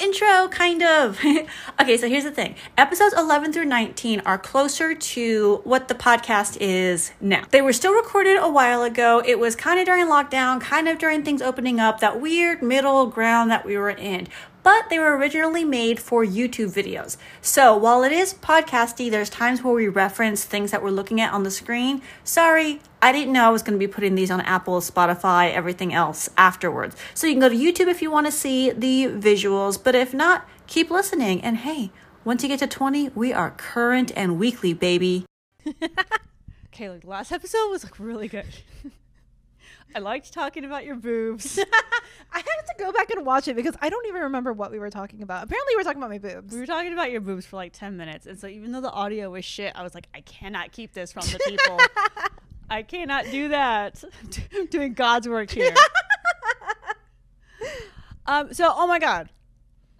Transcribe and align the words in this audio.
intro, 0.00 0.48
kind 0.48 0.82
of. 0.82 1.18
okay, 1.80 1.96
so 1.96 2.08
here's 2.08 2.24
the 2.24 2.30
thing 2.30 2.54
episodes 2.76 3.14
11 3.16 3.52
through 3.52 3.66
19 3.66 4.20
are 4.20 4.38
closer 4.38 4.94
to 4.94 5.60
what 5.64 5.88
the 5.88 5.94
podcast 5.94 6.56
is 6.60 7.12
now. 7.20 7.44
They 7.50 7.62
were 7.62 7.72
still 7.72 7.92
recorded 7.92 8.36
a 8.38 8.50
while 8.50 8.82
ago. 8.82 9.22
It 9.24 9.38
was 9.38 9.56
kind 9.56 9.78
of 9.78 9.86
during 9.86 10.06
lockdown, 10.06 10.60
kind 10.60 10.88
of 10.88 10.98
during 10.98 11.22
things 11.22 11.42
opening 11.42 11.80
up, 11.80 12.00
that 12.00 12.20
weird 12.20 12.62
middle 12.62 13.06
ground 13.06 13.50
that 13.50 13.64
we 13.64 13.76
were 13.76 13.90
in 13.90 14.28
but 14.62 14.88
they 14.90 14.98
were 14.98 15.16
originally 15.16 15.64
made 15.64 16.00
for 16.00 16.24
YouTube 16.24 16.72
videos. 16.72 17.16
So 17.40 17.76
while 17.76 18.02
it 18.02 18.12
is 18.12 18.34
podcasty, 18.34 19.10
there's 19.10 19.30
times 19.30 19.62
where 19.62 19.74
we 19.74 19.88
reference 19.88 20.44
things 20.44 20.70
that 20.70 20.82
we're 20.82 20.90
looking 20.90 21.20
at 21.20 21.32
on 21.32 21.42
the 21.42 21.50
screen. 21.50 22.02
Sorry, 22.24 22.80
I 23.02 23.12
didn't 23.12 23.32
know 23.32 23.46
I 23.46 23.50
was 23.50 23.62
going 23.62 23.78
to 23.78 23.86
be 23.86 23.90
putting 23.90 24.14
these 24.14 24.30
on 24.30 24.40
Apple, 24.42 24.80
Spotify, 24.80 25.52
everything 25.52 25.94
else 25.94 26.28
afterwards. 26.36 26.96
So 27.14 27.26
you 27.26 27.34
can 27.34 27.40
go 27.40 27.48
to 27.48 27.54
YouTube 27.54 27.88
if 27.88 28.02
you 28.02 28.10
want 28.10 28.26
to 28.26 28.32
see 28.32 28.70
the 28.70 29.06
visuals, 29.06 29.82
but 29.82 29.94
if 29.94 30.12
not, 30.12 30.48
keep 30.66 30.90
listening. 30.90 31.40
And 31.42 31.58
hey, 31.58 31.90
once 32.24 32.42
you 32.42 32.48
get 32.48 32.58
to 32.58 32.66
20, 32.66 33.10
we 33.10 33.32
are 33.32 33.50
current 33.52 34.12
and 34.14 34.38
weekly, 34.38 34.72
baby. 34.74 35.24
okay, 36.66 36.90
like 36.90 37.04
last 37.04 37.32
episode 37.32 37.70
was 37.70 37.84
like 37.84 37.98
really 37.98 38.28
good. 38.28 38.46
I 39.94 39.98
liked 39.98 40.32
talking 40.32 40.64
about 40.64 40.84
your 40.84 40.96
boobs. 40.96 41.58
I 42.32 42.38
had 42.38 42.44
to 42.44 42.74
go 42.78 42.92
back 42.92 43.10
and 43.10 43.26
watch 43.26 43.48
it 43.48 43.56
because 43.56 43.74
I 43.80 43.88
don't 43.88 44.06
even 44.06 44.22
remember 44.22 44.52
what 44.52 44.70
we 44.70 44.78
were 44.78 44.90
talking 44.90 45.22
about. 45.22 45.44
Apparently, 45.44 45.72
we 45.74 45.76
were 45.76 45.84
talking 45.84 45.98
about 45.98 46.10
my 46.10 46.18
boobs. 46.18 46.52
We 46.54 46.60
were 46.60 46.66
talking 46.66 46.92
about 46.92 47.10
your 47.10 47.20
boobs 47.20 47.44
for 47.46 47.56
like 47.56 47.72
10 47.72 47.96
minutes. 47.96 48.26
And 48.26 48.38
so 48.38 48.46
even 48.46 48.72
though 48.72 48.80
the 48.80 48.90
audio 48.90 49.30
was 49.30 49.44
shit, 49.44 49.72
I 49.74 49.82
was 49.82 49.94
like, 49.94 50.06
I 50.14 50.20
cannot 50.20 50.72
keep 50.72 50.92
this 50.92 51.12
from 51.12 51.22
the 51.22 51.40
people. 51.46 51.78
I 52.70 52.82
cannot 52.82 53.26
do 53.30 53.48
that. 53.48 54.02
I'm 54.54 54.66
doing 54.66 54.94
God's 54.94 55.28
work 55.28 55.50
here. 55.50 55.74
um, 58.26 58.54
so, 58.54 58.72
oh 58.74 58.86
my 58.86 59.00
God. 59.00 59.28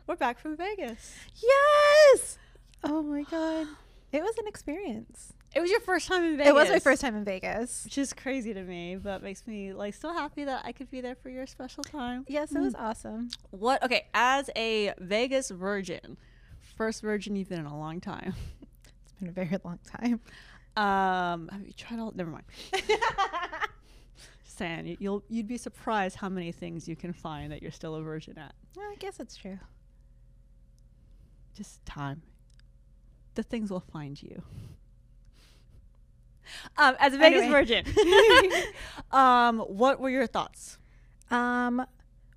We're 0.07 0.17
back 0.17 0.39
from 0.39 0.57
Vegas. 0.57 1.15
Yes. 1.37 2.39
Oh 2.85 3.03
my 3.03 3.23
God. 3.23 3.67
It 4.13 4.23
was 4.23 4.37
an 4.39 4.49
experience. 4.49 5.35
It 5.55 5.61
was 5.61 5.71
your 5.71 5.81
first 5.81 6.07
time 6.07 6.23
in 6.23 6.37
Vegas. 6.37 6.49
It 6.49 6.55
was 6.55 6.69
my 6.69 6.79
first 6.79 7.03
time 7.03 7.17
in 7.17 7.25
Vegas. 7.25 7.85
Which 7.85 7.99
is 7.99 8.13
crazy 8.13 8.55
to 8.55 8.63
me, 8.63 8.97
but 8.97 9.21
makes 9.23 9.47
me 9.49 9.73
like 9.73 9.95
so 9.95 10.13
happy 10.13 10.45
that 10.45 10.63
I 10.65 10.71
could 10.71 10.91
be 10.91 11.01
there 11.01 11.17
for 11.17 11.29
your 11.29 11.47
special 11.47 11.83
time. 11.83 12.25
Yes, 12.29 12.53
it 12.53 12.59
mm. 12.59 12.65
was 12.65 12.75
awesome. 12.77 13.31
What 13.51 13.83
okay, 13.83 14.07
as 14.15 14.49
a 14.55 14.95
Vegas 14.99 15.51
virgin, 15.51 16.17
first 16.77 17.03
virgin 17.03 17.35
you've 17.35 17.49
been 17.49 17.59
in 17.59 17.67
a 17.67 17.77
long 17.77 18.01
time. 18.01 18.35
it's 19.03 19.13
been 19.19 19.29
a 19.29 19.33
very 19.33 19.59
long 19.65 19.81
time. 19.85 20.21
Um 20.77 21.49
have 21.49 21.67
you 21.67 21.73
tried 21.73 21.99
all 21.99 22.13
never 22.15 22.31
mind. 22.31 22.45
Just 22.73 24.57
saying 24.57 24.97
you'll 25.01 25.25
you'd 25.29 25.49
be 25.49 25.57
surprised 25.57 26.15
how 26.15 26.29
many 26.29 26.53
things 26.53 26.87
you 26.87 26.95
can 26.95 27.13
find 27.13 27.51
that 27.51 27.61
you're 27.61 27.73
still 27.73 27.97
a 27.97 28.03
virgin 28.03 28.39
at. 28.39 28.55
Well, 28.77 28.89
I 28.89 28.95
guess 29.01 29.19
it's 29.19 29.37
true. 29.37 29.59
Just 31.57 31.85
time. 31.85 32.23
The 33.35 33.43
things 33.43 33.73
will 33.73 33.81
find 33.81 34.23
you. 34.23 34.43
Um, 36.77 36.97
as 36.99 37.15
a 37.15 37.19
Vegas 37.19 37.43
anyway. 37.43 37.85
virgin, 37.85 37.85
um, 39.13 39.61
what 39.61 40.01
were 40.01 40.11
your 40.11 40.27
thoughts? 40.27 40.79
Um, 41.31 41.87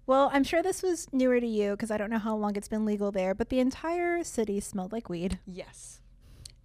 well, 0.06 0.30
I'm 0.34 0.44
sure 0.44 0.62
this 0.62 0.84
was 0.84 1.08
newer 1.14 1.40
to 1.40 1.48
you 1.48 1.72
because 1.72 1.90
I 1.90 1.98
don't 1.98 2.10
know 2.10 2.20
how 2.20 2.36
long 2.36 2.56
it's 2.56 2.68
been 2.68 2.86
legal 2.86 3.12
there, 3.12 3.34
but 3.34 3.50
the 3.50 3.60
entire 3.60 4.24
city 4.24 4.60
smelled 4.60 4.92
like 4.92 5.10
weed. 5.10 5.40
Yes. 5.46 6.02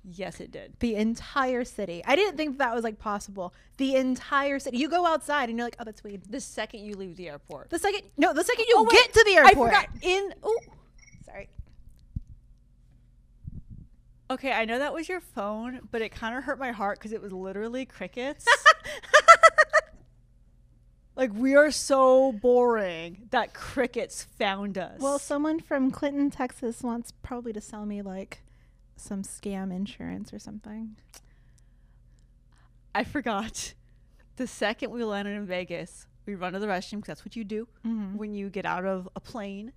Yes, 0.05 0.41
it 0.41 0.51
did. 0.51 0.75
The 0.81 0.97
entire 0.97 1.65
city. 1.65 2.03
I 2.07 2.17
didn't 2.17 2.37
think 2.37 2.59
that 2.59 2.75
was 2.75 2.83
like 2.83 2.99
possible. 2.99 3.53
The 3.77 3.97
entire 3.97 4.59
city. 4.59 4.79
You 4.79 4.89
go 4.89 5.07
outside 5.07 5.49
and 5.51 5.59
you're 5.59 5.67
like, 5.67 5.77
oh, 5.79 5.85
that's 5.85 6.03
weed. 6.03 6.23
The 6.29 6.41
second 6.41 6.81
you 6.81 6.95
leave 6.95 7.17
the 7.17 7.29
airport. 7.29 7.71
The 7.71 7.79
second, 7.79 8.03
no, 8.17 8.33
the 8.33 8.45
second 8.45 8.65
you 8.69 8.75
oh, 8.77 8.87
get 8.87 9.13
to 9.13 9.25
the 9.27 9.37
airport. 9.37 9.75
I 9.75 9.83
forgot. 9.83 9.89
In, 10.03 10.35
oh, 10.43 10.59
sorry. 11.27 11.49
Okay, 14.31 14.53
I 14.53 14.67
know 14.67 14.79
that 14.79 14.93
was 14.93 15.09
your 15.09 15.21
phone, 15.21 15.81
but 15.91 16.03
it 16.03 16.11
kind 16.11 16.37
of 16.37 16.45
hurt 16.45 16.59
my 16.59 16.71
heart 16.71 16.99
because 16.99 17.13
it 17.13 17.23
was 17.23 17.33
literally 17.33 17.87
crickets. 17.87 18.47
like 21.17 21.33
we 21.33 21.55
are 21.55 21.71
so 21.71 22.33
boring 22.33 23.29
that 23.31 23.55
crickets 23.55 24.25
found 24.25 24.77
us. 24.77 25.01
Well, 25.01 25.19
someone 25.19 25.61
from 25.61 25.91
Clinton, 25.91 26.31
Texas 26.31 26.83
wants 26.83 27.13
probably 27.23 27.55
to 27.55 27.61
sell 27.61 27.87
me 27.87 28.03
like 28.03 28.43
some 28.97 29.23
scam 29.23 29.75
insurance 29.75 30.33
or 30.33 30.39
something. 30.39 30.97
I 32.95 33.05
forgot. 33.05 33.75
The 34.37 34.47
second 34.47 34.91
we 34.91 35.03
landed 35.05 35.37
in 35.37 35.47
Vegas, 35.47 36.07
we 36.27 36.35
run 36.35 36.53
to 36.53 36.59
the 36.59 36.67
restroom 36.67 36.99
because 36.99 37.09
that's 37.09 37.25
what 37.25 37.35
you 37.35 37.45
do 37.45 37.67
mm-hmm. 37.85 38.17
when 38.17 38.35
you 38.35 38.51
get 38.51 38.67
out 38.67 38.85
of 38.85 39.09
a 39.17 39.21
plane 39.21 39.73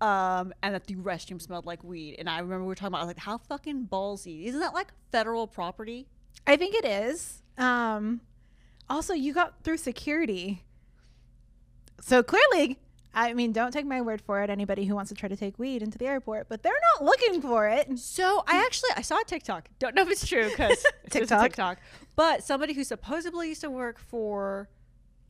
um, 0.00 0.52
and 0.62 0.74
that 0.74 0.86
the 0.86 0.94
restroom 0.96 1.40
smelled 1.40 1.66
like 1.66 1.82
weed. 1.82 2.16
And 2.18 2.28
I 2.28 2.38
remember 2.38 2.64
we 2.64 2.68
were 2.68 2.74
talking 2.74 2.94
about 2.94 3.06
like 3.06 3.18
how 3.18 3.38
fucking 3.38 3.88
ballsy. 3.90 4.46
Isn't 4.46 4.60
that 4.60 4.74
like 4.74 4.92
federal 5.10 5.46
property? 5.46 6.06
I 6.46 6.56
think 6.56 6.74
it 6.74 6.84
is. 6.84 7.42
Um, 7.58 8.20
also, 8.88 9.14
you 9.14 9.32
got 9.32 9.62
through 9.64 9.78
security, 9.78 10.62
so 12.00 12.22
clearly, 12.22 12.78
I 13.14 13.32
mean, 13.32 13.52
don't 13.52 13.72
take 13.72 13.86
my 13.86 14.02
word 14.02 14.20
for 14.20 14.42
it. 14.42 14.50
Anybody 14.50 14.84
who 14.84 14.94
wants 14.94 15.08
to 15.08 15.14
try 15.14 15.28
to 15.28 15.36
take 15.36 15.58
weed 15.58 15.82
into 15.82 15.96
the 15.96 16.06
airport, 16.06 16.48
but 16.48 16.62
they're 16.62 16.72
not 16.94 17.04
looking 17.04 17.40
for 17.40 17.66
it. 17.66 17.98
So 17.98 18.44
I 18.46 18.58
actually 18.64 18.90
I 18.94 19.00
saw 19.00 19.18
a 19.20 19.24
TikTok. 19.24 19.70
Don't 19.78 19.94
know 19.94 20.02
if 20.02 20.10
it's 20.10 20.26
true 20.26 20.50
because 20.50 20.84
TikTok. 21.10 21.42
TikTok, 21.42 21.78
but 22.14 22.44
somebody 22.44 22.74
who 22.74 22.84
supposedly 22.84 23.48
used 23.48 23.62
to 23.62 23.70
work 23.70 23.98
for 23.98 24.68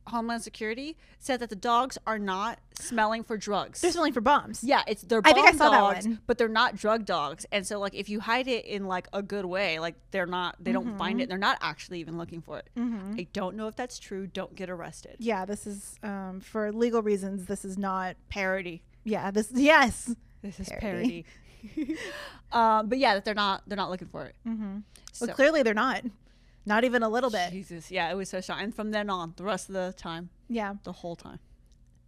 Homeland 0.07 0.43
Security 0.43 0.97
said 1.19 1.39
that 1.39 1.49
the 1.49 1.55
dogs 1.55 1.97
are 2.05 2.19
not 2.19 2.59
smelling 2.73 3.23
for 3.23 3.37
drugs. 3.37 3.81
They're 3.81 3.91
smelling 3.91 4.13
for 4.13 4.21
bombs. 4.21 4.63
Yeah, 4.63 4.83
it's 4.87 5.01
they're 5.03 5.21
bomb 5.21 5.31
I 5.31 5.35
think 5.35 5.47
I 5.47 5.51
saw 5.51 5.69
dogs, 5.69 6.05
that 6.05 6.09
one. 6.09 6.21
but 6.27 6.37
they're 6.37 6.47
not 6.47 6.75
drug 6.75 7.05
dogs. 7.05 7.45
And 7.51 7.65
so 7.65 7.79
like 7.79 7.93
if 7.93 8.09
you 8.09 8.19
hide 8.19 8.47
it 8.47 8.65
in 8.65 8.85
like 8.85 9.07
a 9.13 9.21
good 9.21 9.45
way, 9.45 9.79
like 9.79 9.95
they're 10.11 10.25
not 10.25 10.55
they 10.59 10.71
mm-hmm. 10.71 10.89
don't 10.89 10.97
find 10.97 11.21
it. 11.21 11.29
They're 11.29 11.37
not 11.37 11.57
actually 11.61 11.99
even 11.99 12.17
looking 12.17 12.41
for 12.41 12.59
it. 12.59 12.69
Mm-hmm. 12.77 13.15
I 13.17 13.27
don't 13.33 13.55
know 13.55 13.67
if 13.67 13.75
that's 13.75 13.99
true. 13.99 14.27
Don't 14.27 14.55
get 14.55 14.69
arrested. 14.69 15.17
Yeah, 15.19 15.45
this 15.45 15.67
is 15.67 15.97
um, 16.03 16.39
for 16.41 16.71
legal 16.71 17.01
reasons. 17.01 17.45
This 17.45 17.65
is 17.65 17.77
not 17.77 18.15
parody. 18.29 18.83
Yeah, 19.03 19.31
this 19.31 19.51
yes. 19.53 20.13
This 20.41 20.59
is 20.59 20.69
parody. 20.69 21.25
parody. 21.75 21.97
um, 22.51 22.89
but 22.89 22.97
yeah, 22.97 23.15
that 23.15 23.25
they're 23.25 23.33
not 23.33 23.63
they're 23.67 23.77
not 23.77 23.89
looking 23.89 24.07
for 24.07 24.25
it. 24.25 24.35
Mm-hmm. 24.47 24.79
So. 25.13 25.25
Well, 25.25 25.35
clearly 25.35 25.63
they're 25.63 25.73
not. 25.73 26.03
Not 26.67 26.83
even 26.83 27.01
a 27.01 27.07
little 27.07 27.29
bit. 27.29 27.51
Jesus. 27.51 27.89
Yeah, 27.89 28.11
it 28.11 28.15
was 28.15 28.27
so 28.27 28.41
strong. 28.41 28.59
And 28.59 28.75
from 28.75 28.91
then 28.91 29.09
on, 29.09 29.33
the 29.37 29.45
rest 29.45 29.69
of 29.69 29.73
the 29.73 29.93
time. 29.95 30.29
Yeah. 30.49 30.73
The 30.83 30.91
whole 30.91 31.15
time. 31.15 31.39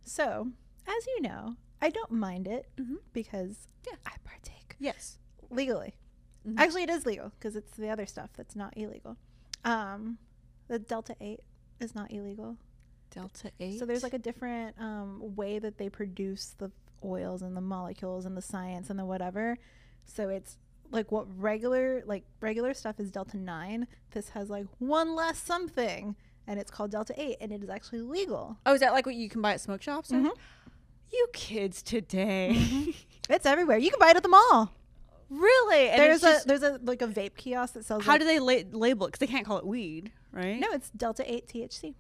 So, 0.04 0.50
as 0.86 1.08
you 1.08 1.22
know, 1.22 1.56
I 1.82 1.90
don't 1.90 2.12
mind 2.12 2.46
it 2.46 2.68
mm-hmm. 2.78 2.96
because 3.14 3.70
yeah. 3.88 3.96
I 4.06 4.12
partake. 4.26 4.76
Yes. 4.78 5.18
Legally. 5.50 5.96
Mm-hmm. 6.46 6.60
Actually, 6.60 6.84
it 6.84 6.90
is 6.90 7.06
legal 7.06 7.32
because 7.40 7.56
it's 7.56 7.78
the 7.78 7.90
other 7.90 8.06
stuff 8.06 8.32
that's 8.36 8.54
not 8.54 8.74
illegal. 8.76 9.16
Um, 9.64 10.18
the 10.68 10.78
Delta 10.78 11.16
8 11.22 11.40
is 11.80 11.96
not 11.96 12.12
illegal. 12.12 12.58
Delta 13.12 13.52
8? 13.62 13.80
So 13.80 13.86
there's 13.86 14.04
like 14.04 14.14
a 14.14 14.20
different 14.20 14.76
um, 14.78 15.36
way 15.38 15.60
that 15.60 15.78
they 15.78 15.88
produce 15.88 16.54
the 16.58 16.70
oils 17.02 17.42
and 17.42 17.56
the 17.56 17.62
molecules 17.62 18.26
and 18.26 18.36
the 18.36 18.42
science 18.42 18.90
and 18.90 19.00
the 19.00 19.06
whatever. 19.06 19.58
So 20.04 20.28
it's 20.28 20.58
like 20.92 21.12
what 21.12 21.26
regular 21.38 22.04
like 22.06 22.24
regular 22.42 22.74
stuff 22.74 23.00
is 23.00 23.12
delta 23.12 23.38
9 23.38 23.88
this 24.12 24.30
has 24.30 24.50
like 24.50 24.66
one 24.80 25.16
less 25.16 25.38
something 25.38 26.16
and 26.48 26.60
it's 26.60 26.72
called 26.72 26.92
delta 26.92 27.14
8 27.16 27.38
and 27.42 27.52
it 27.52 27.64
is 27.64 27.70
actually 27.70 28.02
legal. 28.02 28.58
Oh 28.66 28.74
is 28.74 28.80
that 28.80 28.94
like 28.94 29.06
what 29.06 29.16
you 29.16 29.30
can 29.30 29.42
buy 29.42 29.54
at 29.54 29.62
smoke 29.62 29.82
shops 29.82 30.12
mm-hmm. 30.12 30.30
you 31.12 31.28
kids 31.34 31.84
today. 31.84 32.56
Mm-hmm. 32.56 32.92
it's 33.30 33.46
everywhere. 33.46 33.78
You 33.78 33.92
can 33.92 34.00
buy 34.00 34.10
it 34.10 34.18
at 34.18 34.24
the 34.24 34.30
mall. 34.30 34.74
Really? 35.30 35.90
And 35.90 36.02
there's 36.02 36.24
a 36.24 36.40
there's 36.46 36.64
a 36.64 36.80
like 36.82 37.04
a 37.04 37.08
vape 37.08 37.36
kiosk 37.36 37.76
that 37.76 37.86
sells 37.86 38.04
how 38.04 38.14
like, 38.14 38.22
do 38.22 38.26
they 38.26 38.40
la- 38.40 38.70
label 38.72 39.06
it? 39.06 39.10
Because 39.10 39.20
they 39.20 39.32
can't 39.32 39.46
call 39.46 39.60
it 39.60 39.66
weed 39.66 40.12
right? 40.32 40.60
No 40.60 40.68
it's 40.72 40.90
delta 40.92 41.24
8 41.32 41.48
thc 41.48 41.94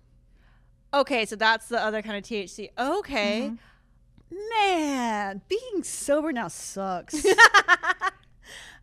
okay 0.93 1.25
so 1.25 1.35
that's 1.35 1.67
the 1.67 1.79
other 1.79 2.01
kind 2.01 2.17
of 2.17 2.23
thc 2.23 2.69
okay. 2.77 3.51
Mm-hmm. 3.51 4.35
man 4.49 5.41
being 5.47 5.83
sober 5.83 6.31
now 6.31 6.47
sucks 6.47 7.25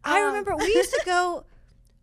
I 0.07 0.21
um, 0.21 0.27
remember 0.29 0.57
we 0.57 0.67
used 0.67 0.93
to 0.93 1.03
go. 1.05 1.45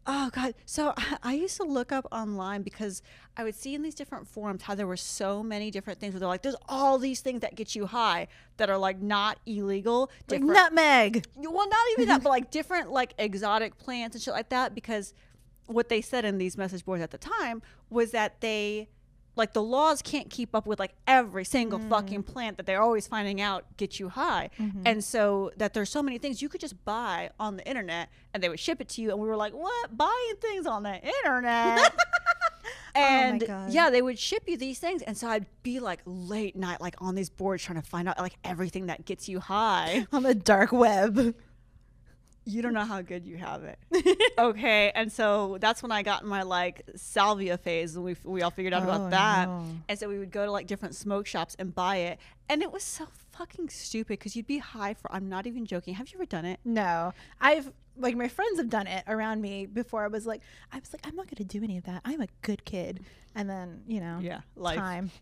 Oh 0.06 0.30
God! 0.34 0.54
So 0.66 0.94
I 1.24 1.32
used 1.32 1.56
to 1.56 1.64
look 1.64 1.94
up 1.94 2.06
online 2.12 2.62
because 2.62 3.02
I 3.38 3.46
would 3.46 3.56
see 3.56 3.74
in 3.74 3.84
these 3.84 3.96
different 3.96 4.28
forums 4.28 4.64
how 4.64 4.76
there 4.76 4.86
were 4.86 4.98
so 4.98 5.42
many 5.42 5.72
different 5.72 6.02
things 6.02 6.14
where 6.14 6.20
they're 6.20 6.28
like, 6.28 6.42
"There's 6.42 6.58
all 6.68 6.98
these 6.98 7.22
things 7.22 7.40
that 7.40 7.56
get 7.56 7.74
you 7.74 7.86
high 7.86 8.28
that 8.58 8.70
are 8.70 8.78
like 8.78 9.02
not 9.02 9.40
illegal." 9.46 10.12
Like 10.28 10.42
nutmeg. 10.42 11.26
Well, 11.38 11.70
not 11.70 11.86
even 11.94 12.10
that, 12.10 12.22
but 12.22 12.30
like 12.38 12.52
different 12.52 12.92
like 12.92 13.14
exotic 13.18 13.78
plants 13.78 14.14
and 14.14 14.22
shit 14.22 14.34
like 14.34 14.50
that. 14.50 14.76
Because 14.76 15.14
what 15.68 15.88
they 15.88 16.02
said 16.02 16.26
in 16.26 16.38
these 16.38 16.58
message 16.58 16.84
boards 16.84 17.02
at 17.02 17.12
the 17.12 17.18
time 17.18 17.62
was 17.90 18.12
that 18.12 18.42
they 18.42 18.90
like 19.36 19.54
the 19.54 19.64
laws 19.64 20.02
can't 20.02 20.30
keep 20.30 20.56
up 20.56 20.66
with 20.66 20.80
like 20.80 20.94
every 21.08 21.46
single 21.46 21.80
mm. 21.80 21.90
fucking 21.90 22.24
plant 22.24 22.58
that 22.58 22.66
they're 22.66 22.82
always 22.82 23.08
finding 23.08 23.42
out 23.42 23.66
get 23.78 24.00
you 24.00 24.10
high 24.10 24.50
mm-hmm. 24.60 24.82
and 24.86 25.04
so 25.04 25.52
that 25.58 25.74
there's 25.74 25.90
so 25.90 26.04
many 26.04 26.18
things 26.18 26.42
you 26.42 26.50
could 26.50 26.62
just 26.62 26.84
buy 26.86 27.30
on 27.40 27.58
the 27.58 27.68
internet 27.68 28.10
and 28.34 28.44
they 28.44 28.50
would 28.50 28.60
ship 28.60 28.80
it 28.80 28.90
to 28.90 29.02
you 29.02 29.10
and 29.12 29.20
we 29.20 29.28
were 29.28 29.36
like 29.36 29.54
what 29.54 29.98
buying 29.98 30.36
things 30.40 30.66
on 30.68 30.84
the 30.84 31.02
internet 31.04 31.94
And 32.96 33.46
God. 33.46 33.72
yeah, 33.72 33.90
they 33.90 34.02
would 34.02 34.20
ship 34.20 34.44
you 34.48 34.58
these 34.58 34.80
things. 34.80 35.02
And 35.02 35.18
so 35.18 35.28
I'd 35.28 35.46
be 35.64 35.80
like 35.80 36.02
late 36.06 36.56
night, 36.56 36.80
like 36.80 36.96
on 37.00 37.16
these 37.16 37.30
boards 37.30 37.64
trying 37.64 37.82
to 37.82 37.88
find 37.88 38.08
out 38.08 38.20
like 38.20 38.38
everything 38.44 38.88
that 38.88 39.06
gets 39.06 39.28
you 39.28 39.40
high. 39.40 40.06
On 40.14 40.24
the 40.24 40.36
dark 40.36 40.72
web. 40.72 41.36
You 42.46 42.62
don't 42.62 42.74
know 42.74 42.86
how 42.86 43.02
good 43.02 43.26
you 43.26 43.38
have 43.38 43.64
it. 43.64 43.80
okay. 44.38 44.92
And 44.96 45.12
so 45.12 45.58
that's 45.62 45.82
when 45.82 45.92
I 45.92 46.02
got 46.04 46.24
in 46.24 46.28
my 46.28 46.44
like 46.44 46.84
salvia 46.96 47.58
phase 47.58 47.96
and 47.96 48.04
we, 48.04 48.16
we 48.24 48.42
all 48.42 48.52
figured 48.52 48.74
out 48.74 48.82
Oh, 48.84 48.90
about 48.90 49.12
that. 49.12 49.48
no. 49.48 49.66
And 49.90 49.98
so 50.00 50.10
we 50.10 50.20
would 50.20 50.32
go 50.32 50.46
to 50.46 50.52
like 50.52 50.68
different 50.68 50.96
smoke 50.96 51.26
shops 51.26 51.56
and 51.60 51.74
buy 51.74 51.98
it. 51.98 52.20
And 52.50 52.62
it 52.62 52.72
was 52.72 52.84
so 52.84 53.08
fucking 53.32 53.70
stupid 53.70 54.20
because 54.20 54.36
you'd 54.36 54.48
be 54.48 54.58
high 54.58 54.94
for, 54.94 55.12
I'm 55.14 55.30
not 55.30 55.48
even 55.48 55.66
joking. 55.66 55.94
Have 55.94 56.10
you 56.10 56.18
ever 56.18 56.26
done 56.26 56.46
it? 56.46 56.60
No, 56.66 57.14
I've 57.40 57.72
like 57.96 58.16
my 58.16 58.28
friends 58.28 58.58
have 58.58 58.70
done 58.70 58.88
it 58.88 59.04
around 59.08 59.40
me 59.42 59.68
before. 59.68 60.04
I 60.04 60.08
was 60.08 60.26
like, 60.26 60.42
I 60.72 60.80
was 60.80 60.92
like, 60.92 61.06
I'm 61.08 61.16
not 61.16 61.28
gonna 61.28 61.48
do 61.48 61.64
any 61.64 61.78
of 61.78 61.84
that. 61.86 62.02
I'm 62.04 62.22
a 62.22 62.28
good 62.42 62.66
kid. 62.66 63.02
And 63.36 63.50
then 63.50 63.84
you 63.88 64.00
know, 64.02 64.20
Yeah. 64.22 64.42
Life. 64.56 64.78
time. 64.78 65.12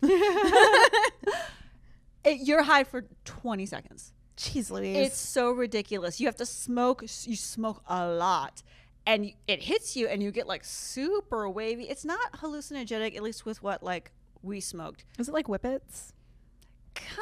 It, 2.24 2.46
you're 2.46 2.62
high 2.62 2.84
for 2.84 3.04
20 3.24 3.66
seconds. 3.66 4.12
Jeez, 4.36 4.70
Louise. 4.70 4.96
It's 4.96 5.18
so 5.18 5.50
ridiculous. 5.50 6.20
You 6.20 6.26
have 6.26 6.36
to 6.36 6.46
smoke. 6.46 7.02
You 7.02 7.36
smoke 7.36 7.82
a 7.86 8.06
lot, 8.08 8.62
and 9.06 9.32
it 9.46 9.62
hits 9.62 9.96
you, 9.96 10.08
and 10.08 10.22
you 10.22 10.30
get 10.30 10.46
like 10.46 10.64
super 10.64 11.48
wavy. 11.48 11.84
It's 11.84 12.04
not 12.04 12.32
hallucinogenic, 12.34 13.16
at 13.16 13.22
least 13.22 13.44
with 13.44 13.62
what 13.62 13.82
like 13.82 14.12
we 14.42 14.60
smoked. 14.60 15.04
is 15.18 15.28
it 15.28 15.34
like 15.34 15.46
whippets? 15.46 16.12
Kind 16.94 17.16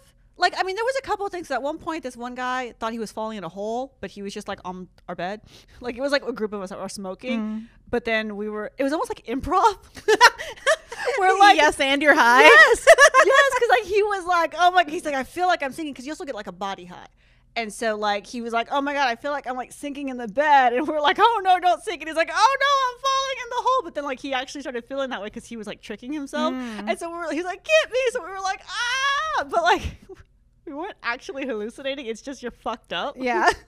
of. 0.00 0.14
Like 0.36 0.54
I 0.58 0.64
mean, 0.64 0.76
there 0.76 0.84
was 0.84 0.96
a 0.96 1.02
couple 1.02 1.24
of 1.24 1.32
things. 1.32 1.50
At 1.50 1.62
one 1.62 1.78
point, 1.78 2.02
this 2.02 2.16
one 2.16 2.34
guy 2.34 2.72
thought 2.78 2.92
he 2.92 2.98
was 2.98 3.12
falling 3.12 3.38
in 3.38 3.44
a 3.44 3.48
hole, 3.48 3.96
but 4.00 4.10
he 4.10 4.22
was 4.22 4.34
just 4.34 4.48
like 4.48 4.60
on 4.64 4.88
our 5.08 5.14
bed. 5.14 5.40
Like 5.80 5.96
it 5.96 6.00
was 6.00 6.12
like 6.12 6.26
a 6.26 6.32
group 6.32 6.52
of 6.52 6.62
us 6.62 6.70
that 6.70 6.78
were 6.78 6.88
smoking, 6.88 7.40
mm. 7.40 7.66
but 7.90 8.04
then 8.04 8.36
we 8.36 8.48
were. 8.48 8.72
It 8.78 8.82
was 8.82 8.92
almost 8.92 9.10
like 9.10 9.24
improv. 9.26 9.76
we're 11.18 11.38
like, 11.38 11.56
yes, 11.56 11.78
and 11.80 12.02
you're 12.02 12.14
high. 12.14 12.42
yes, 12.42 12.86
yes, 13.26 13.43
because 13.54 13.68
like 13.70 13.84
he 13.84 14.02
was 14.02 14.24
like, 14.24 14.54
oh 14.58 14.70
my, 14.70 14.84
god, 14.84 14.92
he's 14.92 15.04
like, 15.04 15.14
I 15.14 15.24
feel 15.24 15.46
like 15.46 15.62
I'm 15.62 15.72
sinking 15.72 15.92
because 15.92 16.06
you 16.06 16.12
also 16.12 16.24
get 16.24 16.34
like 16.34 16.46
a 16.46 16.52
body 16.52 16.84
high. 16.84 17.06
And 17.56 17.72
so 17.72 17.94
like 17.96 18.26
he 18.26 18.40
was 18.42 18.52
like, 18.52 18.68
oh 18.72 18.80
my 18.80 18.94
god, 18.94 19.06
I 19.08 19.14
feel 19.14 19.30
like 19.30 19.46
I'm 19.46 19.56
like 19.56 19.70
sinking 19.72 20.08
in 20.08 20.16
the 20.16 20.26
bed, 20.26 20.72
and 20.72 20.88
we're 20.88 21.00
like, 21.00 21.18
oh 21.20 21.40
no, 21.44 21.60
don't 21.60 21.82
sink. 21.82 22.00
And 22.02 22.08
he's 22.08 22.16
like, 22.16 22.30
oh 22.32 22.56
no, 22.60 22.66
I'm 22.88 23.00
falling 23.00 23.36
in 23.42 23.48
the 23.50 23.56
hole. 23.68 23.82
But 23.84 23.94
then 23.94 24.04
like 24.04 24.20
he 24.20 24.32
actually 24.34 24.62
started 24.62 24.84
feeling 24.86 25.10
that 25.10 25.20
way 25.20 25.26
because 25.28 25.46
he 25.46 25.56
was 25.56 25.66
like 25.66 25.80
tricking 25.80 26.12
himself. 26.12 26.52
And 26.88 26.98
so 26.98 27.08
we 27.10 27.16
were, 27.16 27.30
he's 27.32 27.44
like, 27.44 27.62
get 27.64 27.92
me. 27.92 27.98
So 28.10 28.22
we 28.24 28.30
were 28.30 28.40
like, 28.40 28.60
ah, 28.66 29.44
but 29.44 29.62
like 29.62 29.82
we 30.66 30.74
weren't 30.74 30.96
actually 31.02 31.46
hallucinating. 31.46 32.06
It's 32.06 32.22
just 32.22 32.42
you're 32.42 32.50
fucked 32.52 32.92
up. 32.92 33.16
yeah. 33.18 33.50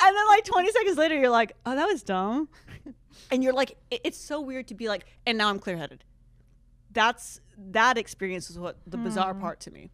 And 0.00 0.16
then 0.16 0.26
like 0.28 0.44
20 0.44 0.70
seconds 0.70 0.96
later, 0.96 1.16
you're 1.16 1.28
like, 1.28 1.52
oh, 1.66 1.74
that 1.74 1.84
was 1.86 2.02
dumb. 2.02 2.48
And 3.30 3.42
you're 3.44 3.52
like, 3.52 3.76
it's 3.90 4.16
so 4.16 4.40
weird 4.40 4.68
to 4.68 4.74
be 4.74 4.88
like, 4.88 5.04
and 5.26 5.36
now 5.36 5.50
I'm 5.50 5.58
clear 5.58 5.76
headed. 5.76 6.02
That's 6.92 7.40
that 7.70 7.98
experience 7.98 8.48
was 8.48 8.58
what 8.58 8.78
the 8.86 8.96
bizarre 8.96 9.34
hmm. 9.34 9.40
part 9.40 9.60
to 9.60 9.70
me. 9.70 9.90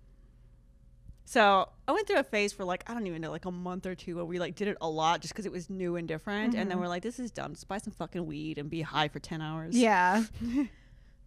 So 1.27 1.69
I 1.89 1.93
went 1.93 2.07
through 2.07 2.19
a 2.19 2.25
phase 2.25 2.53
for 2.53 2.65
like, 2.65 2.85
I 2.87 2.93
don't 2.93 3.07
even 3.07 3.23
know, 3.23 3.31
like 3.31 3.47
a 3.47 3.51
month 3.51 3.87
or 3.87 3.95
two 3.95 4.17
where 4.17 4.25
we 4.27 4.39
like 4.39 4.55
did 4.55 4.69
it 4.69 4.77
a 4.81 4.89
lot 4.89 5.23
just 5.23 5.33
because 5.33 5.47
it 5.47 5.53
was 5.53 5.71
new 5.71 5.97
and 5.97 6.07
different. 6.07 6.55
And 6.55 6.71
then 6.71 6.77
mm-hmm. 6.77 6.81
we're 6.81 6.89
like, 6.89 7.03
this 7.03 7.19
is 7.19 7.31
dumb. 7.31 7.55
Just 7.55 7.67
buy 7.67 7.79
some 7.79 7.95
fucking 7.95 8.27
weed 8.27 8.59
and 8.59 8.69
be 8.69 8.83
high 8.83 9.09
for 9.09 9.19
10 9.19 9.41
hours. 9.41 9.77
yeah. 9.77 10.25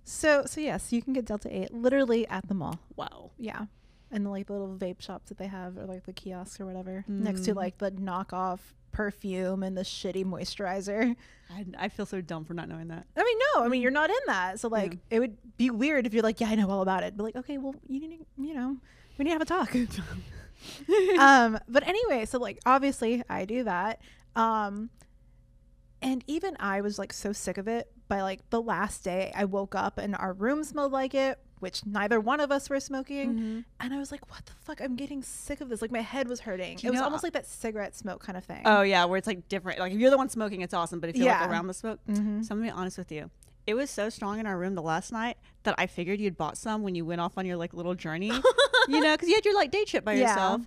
So 0.09 0.45
so 0.45 0.61
yes, 0.61 0.93
you 0.93 1.01
can 1.01 1.11
get 1.11 1.25
Delta 1.25 1.53
Eight 1.53 1.73
literally 1.73 2.25
at 2.29 2.47
the 2.47 2.53
mall. 2.53 2.79
Wow. 2.95 3.31
Yeah. 3.37 3.65
And 4.09 4.25
the, 4.25 4.29
like 4.29 4.47
the 4.47 4.53
little 4.53 4.73
vape 4.73 5.01
shops 5.01 5.27
that 5.27 5.37
they 5.37 5.47
have, 5.47 5.77
or 5.77 5.83
like 5.83 6.05
the 6.05 6.13
kiosks 6.13 6.61
or 6.61 6.65
whatever, 6.65 7.03
next 7.09 7.41
to 7.41 7.51
mm. 7.51 7.57
like 7.57 7.77
the 7.79 7.91
knockoff 7.91 8.59
perfume 8.97 9.61
and 9.61 9.77
the 9.77 9.83
shitty 9.83 10.25
moisturizer. 10.25 11.15
I, 11.51 11.65
I 11.77 11.87
feel 11.87 12.07
so 12.07 12.19
dumb 12.19 12.45
for 12.45 12.55
not 12.55 12.67
knowing 12.67 12.87
that. 12.87 13.05
I 13.15 13.23
mean, 13.23 13.37
no, 13.53 13.63
I 13.63 13.67
mean 13.67 13.83
you're 13.83 13.91
not 13.91 14.09
in 14.09 14.15
that, 14.25 14.59
so 14.59 14.69
like 14.69 14.97
it 15.11 15.19
would 15.19 15.37
be 15.55 15.69
weird 15.69 16.07
if 16.07 16.15
you're 16.15 16.23
like, 16.23 16.41
yeah, 16.41 16.49
I 16.49 16.55
know 16.55 16.67
all 16.67 16.81
about 16.81 17.03
it, 17.03 17.15
but 17.15 17.23
like, 17.23 17.35
okay, 17.35 17.59
well, 17.59 17.75
you 17.87 17.99
need, 17.99 18.17
to, 18.17 18.25
you 18.41 18.55
know, 18.55 18.75
we 19.19 19.23
need 19.23 19.29
to 19.29 19.33
have 19.33 19.41
a 19.43 19.45
talk. 19.45 19.75
um, 21.19 21.59
but 21.69 21.87
anyway, 21.87 22.25
so 22.25 22.39
like 22.39 22.57
obviously 22.65 23.23
I 23.29 23.45
do 23.45 23.65
that, 23.65 24.01
um, 24.35 24.89
and 26.01 26.23
even 26.25 26.57
I 26.59 26.81
was 26.81 26.97
like 26.97 27.13
so 27.13 27.31
sick 27.31 27.59
of 27.59 27.67
it. 27.67 27.91
By 28.07 28.21
like 28.23 28.49
the 28.49 28.61
last 28.61 29.03
day, 29.03 29.31
I 29.35 29.45
woke 29.45 29.75
up 29.75 29.99
and 29.99 30.15
our 30.15 30.33
room 30.33 30.63
smelled 30.63 30.91
like 30.91 31.13
it, 31.13 31.37
which 31.59 31.85
neither 31.85 32.19
one 32.19 32.39
of 32.39 32.51
us 32.51 32.69
were 32.69 32.79
smoking, 32.79 33.65
and 33.79 33.93
I 33.93 33.97
was 33.97 34.11
like, 34.11 34.29
what 34.29 34.45
the 34.45 34.53
fuck? 34.59 34.81
I'm 34.81 34.95
getting 34.95 35.21
sick 35.23 35.61
of 35.61 35.69
this. 35.69 35.81
Like 35.81 35.91
my 35.91 36.01
head 36.01 36.27
was 36.27 36.39
hurting. 36.41 36.79
It 36.81 36.89
was 36.89 36.99
know, 36.99 37.03
almost 37.03 37.23
like 37.23 37.33
that 37.33 37.45
cigarette 37.47 37.95
smoke 37.95 38.23
kind 38.23 38.37
of 38.37 38.43
thing. 38.45 38.61
Oh 38.65 38.81
yeah, 38.81 39.05
where 39.05 39.17
it's 39.17 39.27
like 39.27 39.47
different. 39.49 39.79
Like 39.79 39.91
if 39.93 39.99
you're 39.99 40.11
the 40.11 40.17
one 40.17 40.29
smoking, 40.29 40.61
it's 40.61 40.73
awesome. 40.73 40.99
But 40.99 41.09
if 41.09 41.15
you're 41.17 41.25
Yeah. 41.25 41.41
like 41.41 41.49
around 41.49 41.67
the 41.67 41.73
smoke, 41.73 41.99
Mhm. 42.07 42.45
so 42.45 42.53
I'm 42.53 42.59
gonna 42.59 42.71
be 42.71 42.77
honest 42.77 42.97
with 42.97 43.11
you. 43.11 43.29
It 43.65 43.73
was 43.73 43.89
so 43.89 44.09
strong 44.09 44.39
in 44.39 44.45
our 44.45 44.57
room 44.57 44.75
the 44.75 44.81
last 44.81 45.11
night 45.11 45.37
that 45.63 45.75
I 45.77 45.87
figured 45.87 46.19
you'd 46.21 46.37
bought 46.37 46.57
some 46.57 46.83
when 46.83 46.95
you 46.95 47.05
went 47.05 47.19
off 47.21 47.37
on 47.37 47.45
your 47.45 47.57
like 47.57 47.73
little 47.73 47.95
journey, 47.95 48.27
you 48.87 48.99
know, 49.01 49.13
because 49.13 49.27
you 49.27 49.35
had 49.35 49.43
your 49.45 49.55
like 49.55 49.71
day 49.71 49.83
trip 49.83 50.05
by 50.05 50.13
Yeah. 50.13 50.29
yourself. 50.29 50.61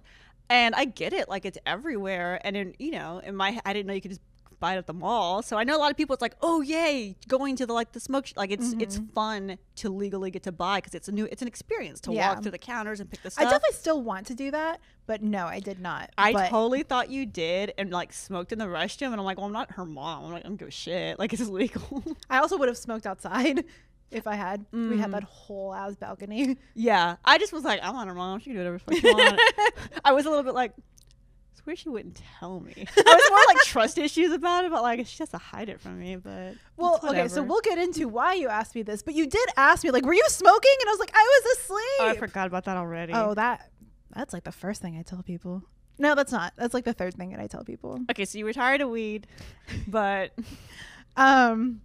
And 0.51 0.75
I 0.75 0.85
get 0.85 1.13
it, 1.13 1.29
like 1.29 1.45
it's 1.47 1.59
everywhere. 1.65 2.41
And 2.45 2.57
in 2.57 2.75
you 2.79 2.91
know, 2.91 3.19
in 3.25 3.37
my 3.37 3.59
I 3.65 3.73
didn't 3.73 3.87
know 3.87 3.95
you 3.95 4.01
could 4.01 4.11
just 4.11 4.21
buy 4.61 4.75
it 4.75 4.79
at 4.79 4.87
the 4.87 4.93
mall. 4.95 5.43
So 5.43 5.57
I 5.59 5.65
know 5.65 5.77
a 5.77 5.81
lot 5.81 5.91
of 5.91 5.97
people. 5.97 6.15
It's 6.15 6.23
like, 6.23 6.37
oh 6.43 6.61
yay, 6.61 7.17
going 7.29 7.57
to 7.57 7.67
the 7.67 7.73
like 7.73 7.93
the 7.93 8.01
smoke. 8.01 8.27
Sh-. 8.27 8.35
Like 8.37 8.51
it's 8.51 8.75
it's 8.79 9.01
fun 9.15 9.59
to 9.77 9.89
legally 9.91 10.31
get 10.31 10.43
to 10.45 10.53
buy 10.53 10.79
because 10.79 10.95
it's 10.95 11.09
a 11.09 11.13
new 11.13 11.27
it's 11.31 11.43
an 11.43 11.49
experience 11.49 12.01
to 12.03 12.13
Yeah. 12.13 12.29
walk 12.35 12.43
through 12.43 12.53
the 12.53 12.59
counters 12.59 13.01
and 13.01 13.11
pick 13.11 13.23
the 13.23 13.33
I 13.39 13.45
definitely 13.45 13.73
still 13.73 14.03
want 14.03 14.27
to 14.29 14.35
do 14.35 14.51
that, 14.51 14.81
but 15.07 15.23
no, 15.23 15.47
I 15.47 15.59
did 15.61 15.81
not. 15.81 16.11
I 16.19 16.33
but 16.33 16.49
totally 16.51 16.83
thought 16.83 17.11
you 17.11 17.27
did 17.27 17.73
and 17.79 17.91
like 17.91 18.13
smoked 18.13 18.53
in 18.53 18.59
the 18.59 18.67
restroom 18.67 19.07
and 19.13 19.15
I'm 19.21 19.25
like, 19.25 19.39
well, 19.39 19.47
I'm 19.47 19.53
not 19.53 19.73
her 19.73 19.85
mom. 19.87 20.27
I'm 20.27 20.33
like, 20.33 20.45
I 20.45 20.49
don't 20.49 20.57
give 20.57 20.69
a 20.69 20.71
shit. 20.71 21.19
Like 21.19 21.33
it's 21.33 21.49
legal. 21.49 22.05
I 22.29 22.39
also 22.39 22.57
would 22.59 22.69
have 22.69 22.77
smoked 22.79 23.07
outside 23.07 23.65
if 24.11 24.27
I 24.27 24.35
had. 24.35 24.67
We 24.73 24.79
Mm. 24.81 24.99
had 25.01 25.13
that 25.13 25.23
whole 25.25 25.73
ass 25.73 25.95
balcony. 25.97 26.59
yeah. 26.75 27.17
I 27.25 27.39
just 27.39 27.53
was 27.53 27.65
like, 27.65 27.81
I'm 27.83 27.95
not 27.95 28.09
her 28.09 28.15
mom. 28.15 28.41
She 28.41 28.47
can 28.47 28.55
do 28.55 28.59
whatever 28.59 28.79
the 28.79 28.85
fuck 28.85 28.95
she 29.01 29.13
wants. 29.15 29.43
I 30.05 30.13
was 30.13 30.27
a 30.27 30.29
little 30.29 30.43
bit 30.45 30.55
like, 30.55 30.73
it's 31.61 31.67
weird 31.67 31.79
she 31.79 31.89
wouldn't 31.91 32.21
tell 32.39 32.61
me. 32.61 32.73
I 32.97 33.03
was 33.15 33.31
more 33.31 33.41
like 33.55 33.59
trust 33.65 33.99
issues 33.99 34.33
about 34.33 34.65
it, 34.65 34.71
but 34.71 34.83
like 34.83 35.07
she 35.07 35.19
has 35.19 35.29
to 35.31 35.39
hide 35.39 35.69
it 35.69 35.79
from 35.81 35.99
me. 35.99 36.17
But 36.17 36.55
Well, 36.77 36.99
okay, 37.05 37.29
so 37.29 37.43
we'll 37.43 37.61
get 37.61 37.77
into 37.79 38.09
why 38.09 38.33
you 38.35 38.49
asked 38.49 38.75
me 38.75 38.83
this, 38.83 39.03
but 39.03 39.15
you 39.15 39.27
did 39.27 39.49
ask 39.57 39.85
me 39.85 39.91
like, 39.91 40.07
"Were 40.07 40.15
you 40.15 40.25
smoking?" 40.29 40.73
And 40.81 40.89
I 40.89 40.93
was 40.93 41.01
like, 41.01 41.13
"I 41.15 41.23
was 41.45 41.59
asleep." 41.59 41.81
Oh, 42.01 42.09
I 42.09 42.17
forgot 42.17 42.47
about 42.47 42.65
that 42.65 42.77
already. 42.77 43.13
Oh, 43.15 43.35
that 43.35 43.71
that's 44.15 44.33
like 44.33 44.45
the 44.45 44.53
first 44.53 44.81
thing 44.81 44.97
I 44.97 45.03
tell 45.03 45.23
people. 45.23 45.63
No, 45.99 46.15
that's 46.15 46.33
not. 46.33 46.55
That's 46.57 46.73
like 46.73 46.85
the 46.85 46.95
third 46.95 47.15
thing 47.15 47.31
that 47.31 47.41
I 47.41 47.47
tell 47.47 47.63
people. 47.63 48.01
Okay, 48.11 48.25
so 48.25 48.39
you 48.39 48.47
were 48.47 48.55
tired 48.55 48.81
of 48.81 48.89
weed, 48.89 49.27
but 49.87 50.33
Um, 51.17 51.83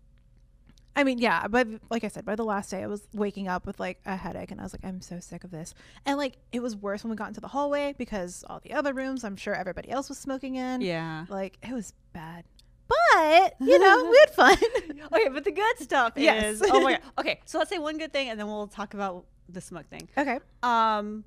I 0.95 1.03
mean, 1.03 1.17
yeah, 1.17 1.47
but 1.47 1.67
like 1.89 2.03
I 2.03 2.07
said, 2.07 2.23
by 2.25 2.35
the 2.35 2.45
last 2.45 2.71
day, 2.71 2.81
I 2.83 2.87
was 2.87 3.07
waking 3.13 3.47
up 3.47 3.65
with 3.65 3.79
like 3.79 3.99
a 4.05 4.15
headache, 4.15 4.51
and 4.51 4.59
I 4.61 4.63
was 4.63 4.73
like, 4.73 4.85
I'm 4.85 5.01
so 5.01 5.19
sick 5.19 5.43
of 5.43 5.51
this. 5.51 5.73
And 6.05 6.17
like, 6.17 6.37
it 6.51 6.61
was 6.61 6.75
worse 6.75 7.03
when 7.03 7.11
we 7.11 7.17
got 7.17 7.27
into 7.27 7.41
the 7.41 7.49
hallway 7.49 7.93
because 7.97 8.43
all 8.49 8.59
the 8.63 8.73
other 8.73 8.93
rooms, 8.93 9.23
I'm 9.23 9.35
sure 9.35 9.53
everybody 9.53 9.89
else 9.91 10.07
was 10.09 10.17
smoking 10.17 10.55
in. 10.55 10.81
yeah. 10.81 11.25
like 11.29 11.57
it 11.67 11.73
was 11.73 11.93
bad. 12.13 12.45
But 12.87 13.55
you 13.59 13.79
know, 13.79 14.09
we 14.09 14.17
had 14.19 14.29
fun. 14.31 14.57
Okay, 15.13 15.27
but 15.29 15.43
the 15.43 15.51
good 15.51 15.77
stuff 15.79 16.13
Yes. 16.17 16.55
is 16.55 16.61
oh 16.71 16.79
my 16.81 16.91
god. 16.93 17.01
Okay, 17.19 17.39
so 17.45 17.57
let's 17.59 17.69
say 17.69 17.77
one 17.77 17.97
good 17.97 18.11
thing 18.13 18.29
and 18.29 18.39
then 18.39 18.47
we'll 18.47 18.67
talk 18.67 18.93
about 18.93 19.25
the 19.49 19.61
smoke 19.61 19.87
thing. 19.87 20.07
okay, 20.17 20.39
Um, 20.63 21.23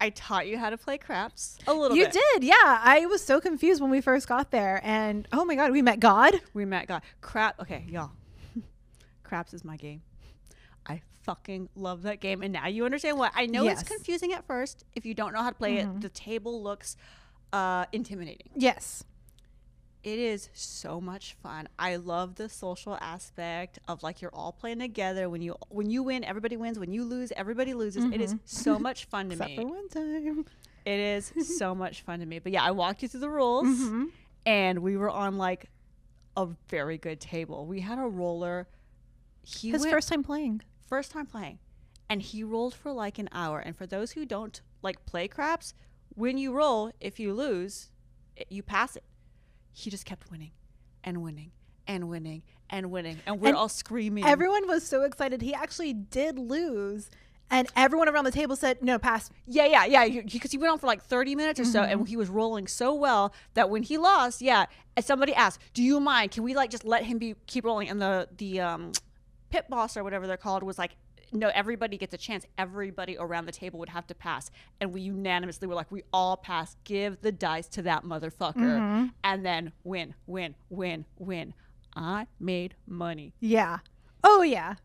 I 0.00 0.10
taught 0.10 0.46
you 0.48 0.56
how 0.58 0.70
to 0.70 0.78
play 0.78 0.98
craps 0.98 1.58
a 1.66 1.74
little 1.74 1.96
you 1.96 2.04
bit. 2.06 2.12
did, 2.34 2.44
yeah. 2.44 2.54
I 2.82 3.06
was 3.06 3.22
so 3.24 3.40
confused 3.40 3.80
when 3.82 3.90
we 3.90 4.00
first 4.00 4.26
got 4.28 4.50
there, 4.50 4.80
and 4.82 5.28
oh 5.32 5.44
my 5.44 5.54
god, 5.56 5.70
we 5.72 5.82
met 5.82 6.00
God. 6.00 6.40
We 6.54 6.64
met 6.64 6.88
God. 6.88 7.02
Crap. 7.20 7.60
Okay, 7.60 7.84
y'all. 7.88 8.10
Craps 9.30 9.54
is 9.54 9.64
my 9.64 9.76
game. 9.76 10.02
I 10.88 11.02
fucking 11.22 11.68
love 11.76 12.02
that 12.02 12.18
game, 12.18 12.42
and 12.42 12.52
now 12.52 12.66
you 12.66 12.84
understand 12.84 13.16
why. 13.16 13.30
I 13.32 13.46
know 13.46 13.62
Yes. 13.62 13.82
it's 13.82 13.88
confusing 13.88 14.32
at 14.32 14.44
first 14.44 14.84
if 14.96 15.06
you 15.06 15.14
don't 15.14 15.32
know 15.32 15.40
how 15.40 15.50
to 15.50 15.54
play 15.54 15.76
it. 15.78 16.00
The 16.00 16.08
table 16.08 16.60
looks 16.60 16.96
uh, 17.52 17.84
intimidating. 17.92 18.50
Yes, 18.56 19.04
It 20.02 20.18
is 20.18 20.48
so 20.52 21.00
much 21.00 21.34
fun. 21.42 21.68
I 21.78 21.94
love 21.94 22.34
the 22.34 22.48
social 22.48 22.98
aspect 23.00 23.78
of 23.86 24.02
like 24.02 24.20
you're 24.20 24.34
all 24.34 24.50
playing 24.50 24.80
together. 24.80 25.28
When 25.30 25.42
you 25.42 25.54
when 25.68 25.90
you 25.90 26.02
win, 26.02 26.24
everybody 26.24 26.56
wins. 26.56 26.76
When 26.80 26.90
you 26.90 27.04
lose, 27.04 27.32
everybody 27.36 27.72
loses. 27.74 28.04
It 28.06 28.20
is 28.20 28.34
so 28.46 28.80
much 28.80 29.04
fun 29.04 29.26
to 29.28 29.34
except 29.34 29.50
me. 29.50 29.56
for 29.58 29.66
one 29.66 29.88
time. 29.90 30.44
It 30.84 30.98
is 30.98 31.32
so 31.56 31.72
much 31.84 32.00
fun 32.02 32.18
to 32.18 32.26
me. 32.26 32.40
But 32.40 32.50
yeah, 32.50 32.64
I 32.64 32.72
walked 32.72 33.02
you 33.02 33.08
through 33.08 33.20
the 33.20 33.30
rules 33.30 33.68
Mm-hmm. 33.68 34.04
and 34.46 34.78
we 34.80 34.96
were 34.96 35.10
on 35.10 35.38
like 35.38 35.66
a 36.36 36.48
very 36.68 36.98
good 36.98 37.20
table. 37.20 37.64
We 37.66 37.78
had 37.80 37.98
a 37.98 38.08
roller. 38.08 38.66
He 39.42 39.70
His 39.70 39.80
went- 39.82 39.92
first 39.92 40.08
time 40.08 40.22
playing. 40.22 40.62
first 40.86 41.10
time 41.12 41.26
playing. 41.26 41.58
And 42.08 42.20
he 42.22 42.42
rolled 42.42 42.74
for 42.74 42.92
like 42.92 43.18
an 43.18 43.28
hour. 43.32 43.60
And 43.60 43.76
for 43.76 43.86
those 43.86 44.12
who 44.12 44.26
don't 44.26 44.60
like 44.82 45.06
play 45.06 45.28
craps, 45.28 45.74
when 46.14 46.38
you 46.38 46.52
roll, 46.52 46.90
if 47.00 47.20
you 47.20 47.32
lose, 47.32 47.90
it, 48.36 48.48
you 48.50 48.62
pass 48.64 48.96
it. 48.96 49.04
He 49.72 49.90
just 49.90 50.04
kept 50.04 50.30
winning 50.30 50.50
and 51.04 51.22
winning 51.22 51.52
and 51.86 52.08
winning 52.08 52.42
and 52.68 52.90
winning. 52.90 53.18
And 53.26 53.40
we're 53.40 53.48
And 53.48 53.56
all 53.56 53.68
screaming. 53.68 54.24
Everyone 54.24 54.66
was 54.66 54.84
so 54.84 55.02
excited. 55.02 55.40
He 55.42 55.54
actually 55.54 55.92
did 55.92 56.38
lose. 56.38 57.08
and 57.52 57.66
everyone 57.74 58.08
around 58.08 58.22
the 58.24 58.30
table 58.30 58.54
said, 58.54 58.80
"No, 58.80 58.96
pass." 58.96 59.28
Yeah, 59.44 59.64
yeah, 59.66 59.84
yeah. 59.84 60.20
Because 60.22 60.52
he 60.52 60.58
went 60.58 60.70
on 60.72 60.78
for 60.78 60.86
like 60.86 61.02
30 61.02 61.34
minutes 61.34 61.58
or 61.58 61.64
so, 61.64 61.82
and 61.82 62.06
he 62.06 62.16
was 62.16 62.28
rolling 62.28 62.68
so 62.68 62.94
well 62.94 63.34
that 63.54 63.68
when 63.70 63.82
he 63.82 63.98
lost, 63.98 64.40
yeah, 64.40 64.66
somebody 65.00 65.34
asked, 65.34 65.60
"Do 65.74 65.82
you 65.82 65.98
mind? 65.98 66.30
Can 66.30 66.44
we 66.44 66.54
like 66.54 66.70
just 66.70 66.84
let 66.84 67.02
him 67.06 67.18
be 67.18 67.34
keep 67.48 67.64
rolling?" 67.64 67.88
And 67.88 68.00
the 68.00 68.28
the 68.36 68.60
um, 68.60 68.92
pit 69.50 69.66
boss 69.68 69.96
or 69.96 70.04
whatever 70.04 70.26
they're 70.26 70.36
called 70.36 70.62
was 70.62 70.78
like, 70.78 70.96
"No, 71.32 71.48
everybody 71.48 71.96
gets 71.96 72.14
a 72.14 72.18
chance. 72.18 72.46
Everybody 72.58 73.16
around 73.18 73.46
the 73.46 73.52
table 73.52 73.78
would 73.78 73.88
have 73.90 74.06
to 74.08 74.14
pass." 74.14 74.50
And 74.80 74.92
we 74.92 75.02
unanimously 75.02 75.68
were 75.68 75.74
like, 75.74 75.90
"We 75.90 76.02
all 76.12 76.36
pass. 76.36 76.76
Give 76.84 77.20
the 77.20 77.32
dice 77.32 77.68
to 77.68 77.82
that 77.82 78.04
motherfucker, 78.04 78.54
mm-hmm. 78.54 79.06
and 79.24 79.44
then 79.44 79.72
win, 79.84 80.14
win, 80.26 80.54
win, 80.68 81.04
win." 81.18 81.54
I 81.96 82.26
made 82.38 82.74
money. 82.86 83.34
Yeah. 83.40 83.78
Oh 84.22 84.42
yeah. 84.42 84.76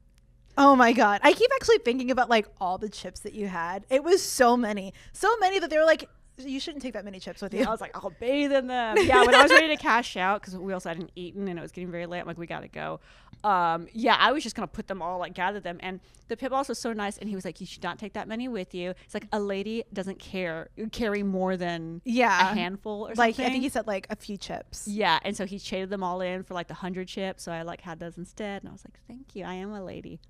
Oh 0.57 0.75
my 0.75 0.93
god. 0.93 1.19
I 1.23 1.33
keep 1.33 1.51
actually 1.55 1.79
thinking 1.79 2.11
about 2.11 2.29
like 2.29 2.47
all 2.61 2.77
the 2.77 2.89
chips 2.89 3.19
that 3.21 3.33
you 3.33 3.47
had. 3.47 3.85
It 3.89 4.03
was 4.03 4.23
so 4.23 4.55
many. 4.55 4.93
So 5.11 5.35
many 5.37 5.59
that 5.59 5.69
they 5.69 5.77
were 5.77 5.85
like 5.85 6.09
you 6.37 6.59
shouldn't 6.59 6.81
take 6.83 6.93
that 6.93 7.05
many 7.05 7.19
chips 7.19 7.41
with 7.41 7.53
you. 7.53 7.63
I 7.65 7.69
was 7.69 7.81
like, 7.81 7.95
I'll 7.95 8.13
bathe 8.19 8.51
in 8.51 8.67
them. 8.67 8.97
Yeah, 8.99 9.23
when 9.25 9.35
I 9.35 9.43
was 9.43 9.51
ready 9.51 9.67
to 9.69 9.77
cash 9.81 10.17
out 10.17 10.41
because 10.41 10.57
we 10.57 10.73
also 10.73 10.89
hadn't 10.89 11.11
eaten 11.15 11.47
and 11.47 11.57
it 11.57 11.61
was 11.61 11.71
getting 11.71 11.91
very 11.91 12.05
late. 12.05 12.19
I'm 12.19 12.27
like, 12.27 12.37
we 12.37 12.47
gotta 12.47 12.67
go. 12.67 12.99
Um, 13.43 13.87
yeah, 13.93 14.17
I 14.19 14.31
was 14.31 14.43
just 14.43 14.55
gonna 14.55 14.67
put 14.67 14.87
them 14.87 15.01
all, 15.01 15.19
like 15.19 15.33
gather 15.33 15.59
them. 15.59 15.77
And 15.81 15.99
the 16.27 16.35
pit 16.35 16.49
boss 16.49 16.67
was 16.67 16.79
so 16.79 16.93
nice, 16.93 17.17
and 17.19 17.29
he 17.29 17.35
was 17.35 17.45
like, 17.45 17.61
you 17.61 17.67
should 17.67 17.83
not 17.83 17.99
take 17.99 18.13
that 18.13 18.27
many 18.27 18.47
with 18.47 18.73
you. 18.73 18.93
It's 19.05 19.13
like 19.13 19.27
a 19.31 19.39
lady 19.39 19.83
doesn't 19.93 20.19
care 20.19 20.69
carry 20.91 21.21
more 21.23 21.55
than 21.55 22.01
Yeah. 22.03 22.51
a 22.51 22.55
handful 22.55 23.03
or 23.03 23.07
something. 23.09 23.17
like 23.19 23.35
something. 23.35 23.45
I 23.45 23.49
think 23.51 23.63
he 23.63 23.69
said 23.69 23.87
like 23.87 24.07
a 24.09 24.15
few 24.15 24.37
chips. 24.37 24.87
yeah, 24.87 25.19
and 25.23 25.37
so 25.37 25.45
he 25.45 25.59
traded 25.59 25.89
them 25.89 26.03
all 26.03 26.21
in 26.21 26.43
for 26.43 26.53
like 26.55 26.67
the 26.67 26.73
hundred 26.73 27.07
chips. 27.07 27.43
So 27.43 27.51
I 27.51 27.61
like 27.61 27.81
had 27.81 27.99
those 27.99 28.17
instead, 28.17 28.63
and 28.63 28.69
I 28.69 28.71
was 28.71 28.83
like, 28.83 28.99
thank 29.07 29.35
you, 29.35 29.45
I 29.45 29.53
am 29.53 29.71
a 29.71 29.83
lady. 29.83 30.19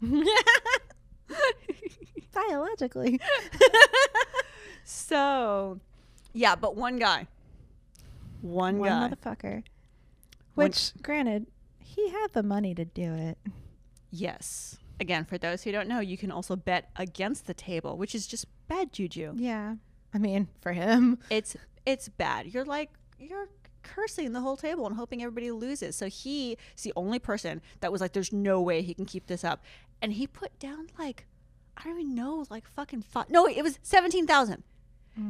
Biologically. 2.32 3.18
So, 4.88 5.80
yeah, 6.32 6.54
but 6.54 6.76
one 6.76 6.96
guy, 6.96 7.26
one, 8.40 8.78
One 8.78 8.88
guy. 8.88 9.08
motherfucker. 9.10 9.64
Which 10.54 10.92
granted, 11.02 11.48
he 11.80 12.10
had 12.10 12.28
the 12.32 12.44
money 12.44 12.72
to 12.74 12.84
do 12.84 13.12
it. 13.12 13.36
Yes. 14.12 14.78
Again, 15.00 15.24
for 15.24 15.38
those 15.38 15.64
who 15.64 15.72
don't 15.72 15.88
know, 15.88 15.98
you 15.98 16.16
can 16.16 16.30
also 16.30 16.54
bet 16.54 16.88
against 16.94 17.46
the 17.48 17.52
table, 17.52 17.98
which 17.98 18.14
is 18.14 18.28
just 18.28 18.46
bad 18.68 18.92
juju. 18.92 19.32
Yeah. 19.36 19.74
I 20.14 20.18
mean, 20.18 20.46
for 20.60 20.72
him. 20.72 21.18
It's 21.30 21.56
it's 21.84 22.08
bad. 22.08 22.46
You're 22.46 22.64
like 22.64 22.90
you're 23.18 23.48
cursing 23.82 24.32
the 24.34 24.40
whole 24.40 24.56
table 24.56 24.86
and 24.86 24.94
hoping 24.96 25.20
everybody 25.20 25.50
loses. 25.50 25.96
So 25.96 26.06
he's 26.06 26.56
the 26.82 26.92
only 26.94 27.18
person 27.18 27.60
that 27.80 27.90
was 27.90 28.00
like, 28.00 28.12
"There's 28.12 28.32
no 28.32 28.62
way 28.62 28.82
he 28.82 28.94
can 28.94 29.04
keep 29.04 29.26
this 29.26 29.42
up," 29.42 29.62
and 30.00 30.12
he 30.12 30.28
put 30.28 30.56
down 30.60 30.86
like 30.96 31.26
I 31.76 31.82
don't 31.84 32.00
even 32.00 32.14
know, 32.14 32.46
like 32.48 32.66
fucking 32.66 33.02
five. 33.02 33.28
No, 33.28 33.46
it 33.46 33.62
was 33.62 33.78
seventeen 33.82 34.26
thousand. 34.26 34.62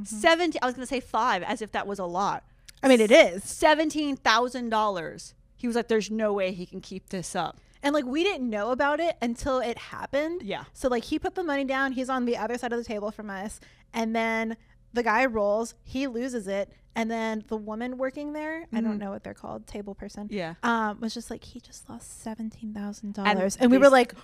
Seventeen. 0.04 0.58
I 0.62 0.66
was 0.66 0.74
gonna 0.74 0.86
say 0.86 1.00
five, 1.00 1.42
as 1.42 1.62
if 1.62 1.72
that 1.72 1.86
was 1.86 1.98
a 1.98 2.04
lot. 2.04 2.44
I 2.82 2.88
mean, 2.88 3.00
it 3.00 3.10
is. 3.10 3.44
Seventeen 3.44 4.16
thousand 4.16 4.70
dollars. 4.70 5.34
He 5.56 5.66
was 5.66 5.76
like, 5.76 5.88
"There's 5.88 6.10
no 6.10 6.32
way 6.32 6.52
he 6.52 6.66
can 6.66 6.80
keep 6.80 7.08
this 7.08 7.34
up." 7.34 7.58
And 7.82 7.94
like 7.94 8.04
we 8.04 8.24
didn't 8.24 8.50
know 8.50 8.70
about 8.70 9.00
it 9.00 9.16
until 9.22 9.60
it 9.60 9.78
happened. 9.78 10.42
Yeah. 10.42 10.64
So 10.72 10.88
like 10.88 11.04
he 11.04 11.18
put 11.18 11.34
the 11.34 11.44
money 11.44 11.64
down, 11.64 11.92
he's 11.92 12.08
on 12.08 12.24
the 12.24 12.36
other 12.36 12.58
side 12.58 12.72
of 12.72 12.78
the 12.78 12.84
table 12.84 13.10
from 13.10 13.30
us, 13.30 13.60
and 13.94 14.14
then 14.14 14.56
the 14.92 15.02
guy 15.02 15.26
rolls, 15.26 15.74
he 15.84 16.06
loses 16.06 16.48
it, 16.48 16.72
and 16.94 17.10
then 17.10 17.44
the 17.48 17.56
woman 17.56 17.98
working 17.98 18.32
there, 18.32 18.66
I 18.72 18.80
don't 18.80 18.98
know 18.98 19.10
what 19.10 19.22
they're 19.22 19.34
called, 19.34 19.66
table 19.66 19.94
person. 19.94 20.28
Yeah. 20.30 20.54
Um, 20.62 20.98
was 21.00 21.12
just 21.12 21.30
like 21.30 21.44
he 21.44 21.60
just 21.60 21.88
lost 21.88 22.22
seventeen 22.22 22.72
thousand 22.72 23.16
And 23.18 23.36
dollars. 23.36 23.56
And 23.56 23.70
we 23.70 23.78
were 23.78 23.90
like, 23.90 24.14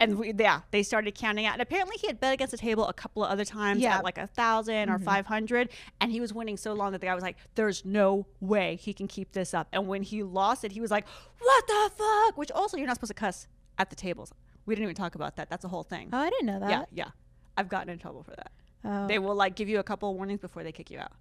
and 0.00 0.18
we, 0.18 0.32
yeah, 0.36 0.62
they 0.70 0.82
started 0.82 1.14
counting 1.14 1.46
out. 1.46 1.52
And 1.52 1.62
apparently, 1.62 1.96
he 2.00 2.06
had 2.06 2.18
bet 2.18 2.32
against 2.32 2.50
the 2.52 2.58
table 2.58 2.86
a 2.86 2.92
couple 2.92 3.22
of 3.22 3.30
other 3.30 3.44
times 3.44 3.80
Yeah. 3.80 3.98
at 3.98 4.04
like 4.04 4.18
a 4.18 4.22
1000 4.22 4.88
or 4.88 4.96
mm-hmm. 4.96 5.04
five 5.04 5.26
hundred, 5.26 5.68
and 6.00 6.10
he 6.10 6.20
was 6.20 6.32
winning 6.32 6.56
so 6.56 6.72
long 6.72 6.92
that 6.92 7.00
the 7.00 7.06
guy 7.06 7.14
was 7.14 7.22
like, 7.22 7.36
"There's 7.54 7.84
no 7.84 8.26
way 8.40 8.76
he 8.76 8.92
can 8.92 9.06
keep 9.06 9.32
this 9.32 9.54
up." 9.54 9.68
And 9.72 9.86
when 9.86 10.02
he 10.02 10.22
lost 10.22 10.64
it, 10.64 10.72
he 10.72 10.80
was 10.80 10.90
like, 10.90 11.06
"What 11.38 11.66
the 11.66 11.90
fuck?" 11.96 12.38
Which 12.38 12.50
also, 12.50 12.76
you're 12.76 12.86
not 12.86 12.96
supposed 12.96 13.10
to 13.10 13.14
cuss 13.14 13.46
at 13.78 13.90
the 13.90 13.96
tables. 13.96 14.32
We 14.66 14.74
didn't 14.74 14.84
even 14.84 14.96
talk 14.96 15.14
about 15.14 15.36
that. 15.36 15.50
That's 15.50 15.64
a 15.64 15.68
whole 15.68 15.82
thing. 15.82 16.08
Oh, 16.12 16.18
I 16.18 16.30
didn't 16.30 16.46
know 16.46 16.60
that. 16.60 16.70
yeah, 16.70 16.84
yeah. 16.92 17.10
I've 17.56 17.68
gotten 17.68 17.90
in 17.90 17.98
trouble 17.98 18.22
for 18.22 18.32
that. 18.32 18.52
Oh. 18.84 19.06
They 19.06 19.18
will 19.18 19.34
like 19.34 19.54
give 19.54 19.68
you 19.68 19.78
a 19.78 19.82
couple 19.82 20.10
of 20.10 20.16
warnings 20.16 20.40
before 20.40 20.62
they 20.62 20.72
kick 20.72 20.90
you 20.90 20.98
out. 20.98 21.12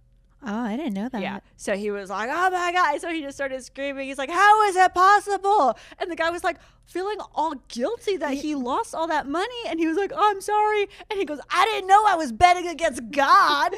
Oh, 0.45 0.59
I 0.65 0.75
didn't 0.77 0.93
know 0.93 1.09
that. 1.09 1.21
Yeah. 1.21 1.39
So 1.57 1.75
he 1.75 1.91
was 1.91 2.09
like, 2.09 2.29
"Oh 2.31 2.49
my 2.49 2.71
god!" 2.71 2.99
So 3.01 3.09
he 3.11 3.21
just 3.21 3.37
started 3.37 3.63
screaming. 3.63 4.07
He's 4.07 4.17
like, 4.17 4.29
"How 4.29 4.63
is 4.67 4.75
it 4.75 4.93
possible?" 4.93 5.77
And 5.99 6.09
the 6.11 6.15
guy 6.15 6.29
was 6.29 6.43
like, 6.43 6.57
feeling 6.85 7.19
all 7.35 7.53
guilty 7.67 8.17
that 8.17 8.33
he 8.33 8.55
lost 8.55 8.95
all 8.95 9.07
that 9.07 9.27
money, 9.27 9.61
and 9.67 9.79
he 9.79 9.85
was 9.87 9.95
like, 9.97 10.11
"Oh, 10.13 10.29
I'm 10.31 10.41
sorry." 10.41 10.87
And 11.09 11.19
he 11.19 11.25
goes, 11.25 11.39
"I 11.51 11.65
didn't 11.65 11.87
know 11.87 12.03
I 12.07 12.15
was 12.15 12.31
betting 12.31 12.67
against 12.67 13.11
God." 13.11 13.73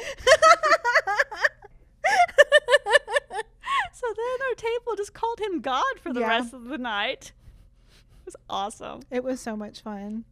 so 3.92 4.06
then 4.16 4.48
our 4.48 4.54
table 4.56 4.96
just 4.96 5.12
called 5.14 5.40
him 5.40 5.60
God 5.60 5.84
for 6.00 6.12
the 6.12 6.20
Yeah. 6.20 6.28
rest 6.28 6.54
of 6.54 6.64
the 6.64 6.78
night. 6.78 7.32
It 8.20 8.26
was 8.26 8.36
awesome. 8.48 9.00
It 9.10 9.24
was 9.24 9.40
so 9.40 9.56
much 9.56 9.80
fun. 9.80 10.24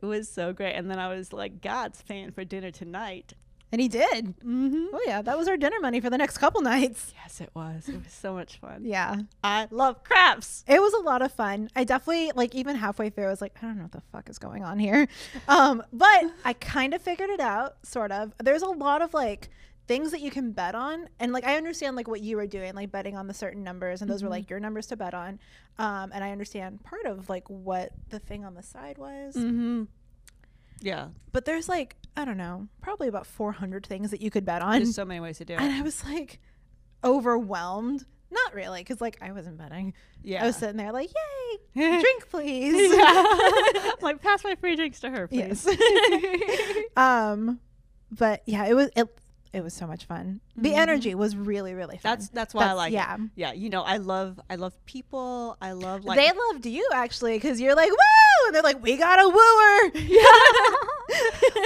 It 0.00 0.06
was 0.06 0.28
so 0.28 0.52
great. 0.52 0.74
And 0.74 0.90
then 0.90 0.98
I 0.98 1.08
was 1.08 1.32
like, 1.32 1.60
"God's 1.60 2.02
paying 2.02 2.30
for 2.30 2.44
dinner 2.44 2.70
tonight." 2.70 3.34
And 3.72 3.80
he 3.80 3.88
did. 3.88 4.36
Mm-hmm. 4.40 4.84
Oh 4.92 5.00
yeah, 5.06 5.22
that 5.22 5.36
was 5.38 5.48
our 5.48 5.56
dinner 5.56 5.80
money 5.80 5.98
for 5.98 6.10
the 6.10 6.18
next 6.18 6.36
couple 6.38 6.60
nights. 6.60 7.14
Yes, 7.22 7.40
it 7.40 7.48
was. 7.54 7.88
It 7.88 7.94
was 8.04 8.12
so 8.12 8.34
much 8.34 8.58
fun. 8.60 8.82
Yeah. 8.84 9.16
I 9.42 9.66
love 9.70 10.04
craps. 10.04 10.62
It 10.68 10.80
was 10.80 10.92
a 10.92 10.98
lot 10.98 11.22
of 11.22 11.32
fun. 11.32 11.70
I 11.74 11.84
definitely 11.84 12.32
like 12.34 12.54
even 12.54 12.76
halfway 12.76 13.08
through 13.08 13.24
I 13.26 13.30
was 13.30 13.40
like, 13.40 13.56
I 13.62 13.66
don't 13.66 13.76
know 13.78 13.84
what 13.84 13.92
the 13.92 14.02
fuck 14.12 14.28
is 14.28 14.38
going 14.38 14.62
on 14.62 14.78
here. 14.78 15.08
Um, 15.48 15.82
but 15.92 16.24
I 16.44 16.52
kind 16.52 16.92
of 16.94 17.00
figured 17.02 17.30
it 17.30 17.40
out, 17.40 17.76
sort 17.82 18.12
of. 18.12 18.34
There's 18.42 18.62
a 18.62 18.68
lot 18.68 19.00
of 19.02 19.14
like 19.14 19.48
things 19.88 20.10
that 20.12 20.20
you 20.20 20.30
can 20.30 20.52
bet 20.52 20.74
on 20.74 21.08
and 21.18 21.32
like 21.32 21.44
I 21.44 21.56
understand 21.56 21.96
like 21.96 22.06
what 22.08 22.20
you 22.20 22.36
were 22.36 22.46
doing, 22.46 22.74
like 22.74 22.92
betting 22.92 23.16
on 23.16 23.26
the 23.26 23.34
certain 23.34 23.64
numbers 23.64 24.00
and 24.02 24.10
those 24.10 24.22
were 24.22 24.28
like 24.28 24.48
your 24.50 24.60
numbers 24.60 24.86
to 24.88 24.96
bet 24.96 25.14
on. 25.14 25.40
Um, 25.78 26.12
and 26.14 26.22
I 26.22 26.30
understand 26.30 26.82
part 26.84 27.06
of 27.06 27.28
like 27.30 27.48
what 27.48 27.90
the 28.10 28.18
thing 28.18 28.44
on 28.44 28.54
the 28.54 28.62
side 28.62 28.98
was. 28.98 29.34
Mm-hmm. 29.34 29.84
Yeah, 30.80 31.08
But 31.30 31.44
there's 31.44 31.68
like, 31.68 31.96
I 32.16 32.24
don't 32.24 32.36
know, 32.36 32.68
probably 32.80 33.08
about 33.08 33.26
400 33.26 33.86
things 33.86 34.10
that 34.10 34.20
you 34.20 34.30
could 34.30 34.44
bet 34.44 34.62
on. 34.62 34.74
there's 34.74 34.94
so 34.94 35.04
many 35.04 35.20
ways 35.20 35.38
to 35.38 35.44
do 35.44 35.54
it. 35.54 35.60
and. 35.60 35.72
I 35.72 35.82
was 35.82 36.04
like 36.04 36.40
overwhelmed. 37.04 38.04
Not 38.30 38.54
really, 38.54 38.80
because 38.80 39.00
like 39.00 39.18
I 39.20 39.32
wasn't 39.32 39.58
betting. 39.58 39.92
Yeah, 40.22 40.42
I 40.42 40.46
was 40.46 40.56
sitting 40.56 40.78
there 40.78 40.90
like, 40.90 41.10
yay, 41.74 42.00
drink 42.00 42.30
please. 42.30 42.94
I'm 43.02 43.94
like, 44.00 44.22
pass 44.22 44.42
my 44.42 44.54
free 44.54 44.74
drinks 44.74 45.00
to 45.00 45.10
her, 45.10 45.28
please. 45.28 45.66
Yes. 45.66 46.76
um, 46.96 47.60
but 48.10 48.42
yeah, 48.46 48.64
it 48.66 48.74
was 48.74 48.88
it. 48.96 49.08
It 49.52 49.62
was 49.62 49.74
so 49.74 49.86
much 49.86 50.06
fun. 50.06 50.40
The 50.56 50.74
energy 50.74 51.14
was 51.14 51.36
really 51.36 51.74
really 51.74 51.98
fun. 51.98 52.12
That's 52.12 52.28
that's 52.30 52.54
why 52.54 52.68
I 52.68 52.72
like 52.72 52.92
yeah. 52.94 53.16
it. 53.16 53.20
Yeah, 53.34 53.52
you 53.52 53.68
know, 53.68 53.82
I 53.82 53.98
love 53.98 54.40
I 54.48 54.54
love 54.54 54.72
people. 54.86 55.58
I 55.60 55.72
love 55.72 56.06
like 56.06 56.18
they 56.18 56.30
loved 56.52 56.64
you 56.64 56.88
actually 56.94 57.36
because 57.36 57.60
you're 57.60 57.74
like 57.74 57.90
woo, 57.90 58.46
and 58.46 58.54
they're 58.54 58.62
like 58.62 58.82
we 58.82 58.96
got 58.96 59.18
a 59.20 59.28
wooer. 59.28 59.90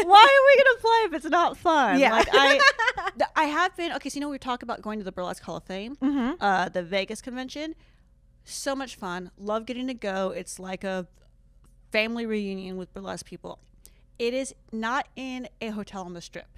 Why 0.05 0.25
are 0.25 0.45
we 0.47 0.63
gonna 0.65 0.81
play 0.81 0.99
if 1.07 1.15
it's 1.15 1.31
not 1.31 1.57
fun? 1.57 1.99
Yeah. 1.99 2.13
Like 2.13 2.29
I, 2.33 2.61
th- 3.19 3.31
I 3.37 3.45
have 3.45 3.77
been 3.77 3.93
okay. 3.93 4.09
So 4.09 4.17
you 4.17 4.21
know 4.21 4.29
we 4.29 4.39
talk 4.39 4.63
about 4.63 4.83
going 4.83 4.99
to 4.99 5.05
the 5.05 5.13
Burlesque 5.13 5.43
Hall 5.43 5.57
of 5.57 5.65
Fame, 5.65 5.97
Mm-hmm. 5.97 6.35
uh, 6.43 6.69
the 6.69 6.83
Vegas 6.83 7.21
convention. 7.21 7.75
So 8.45 8.77
much 8.77 8.97
fun. 8.97 9.31
Love 9.39 9.67
getting 9.67 9.87
to 9.89 9.95
go. 9.95 10.31
It's 10.31 10.59
like 10.59 10.85
a 10.85 11.07
family 11.91 12.27
reunion 12.27 12.77
with 12.77 12.93
burlesque 12.95 13.27
people. 13.27 13.59
It 14.19 14.33
is 14.35 14.55
not 14.73 15.09
in 15.17 15.49
a 15.61 15.69
hotel 15.71 16.03
on 16.05 16.15
the 16.15 16.21
strip. 16.21 16.49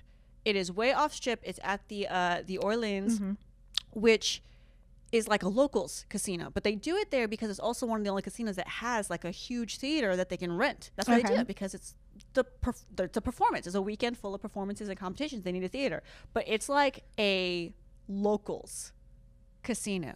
It 0.44 0.54
is 0.56 0.70
way 0.70 0.92
off 0.92 1.12
strip. 1.14 1.40
It's 1.42 1.58
at 1.64 1.86
the 1.88 2.06
uh, 2.08 2.42
the 2.46 2.58
Orleans, 2.58 3.18
Mm-hmm. 3.18 3.32
which 3.92 4.42
is 5.10 5.26
like 5.26 5.42
a 5.42 5.48
locals 5.48 6.04
casino, 6.10 6.50
but 6.52 6.64
they 6.64 6.74
do 6.74 6.94
it 6.96 7.10
there 7.10 7.26
because 7.26 7.48
it's 7.48 7.58
also 7.58 7.86
one 7.86 7.98
of 7.98 8.04
the 8.04 8.10
only 8.10 8.20
casinos 8.20 8.56
that 8.56 8.68
has 8.68 9.08
like 9.08 9.24
a 9.24 9.30
huge 9.30 9.78
theater 9.78 10.14
that 10.16 10.28
they 10.28 10.36
can 10.36 10.54
rent. 10.54 10.90
That's 10.96 11.08
why 11.08 11.16
they 11.16 11.22
do 11.22 11.32
Okay. 11.32 11.40
it 11.40 11.46
because 11.46 11.72
it's 11.72 11.94
the 12.34 12.44
perf- 12.62 12.84
the- 12.94 13.04
it's 13.04 13.16
a 13.16 13.20
performance. 13.20 13.66
It's 13.66 13.76
a 13.76 13.82
weekend 13.82 14.16
full 14.18 14.34
of 14.34 14.40
performances 14.42 14.88
and 14.88 14.98
competitions. 14.98 15.42
They 15.44 15.52
need 15.52 15.64
a 15.64 15.68
theater, 15.68 16.02
but 16.32 16.44
it's 16.46 16.68
like 16.68 17.04
a 17.18 17.72
locals 18.08 18.92
casino. 19.62 20.14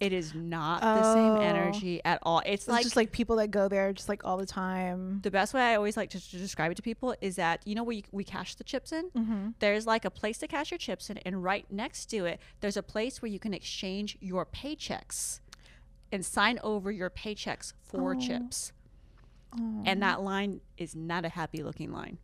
It 0.00 0.12
is 0.12 0.34
not 0.34 0.80
the 0.82 1.14
same 1.14 1.22
Oh. 1.36 1.40
energy 1.40 2.02
at 2.04 2.18
all. 2.24 2.40
It's 2.40 2.64
It's 2.64 2.68
like 2.68 2.82
just 2.82 2.96
like 2.96 3.12
people 3.12 3.36
that 3.36 3.50
go 3.52 3.68
there 3.68 3.92
just 3.92 4.08
like 4.08 4.24
all 4.24 4.36
the 4.36 4.44
time. 4.44 5.20
the 5.22 5.30
best 5.30 5.54
way 5.54 5.62
I 5.62 5.76
always 5.76 5.96
like 5.96 6.10
to, 6.10 6.20
to 6.30 6.36
describe 6.36 6.72
it 6.72 6.74
to 6.74 6.82
people 6.82 7.14
is 7.20 7.36
that 7.36 7.64
you 7.66 7.74
know 7.76 7.84
where 7.84 7.96
you, 7.96 8.02
we 8.10 8.24
cash 8.24 8.56
the 8.56 8.64
chips 8.64 8.90
in. 8.92 9.08
Mm-hmm. 9.10 9.48
There's 9.60 9.86
like 9.86 10.04
a 10.04 10.10
place 10.10 10.38
to 10.38 10.48
cash 10.48 10.72
your 10.72 10.78
chips 10.78 11.08
in, 11.10 11.18
and 11.18 11.42
right 11.44 11.64
next 11.70 12.06
to 12.06 12.24
it, 12.26 12.40
there's 12.60 12.76
a 12.76 12.82
place 12.82 13.22
where 13.22 13.30
you 13.30 13.38
can 13.38 13.54
exchange 13.54 14.18
your 14.20 14.44
paychecks 14.44 15.40
and 16.10 16.26
sign 16.26 16.58
over 16.62 16.90
your 16.90 17.08
paychecks 17.08 17.72
for 17.82 18.14
Oh. 18.14 18.20
chips. 18.20 18.72
And 19.56 20.02
that 20.02 20.20
line 20.22 20.60
is 20.76 20.94
not 20.96 21.24
a 21.24 21.28
happy 21.28 21.62
looking 21.62 21.92
line. 21.92 22.18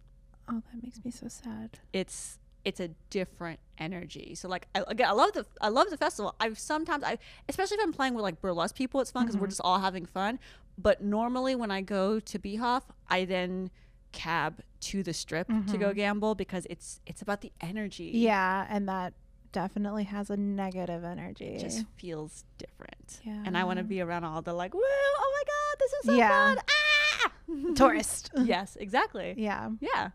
Oh, 0.48 0.62
that 0.72 0.82
makes 0.82 1.04
me 1.04 1.10
so 1.10 1.28
sad. 1.28 1.78
It's 1.92 2.38
it's 2.64 2.80
a 2.80 2.88
different 3.08 3.58
energy. 3.78 4.34
So 4.34 4.48
like 4.48 4.66
I, 4.74 4.82
again, 4.86 5.08
I 5.08 5.12
love 5.12 5.32
the 5.32 5.46
I 5.60 5.68
love 5.68 5.88
the 5.90 5.96
festival. 5.96 6.34
I've 6.40 6.58
sometimes 6.58 7.04
I 7.04 7.18
especially 7.48 7.76
if 7.76 7.84
I'm 7.84 7.92
playing 7.92 8.14
with 8.14 8.22
like 8.22 8.40
burlesque 8.40 8.74
people, 8.74 9.00
it's 9.00 9.10
fun 9.10 9.26
because 9.26 9.38
we're 9.40 9.46
just 9.46 9.60
all 9.62 9.78
having 9.78 10.06
fun. 10.06 10.38
But 10.76 11.02
normally 11.02 11.54
when 11.54 11.70
I 11.70 11.80
go 11.82 12.20
to 12.20 12.38
Beehoff, 12.38 12.82
I 13.08 13.24
then 13.24 13.70
cab 14.12 14.60
to 14.80 15.02
the 15.04 15.12
strip 15.12 15.46
to 15.68 15.78
go 15.78 15.94
gamble 15.94 16.34
because 16.34 16.66
it's 16.68 17.00
it's 17.06 17.22
about 17.22 17.40
the 17.42 17.52
energy. 17.60 18.10
Yeah, 18.14 18.66
and 18.68 18.88
that 18.88 19.14
definitely 19.52 20.04
has 20.04 20.30
a 20.30 20.36
negative 20.36 21.04
energy. 21.04 21.44
It 21.46 21.60
just 21.60 21.84
feels 21.96 22.44
different. 22.58 23.20
Yeah. 23.24 23.42
And 23.44 23.56
I 23.56 23.64
want 23.64 23.78
to 23.78 23.84
be 23.84 24.00
around 24.00 24.24
all 24.24 24.42
the 24.42 24.52
like, 24.52 24.74
woo, 24.74 24.80
oh 24.84 25.32
my 25.36 25.42
god, 25.46 25.78
this 25.80 25.92
is 25.92 26.04
so 26.06 26.12
Yeah. 26.16 26.28
fun. 26.28 26.58
Ah! 26.58 26.79
tourist. 27.74 28.30
yes, 28.42 28.76
exactly. 28.76 29.34
yeah. 29.36 29.70
Yeah. 29.80 30.10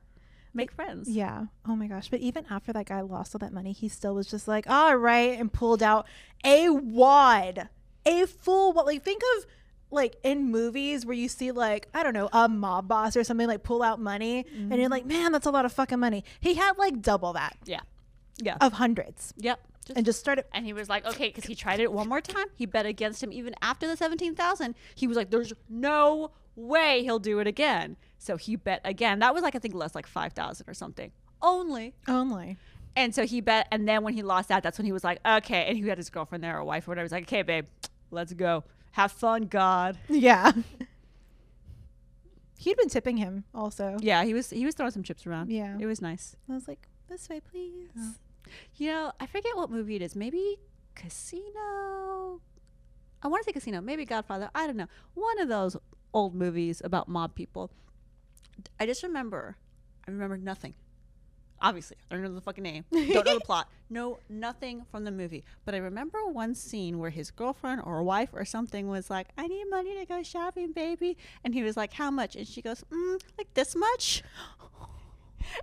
Make 0.53 0.71
friends. 0.71 1.09
Yeah. 1.09 1.47
Oh 1.67 1.75
my 1.75 1.87
gosh. 1.87 2.09
But 2.09 2.21
even 2.21 2.45
after 2.49 2.71
that 2.71 2.85
guy 2.85 3.01
lost 3.01 3.35
all 3.35 3.39
that 3.39 3.51
money, 3.51 3.73
he 3.73 3.89
still 3.89 4.15
was 4.15 4.27
just 4.27 4.47
like, 4.47 4.69
all 4.69 4.95
right, 4.95 5.37
and 5.37 5.51
pulled 5.51 5.83
out 5.83 6.07
a 6.45 6.69
wad. 6.69 7.69
A 8.05 8.25
full 8.25 8.71
what 8.71 8.85
like 8.85 9.03
think 9.03 9.21
of 9.37 9.45
like 9.91 10.15
in 10.23 10.51
movies 10.51 11.05
where 11.05 11.15
you 11.15 11.27
see 11.27 11.51
like, 11.51 11.87
I 11.93 12.03
don't 12.03 12.13
know, 12.13 12.29
a 12.31 12.47
mob 12.47 12.87
boss 12.87 13.17
or 13.17 13.23
something 13.23 13.47
like 13.47 13.63
pull 13.63 13.83
out 13.83 13.99
money 13.99 14.45
and 14.53 14.69
you're 14.69 14.79
mm-hmm. 14.79 14.91
like, 14.91 15.05
man, 15.05 15.31
that's 15.31 15.45
a 15.45 15.51
lot 15.51 15.65
of 15.65 15.73
fucking 15.73 15.99
money. 15.99 16.23
He 16.39 16.55
had 16.55 16.77
like 16.77 17.01
double 17.01 17.33
that 17.33 17.57
Yeah. 17.65 17.81
Yeah. 18.37 18.57
of 18.61 18.73
hundreds. 18.73 19.33
Yep. 19.37 19.59
Just 19.85 19.97
And 19.97 20.05
just 20.05 20.19
started 20.19 20.45
And 20.51 20.65
he 20.65 20.73
was 20.73 20.89
like, 20.89 21.05
okay, 21.05 21.27
because 21.27 21.45
he 21.45 21.55
tried 21.55 21.79
it 21.79 21.91
one 21.91 22.09
more 22.09 22.21
time. 22.21 22.47
He 22.55 22.65
bet 22.65 22.85
against 22.85 23.21
him 23.21 23.31
even 23.31 23.55
after 23.61 23.87
the 23.87 23.95
17,000. 23.95 24.75
He 24.95 25.07
was 25.07 25.15
like, 25.15 25.29
there's 25.29 25.53
no 25.69 26.31
way 26.55 27.03
he'll 27.03 27.19
do 27.19 27.39
it 27.39 27.47
again. 27.47 27.97
So 28.17 28.37
he 28.37 28.55
bet 28.55 28.81
again. 28.83 29.19
That 29.19 29.33
was 29.33 29.43
like, 29.43 29.55
I 29.55 29.59
think 29.59 29.73
less 29.73 29.95
like 29.95 30.07
5,000 30.07 30.67
or 30.67 30.73
something 30.73 31.11
only. 31.41 31.93
only. 32.07 32.57
And 32.95 33.13
so 33.13 33.25
he 33.25 33.41
bet. 33.41 33.67
And 33.71 33.87
then 33.87 34.03
when 34.03 34.13
he 34.13 34.23
lost 34.23 34.49
that, 34.49 34.63
that's 34.63 34.77
when 34.77 34.85
he 34.85 34.91
was 34.91 35.03
like, 35.03 35.19
okay. 35.25 35.65
And 35.67 35.77
he 35.77 35.87
had 35.87 35.97
his 35.97 36.09
girlfriend 36.09 36.43
there 36.43 36.57
or 36.57 36.63
wife 36.63 36.87
or 36.87 36.91
whatever. 36.91 37.03
He 37.03 37.05
was 37.05 37.11
like, 37.11 37.23
okay, 37.23 37.41
babe, 37.41 37.65
let's 38.11 38.33
go. 38.33 38.63
Have 38.91 39.11
fun, 39.11 39.43
God. 39.43 39.97
Yeah. 40.07 40.53
He'd 42.57 42.77
been 42.77 42.89
tipping 42.89 43.17
him 43.17 43.43
also. 43.53 43.97
Yeah, 43.99 44.23
he 44.23 44.33
was 44.33 44.49
he 44.49 44.65
was 44.65 44.73
throwing 44.75 44.91
some 44.91 45.03
chips 45.03 45.27
around. 45.27 45.51
Yeah. 45.51 45.77
It 45.79 45.85
was 45.85 46.01
nice. 46.01 46.37
I 46.49 46.53
was 46.53 46.67
like, 46.67 46.87
this 47.09 47.27
way, 47.27 47.41
please. 47.41 47.89
Oh. 47.99 48.13
You 48.77 48.91
know, 48.91 49.11
I 49.19 49.25
forget 49.25 49.55
what 49.55 49.69
movie 49.69 49.97
it 49.97 50.01
is. 50.01 50.15
Maybe 50.15 50.57
Casino. 50.95 52.39
I 53.21 53.27
want 53.27 53.43
to 53.43 53.45
say 53.45 53.51
Casino. 53.51 53.81
Maybe 53.81 54.05
Godfather. 54.05 54.49
I 54.55 54.65
don't 54.65 54.77
know. 54.77 54.87
One 55.13 55.39
of 55.39 55.49
those 55.49 55.75
old 56.15 56.33
movies 56.33 56.81
about 56.83 57.07
mob 57.07 57.35
people. 57.35 57.69
I 58.79 58.87
just 58.87 59.03
remember. 59.03 59.57
I 60.07 60.11
remember 60.11 60.37
nothing. 60.37 60.73
Obviously, 61.61 61.97
I 62.09 62.15
don't 62.15 62.23
know 62.23 62.33
the 62.33 62.41
fucking 62.41 62.63
name. 62.63 62.85
Don't 62.91 63.25
know 63.25 63.35
the 63.35 63.39
plot. 63.45 63.69
Know 63.89 64.19
nothing 64.29 64.85
from 64.91 65.03
the 65.03 65.11
movie. 65.11 65.43
But 65.65 65.75
I 65.75 65.77
remember 65.77 66.25
one 66.25 66.55
scene 66.55 66.99
where 66.99 67.09
his 67.09 67.31
girlfriend 67.31 67.81
or 67.83 68.01
wife 68.03 68.29
or 68.33 68.45
something 68.45 68.87
was 68.87 69.09
like, 69.09 69.27
"I 69.37 69.47
need 69.47 69.65
money 69.69 69.95
to 69.99 70.05
go 70.05 70.23
shopping, 70.23 70.71
baby," 70.71 71.17
and 71.43 71.53
he 71.53 71.63
was 71.63 71.77
like, 71.77 71.93
"How 71.93 72.11
much?" 72.11 72.35
And 72.35 72.47
she 72.47 72.61
goes, 72.61 72.83
mm, 72.91 73.21
"Like 73.37 73.53
this 73.53 73.75
much." 73.75 74.23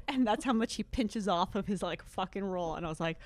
And 0.06 0.24
that's 0.24 0.44
how 0.44 0.52
much 0.52 0.76
he 0.76 0.84
pinches 0.84 1.26
off 1.26 1.56
of 1.56 1.66
his 1.66 1.82
like 1.82 2.04
fucking 2.04 2.44
roll. 2.44 2.76
And 2.76 2.86
I 2.86 2.88
was 2.88 3.00
like, 3.00 3.18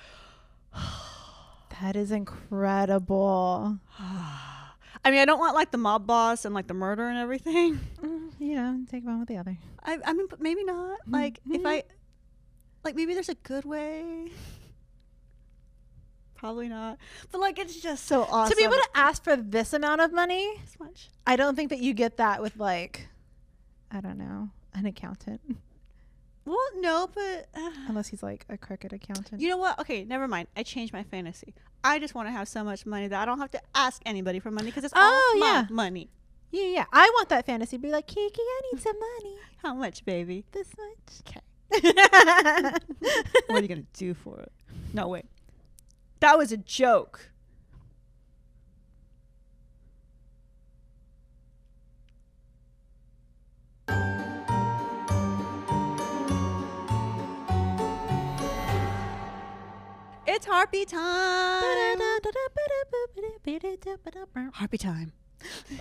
That 1.81 1.95
is 1.95 2.11
incredible. 2.11 3.77
I 5.03 5.11
mean, 5.11 5.19
I 5.19 5.25
don't 5.25 5.39
want 5.39 5.55
like 5.55 5.71
the 5.71 5.77
mob 5.77 6.05
boss 6.07 6.45
and 6.45 6.53
like 6.53 6.67
the 6.67 6.73
murder 6.73 7.07
and 7.07 7.17
everything. 7.17 7.79
Mm, 7.97 8.29
you 8.39 8.53
know, 8.53 8.79
take 8.91 9.03
one 9.03 9.19
with 9.19 9.27
the 9.27 9.37
other. 9.37 9.57
I, 9.83 9.97
I 10.05 10.13
mean, 10.13 10.27
but 10.29 10.39
maybe 10.39 10.63
not. 10.63 10.99
Like, 11.07 11.39
if 11.49 11.65
I, 11.65 11.81
like, 12.83 12.95
maybe 12.95 13.15
there's 13.15 13.29
a 13.29 13.33
good 13.35 13.65
way. 13.65 14.29
Probably 16.35 16.69
not. 16.69 16.99
But 17.31 17.41
like, 17.41 17.57
it's 17.57 17.75
just 17.81 18.05
so 18.05 18.21
awesome. 18.29 18.51
To 18.51 18.55
be 18.55 18.63
able 18.63 18.75
to 18.75 18.89
ask 18.93 19.23
for 19.23 19.35
this 19.35 19.73
amount 19.73 20.01
of 20.01 20.13
money, 20.13 20.47
this 20.63 20.79
much. 20.79 21.09
I 21.25 21.35
don't 21.35 21.55
think 21.55 21.71
that 21.71 21.79
you 21.79 21.95
get 21.95 22.17
that 22.17 22.39
with 22.41 22.57
like, 22.57 23.07
I 23.89 23.99
don't 23.99 24.19
know, 24.19 24.49
an 24.75 24.85
accountant, 24.85 25.41
Well, 26.47 26.57
no, 26.79 27.09
but 27.13 27.49
uh, 27.55 27.71
unless 27.89 28.07
he's 28.07 28.23
like 28.23 28.45
a 28.49 28.57
crooked 28.57 28.93
accountant. 28.93 29.41
you 29.41 29.49
know 29.49 29.57
what? 29.57 29.77
Okay, 29.79 30.05
never 30.05 30.27
mind. 30.27 30.47
I 30.55 30.63
changed 30.63 30.93
my 30.93 31.03
fantasy. 31.03 31.53
I 31.83 31.99
just 31.99 32.15
want 32.15 32.27
to 32.29 32.31
have 32.31 32.47
so 32.47 32.63
much 32.63 32.85
money 32.85 33.07
that 33.07 33.21
I 33.21 33.25
don't 33.25 33.39
have 33.39 33.51
to 33.51 33.61
ask 33.75 34.01
anybody 34.05 34.39
for 34.39 34.49
money 34.49 34.67
because 34.67 34.85
it's 34.85 34.93
Oh, 34.95 35.31
all 35.33 35.39
my 35.39 35.45
yeah. 35.45 35.65
money. 35.69 36.09
yeah, 36.51 36.63
yeah. 36.67 36.85
I 36.93 37.09
want 37.15 37.27
that 37.29 37.45
fantasy. 37.45 37.75
To 37.77 37.81
be 37.81 37.91
like, 37.91 38.07
Kiki, 38.07 38.39
I 38.41 38.61
need 38.71 38.81
some 38.81 38.95
money. 38.97 39.35
How 39.61 39.73
much, 39.73 40.05
baby? 40.05 40.45
This 40.53 40.69
much. 40.77 41.21
Okay. 41.27 41.41
what 43.47 43.59
are 43.59 43.61
you 43.61 43.67
gonna 43.67 43.83
do 43.93 44.13
for 44.13 44.39
it? 44.39 44.51
No, 44.93 45.09
wait. 45.09 45.25
That 46.21 46.37
was 46.37 46.51
a 46.53 46.57
joke. 46.57 47.29
It's 60.29 60.45
harpy 60.45 60.83
time. 60.85 61.63
Harpy 64.53 64.77
time. 64.77 65.13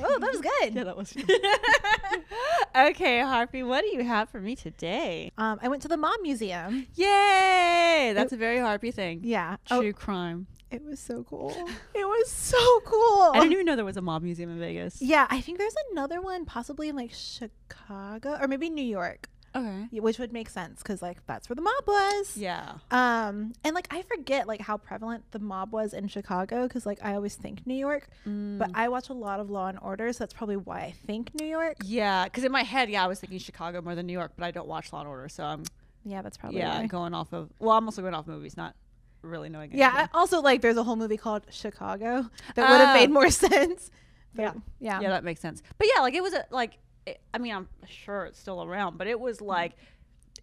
oh, 0.01 0.19
that 0.21 0.31
was 0.33 0.41
good. 0.41 0.75
Yeah, 0.75 0.85
that 0.85 0.97
was. 0.97 1.17
okay, 2.91 3.21
Harpy, 3.21 3.63
what 3.63 3.81
do 3.83 3.89
you 3.89 4.05
have 4.05 4.29
for 4.29 4.41
me 4.41 4.55
today? 4.55 5.33
Um, 5.39 5.59
I 5.63 5.69
went 5.69 5.83
to 5.83 5.89
the 5.89 5.97
Mob 5.97 6.21
Museum. 6.23 6.87
Yay! 6.95 8.13
That's 8.15 8.33
a 8.33 8.37
very 8.37 8.59
Harpy 8.59 8.91
thing. 8.93 9.21
Yeah. 9.25 9.57
True 9.67 9.89
Oh, 9.89 9.93
crime. 9.93 10.47
it 10.71 10.85
was 10.85 11.01
so 11.01 11.25
cool. 11.25 11.51
it 11.95 12.05
was 12.07 12.31
so 12.31 12.81
cool. 12.85 13.33
I 13.35 13.41
didn't 13.41 13.53
even 13.53 13.67
know 13.67 13.77
there 13.77 13.85
was 13.85 13.97
a 13.97 14.03
mob 14.03 14.23
museum 14.23 14.51
in 14.51 14.59
Vegas. 14.59 15.01
yeah, 15.01 15.27
I 15.31 15.41
think 15.41 15.59
there's 15.59 15.75
another 15.93 16.21
one 16.21 16.45
possibly 16.45 16.89
in 16.91 16.97
like 16.97 17.13
Chicago 17.15 18.37
or 18.41 18.47
maybe 18.49 18.69
New 18.71 18.85
York, 18.85 19.29
Okay. 19.57 19.89
which 20.01 20.19
would 20.19 20.33
make 20.33 20.49
sense 20.49 20.83
because 20.83 21.01
like 21.03 21.25
that's 21.27 21.49
where 21.49 21.57
the 21.57 21.63
mob 21.63 21.85
was. 21.87 22.37
Yeah. 22.37 22.75
Um, 22.91 23.53
and 23.65 23.75
like 23.75 23.89
I 23.91 24.03
forget 24.03 24.47
like 24.47 24.61
how 24.61 24.77
prevalent 24.77 25.25
the 25.33 25.39
mob 25.39 25.73
was 25.73 25.93
in 25.95 26.09
Chicago 26.09 26.67
because 26.69 26.85
like 26.87 26.99
I 27.03 27.15
always 27.15 27.35
think 27.35 27.67
New 27.67 27.75
York, 27.75 28.09
Mm. 28.27 28.59
but 28.59 28.71
I 28.75 28.89
watch 28.89 29.09
a 29.09 29.13
lot 29.15 29.41
of 29.41 29.51
Law 29.51 29.67
and 29.69 29.79
Order, 29.83 30.13
so 30.13 30.19
that's 30.21 30.35
probably 30.35 30.57
why 30.57 30.81
I 30.81 30.95
think 31.07 31.35
New 31.35 31.47
York. 31.47 31.77
Yeah, 31.85 32.25
because 32.25 32.45
in 32.45 32.53
my 32.53 32.63
head, 32.63 32.91
yeah, 32.91 33.05
I 33.05 33.07
was 33.07 33.21
thinking 33.21 33.39
Chicago 33.39 33.81
more 33.83 33.95
than 33.95 34.07
New 34.07 34.13
York, 34.13 34.33
but 34.37 34.45
I 34.45 34.51
don't 34.51 34.69
watch 34.69 34.93
Law 34.93 35.01
and 35.01 35.09
Order, 35.09 35.29
so 35.29 35.45
I'm 35.45 35.63
Yeah, 36.05 36.23
that's 36.23 36.37
probably 36.37 36.59
yeah 36.61 36.81
why. 36.81 36.87
going 36.87 37.15
off 37.15 37.33
of. 37.33 37.51
Well, 37.59 37.77
I'm 37.77 37.85
also 37.87 38.03
going 38.03 38.15
off 38.15 38.27
movies, 38.27 38.57
not 38.57 38.75
really 39.23 39.49
knowing. 39.49 39.71
Yeah. 39.73 39.89
anything. 39.89 40.09
Also, 40.15 40.41
like 40.41 40.61
there's 40.63 40.77
a 40.77 40.85
whole 40.85 40.97
movie 40.97 41.17
called 41.17 41.47
Chicago 41.51 42.29
that 42.55 42.71
would 42.71 42.81
have 42.81 42.91
Oh. 42.97 43.01
made 43.01 43.11
more 43.11 43.31
sense. 43.47 43.91
But, 44.35 44.43
Yeah. 44.43 44.53
yeah, 44.79 45.01
yeah, 45.01 45.09
that 45.11 45.25
makes 45.25 45.41
sense. 45.41 45.63
But 45.79 45.89
yeah, 45.95 46.03
like 46.03 46.15
it 46.15 46.23
was 46.23 46.35
a, 46.35 46.45
like, 46.51 46.79
it, 47.07 47.21
I 47.33 47.39
mean, 47.39 47.55
I'm 47.55 47.69
sure 47.87 48.25
it's 48.27 48.39
still 48.39 48.63
around, 48.63 48.99
but 48.99 49.07
it 49.07 49.19
was 49.19 49.41
like. 49.41 49.73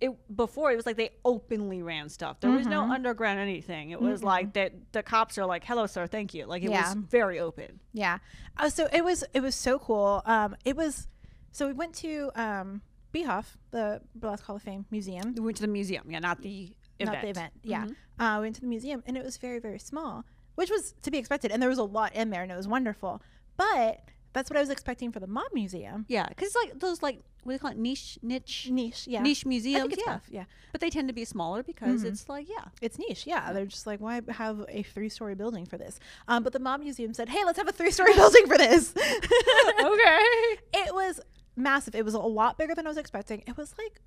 It, 0.02 0.12
before 0.36 0.70
it 0.72 0.76
was 0.76 0.86
like 0.86 0.98
they 0.98 1.12
openly 1.24 1.82
ran 1.82 2.10
stuff. 2.10 2.42
There 2.42 2.50
was 2.52 2.66
no 2.68 2.82
underground 2.92 3.40
anything. 3.40 3.92
It 3.92 4.02
was 4.02 4.22
like 4.22 4.52
that 4.54 4.74
the 4.92 5.02
cops 5.02 5.38
are 5.38 5.46
like, 5.46 5.64
"Hello, 5.64 5.86
sir, 5.86 6.08
thank 6.08 6.34
you." 6.34 6.46
Like 6.46 6.62
it 6.64 6.72
Yeah. 6.72 6.94
was 6.94 6.96
very 7.10 7.40
open. 7.40 7.80
Yeah. 7.94 8.18
Uh, 8.58 8.70
so 8.70 8.90
it 8.92 9.06
was 9.06 9.24
it 9.34 9.40
was 9.42 9.56
so 9.56 9.80
cool. 9.80 10.22
Um, 10.26 10.58
it 10.66 10.76
was 10.76 11.08
so 11.52 11.68
we 11.68 11.74
went 11.74 11.94
to 11.98 12.32
um 12.36 12.82
Beehoff, 13.14 13.56
the 13.72 14.02
Burlesque 14.16 14.44
Hall 14.44 14.58
of 14.58 14.64
Fame 14.64 14.86
museum. 14.92 15.36
We 15.36 15.42
went 15.42 15.58
to 15.58 15.62
the 15.64 15.68
museum, 15.70 16.10
yeah, 16.10 16.20
not 16.20 16.42
the 16.42 16.74
event. 17.00 17.14
Not 17.14 17.22
the 17.22 17.30
event. 17.30 17.54
Yeah. 17.62 17.86
Mhm. 17.86 17.96
Uh, 18.20 18.40
we 18.40 18.46
went 18.48 18.56
to 18.56 18.62
the 18.62 18.68
museum 18.68 19.04
and 19.06 19.16
it 19.16 19.24
was 19.24 19.38
very 19.38 19.60
very 19.60 19.80
small, 19.80 20.26
which 20.56 20.72
was 20.72 20.96
to 21.04 21.12
be 21.12 21.18
expected. 21.20 21.52
And 21.52 21.62
there 21.62 21.70
was 21.70 21.78
a 21.78 21.84
lot 21.84 22.14
in 22.14 22.30
there 22.30 22.42
and 22.42 22.52
it 22.52 22.58
was 22.58 22.68
wonderful. 22.68 23.22
But 23.56 24.02
that's 24.34 24.50
what 24.50 24.58
I 24.58 24.60
was 24.60 24.70
expecting 24.70 25.12
for 25.12 25.20
the 25.20 25.28
Mob 25.28 25.46
Museum. 25.54 26.06
Yeah, 26.08 26.28
because 26.28 26.48
it's 26.48 26.56
like 26.56 26.80
those 26.80 27.02
like 27.02 27.22
what 27.44 27.52
do 27.52 27.54
you 27.56 27.60
call 27.60 27.72
it 27.72 27.78
niche 27.78 28.18
niche 28.22 28.70
Niche. 28.72 29.06
Yeah. 29.08 29.22
niche 29.22 29.46
museums. 29.46 29.94
yeah, 29.98 30.04
tough. 30.06 30.24
Yeah. 30.30 30.46
but 30.72 30.82
they 30.82 30.90
tend 30.90 31.08
to 31.10 31.14
be 31.14 31.26
smaller 31.26 31.62
because 31.62 32.04
Mhm. 32.04 32.08
it's 32.08 32.30
like 32.30 32.48
yeah, 32.50 32.66
It's 32.82 32.98
niche. 32.98 33.26
Yeah. 33.28 33.52
They're 33.54 33.66
just 33.66 33.86
like, 33.86 34.00
why 34.00 34.22
have 34.30 34.66
a 34.70 34.82
three 34.84 35.10
story 35.10 35.36
building 35.36 35.66
for 35.66 35.78
this? 35.78 36.00
Um, 36.28 36.44
but 36.44 36.54
the 36.54 36.60
Mob 36.60 36.80
Museum 36.82 37.14
said, 37.14 37.30
hey, 37.30 37.44
let's 37.46 37.58
have 37.58 37.68
a 37.68 37.72
three 37.74 37.92
story 37.92 38.14
building 38.16 38.48
for 38.48 38.58
this. 38.58 38.94
okay. 39.84 40.20
It 40.76 40.94
was 40.94 41.20
massive. 41.56 41.94
It 41.96 42.04
was 42.06 42.14
a 42.16 42.20
lot 42.20 42.58
bigger 42.58 42.74
than 42.76 42.86
I 42.88 42.90
was 42.90 42.98
expecting. 42.98 43.44
It 43.46 43.56
was 43.58 43.74
like 43.78 44.02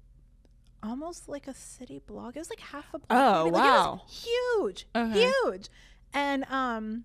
almost 0.83 1.29
like 1.29 1.47
a 1.47 1.55
city 1.55 2.01
block. 2.07 2.37
It 2.37 2.39
was 2.41 2.51
like 2.51 2.61
half 2.61 2.87
a 2.95 2.99
block. 2.99 3.09
Oh. 3.11 3.45
Like, 3.45 3.49
it 3.49 3.53
was 3.53 3.61
wow. 3.63 4.03
huge, 4.09 4.87
Okay. 4.97 5.31
huge. 5.45 5.69
And 6.13 6.45
um, 6.51 7.05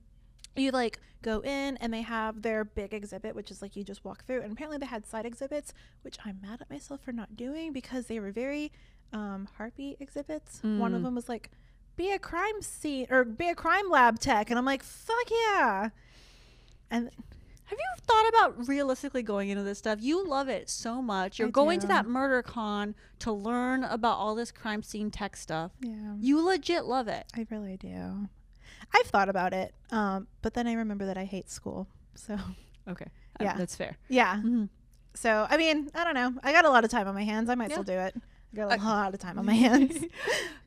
you 0.56 0.72
like 0.72 1.00
go 1.22 1.40
in 1.42 1.78
and 1.78 1.94
they 1.94 2.02
have 2.02 2.42
their 2.42 2.64
big 2.66 2.94
exhibit, 2.94 3.36
which 3.36 3.52
is 3.52 3.62
like 3.62 3.76
you 3.76 3.84
just 3.84 4.04
walk 4.04 4.26
through. 4.26 4.42
And 4.42 4.52
apparently 4.54 4.78
they 4.78 4.86
had 4.88 5.06
side 5.06 5.26
exhibits, 5.26 5.74
which 6.02 6.18
I'm 6.26 6.40
mad 6.42 6.62
at 6.62 6.70
myself 6.70 7.02
for 7.02 7.12
not 7.12 7.36
doing 7.36 7.72
because 7.74 8.08
they 8.08 8.20
were 8.20 8.32
very 8.32 8.72
um 9.14 9.48
harpy 9.58 9.98
exhibits. 10.00 10.60
One 10.64 10.94
of 10.94 11.02
Mm. 11.02 11.06
them 11.06 11.16
was 11.16 11.30
like. 11.30 11.52
Be 11.98 12.14
a 12.14 12.20
crime 12.20 12.62
scene 12.62 13.06
or 13.12 13.26
be 13.26 13.50
a 13.50 13.54
crime 13.54 13.90
lab 13.90 14.18
tech, 14.18 14.50
and 14.50 14.58
I'm 14.58 14.64
like, 14.66 14.82
fuck 14.82 15.30
yeah! 15.30 15.90
And 16.90 17.12
Have 17.66 17.78
you 17.78 17.86
thought 18.08 18.28
about 18.30 18.68
realistically 18.68 19.22
going 19.24 19.50
into 19.50 19.64
this 19.64 19.78
stuff? 19.78 20.00
You 20.02 20.26
love 20.26 20.48
it 20.48 20.70
so 20.70 21.02
much. 21.02 21.38
You're 21.38 21.50
I 21.50 21.52
going 21.52 21.80
to 21.82 21.88
that 21.88 22.06
murder 22.08 22.42
con 22.42 22.96
to 23.20 23.32
learn 23.34 23.84
about 23.84 24.18
all 24.18 24.36
this 24.36 24.52
crime 24.52 24.84
scene 24.84 25.12
tech 25.12 25.36
stuff. 25.36 25.72
Yeah. 25.82 26.16
You 26.18 26.42
legit 26.44 26.86
love 26.86 27.08
it. 27.10 27.26
I 27.36 27.46
really 27.52 27.76
do. 27.78 28.30
I've 28.94 29.08
thought 29.08 29.30
about 29.30 29.54
it, 29.54 29.74
um, 29.92 30.28
but 30.42 30.54
then 30.54 30.68
I 30.68 30.74
remember 30.74 31.06
that 31.06 31.18
I 31.18 31.26
hate 31.26 31.50
school. 31.50 31.88
So 32.16 32.38
Okay. 32.88 33.06
Yeah. 33.40 33.56
that's 33.58 33.76
fair. 33.76 33.98
yeah. 34.10 34.36
Mhm. 34.38 34.70
So 35.16 35.48
I 35.50 35.58
mean, 35.58 35.90
I 35.96 36.04
don't 36.04 36.14
know. 36.14 36.34
I 36.44 36.52
got 36.52 36.66
a 36.66 36.70
lot 36.70 36.84
of 36.86 36.92
time 36.92 37.08
on 37.08 37.16
my 37.16 37.24
hands. 37.24 37.50
I 37.50 37.56
might 37.56 37.70
Yeah. 37.70 37.76
still 37.76 37.84
do 37.84 37.94
it. 38.00 38.16
I 38.54 38.56
got 38.56 38.72
a 38.72 38.82
Uh, 38.82 38.86
lot 38.86 39.14
of 39.14 39.20
time 39.20 39.40
on 39.40 39.46
my 39.46 39.54
hands. 39.54 39.98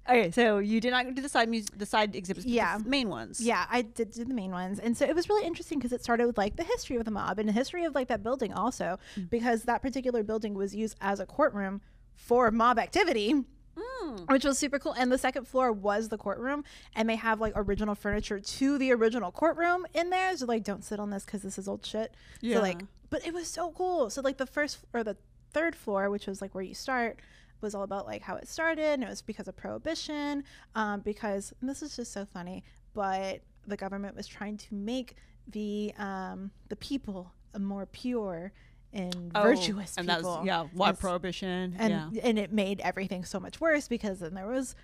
Okay, 0.07 0.31
so 0.33 0.59
you 0.59 0.83
did 0.83 0.91
not 0.91 1.15
do 1.15 1.23
the 1.23 1.31
side 1.31 1.49
mus- 1.49 1.71
the 1.75 1.87
side 1.87 2.15
exhibits, 2.15 2.45
Yeah. 2.45 2.79
main 2.85 3.09
ones. 3.09 3.41
Yeah, 3.41 3.65
I 3.71 3.81
did 3.81 4.11
do 4.11 4.23
the 4.27 4.35
main 4.35 4.51
ones. 4.51 4.79
And 4.79 4.95
so 4.99 5.07
it 5.07 5.15
was 5.15 5.31
really 5.31 5.47
interesting 5.47 5.79
because 5.79 5.93
it 5.95 6.03
started 6.03 6.27
with 6.27 6.37
like 6.37 6.57
the 6.57 6.63
history 6.65 6.97
of 6.97 7.07
the 7.07 7.11
mob 7.11 7.39
and 7.39 7.49
the 7.49 7.55
history 7.55 7.85
of 7.87 7.95
like 7.95 8.09
that 8.09 8.23
building 8.23 8.53
also, 8.53 8.99
Mm. 9.17 9.31
because 9.31 9.63
that 9.63 9.81
particular 9.81 10.23
building 10.23 10.53
was 10.53 10.75
used 10.75 10.97
as 11.01 11.21
a 11.21 11.27
courtroom 11.27 11.81
for 12.17 12.51
mob 12.51 12.79
activity. 12.79 13.45
Mm. 13.77 14.31
Which 14.31 14.45
was 14.45 14.59
super 14.59 14.79
cool. 14.79 14.93
And 14.93 15.11
the 15.11 15.19
second 15.19 15.47
floor 15.47 15.73
was 15.73 16.09
the 16.09 16.19
courtroom. 16.19 16.65
And 16.95 17.09
they 17.09 17.17
have 17.17 17.41
like 17.41 17.53
original 17.57 17.95
furniture 17.95 18.41
to 18.41 18.79
the 18.79 18.93
original 18.93 19.33
courtroom 19.33 19.87
in 19.95 20.11
there. 20.11 20.37
So, 20.37 20.47
like, 20.47 20.65
don't 20.65 20.85
sit 20.85 21.01
on 21.01 21.11
this 21.11 21.25
because 21.25 21.43
this 21.43 21.59
is 21.59 21.69
old 21.69 21.85
shit. 21.85 22.15
So, 22.57 22.63
like, 22.63 22.83
but 23.11 23.27
it 23.27 23.35
was 23.35 23.49
so 23.49 23.73
cool. 23.73 24.11
So, 24.11 24.21
like, 24.23 24.39
the 24.39 24.47
first 24.47 24.79
or 24.93 25.05
the 25.05 25.17
third 25.53 25.75
floor, 25.77 26.11
which 26.11 26.27
was 26.27 26.41
like 26.43 26.55
where 26.55 26.65
you 26.65 26.75
start, 26.75 27.21
was 27.61 27.75
all 27.75 27.83
about 27.83 28.07
like 28.07 28.23
how 28.23 28.37
it 28.37 28.49
started. 28.49 28.95
And 28.95 29.05
it 29.05 29.09
was 29.09 29.23
because 29.23 29.49
of 29.49 29.57
prohibition. 29.57 30.45
Um, 30.75 31.01
because 31.01 31.53
and 31.61 31.69
this 31.69 31.83
is 31.83 31.97
just 31.97 32.13
so 32.13 32.25
funny, 32.25 32.65
but 32.93 33.41
the 33.67 33.77
government 33.77 34.17
was 34.17 34.27
trying 34.27 34.57
to 34.59 34.75
make 34.75 35.17
the 35.49 35.93
um, 35.99 36.51
the 36.69 36.77
people 36.77 37.33
more 37.59 37.87
pure 37.87 38.53
and 38.95 39.33
Oh, 39.35 39.43
virtuous 39.43 39.97
and 39.99 40.07
people. 40.09 40.23
that 40.23 40.29
was 40.41 40.47
yeah, 40.47 40.65
why 40.73 40.93
prohibition? 40.93 41.75
and 41.79 42.13
yeah. 42.13 42.23
and 42.23 42.39
it 42.39 42.53
made 42.53 42.81
everything 42.81 43.25
so 43.25 43.39
much 43.41 43.61
worse 43.61 43.89
because 43.89 44.21
then 44.21 44.35
there 44.35 44.47
was 44.47 44.75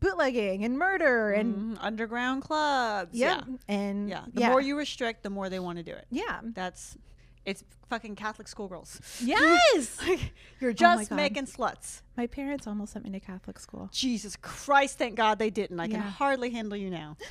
bootlegging 0.00 0.64
and 0.64 0.78
murder 0.78 1.32
and 1.32 1.76
Mhm, 1.76 1.78
underground 1.80 2.42
clubs. 2.42 3.10
yeah, 3.14 3.42
Yeah. 3.48 3.56
and 3.68 4.08
Yeah. 4.08 4.24
The 4.32 4.40
yeah. 4.42 4.48
more 4.50 4.60
you 4.60 4.78
restrict, 4.78 5.22
the 5.24 5.30
more 5.30 5.48
they 5.50 5.58
want 5.58 5.78
to 5.78 5.82
do 5.84 5.92
it. 5.92 6.06
yeah 6.10 6.40
That's 6.42 6.96
it's 7.44 7.64
fucking 7.88 8.14
Catholic 8.14 8.46
schoolgirls. 8.46 9.00
yes 9.22 9.98
You're 10.60 10.70
Oh 10.70 10.74
just 10.74 11.08
God. 11.10 11.16
making 11.16 11.46
sluts. 11.46 12.02
my 12.16 12.26
parents 12.26 12.66
almost 12.66 12.92
sent 12.92 13.04
me 13.06 13.10
to 13.12 13.20
catholic 13.20 13.58
school 13.58 13.88
Jesus 13.92 14.36
Christ, 14.36 14.98
thank 14.98 15.14
God 15.16 15.38
they 15.38 15.50
didn't. 15.50 15.80
I 15.80 15.88
can 15.88 16.00
hardly 16.00 16.50
handle 16.50 16.76
you 16.76 16.90
now. 16.90 17.16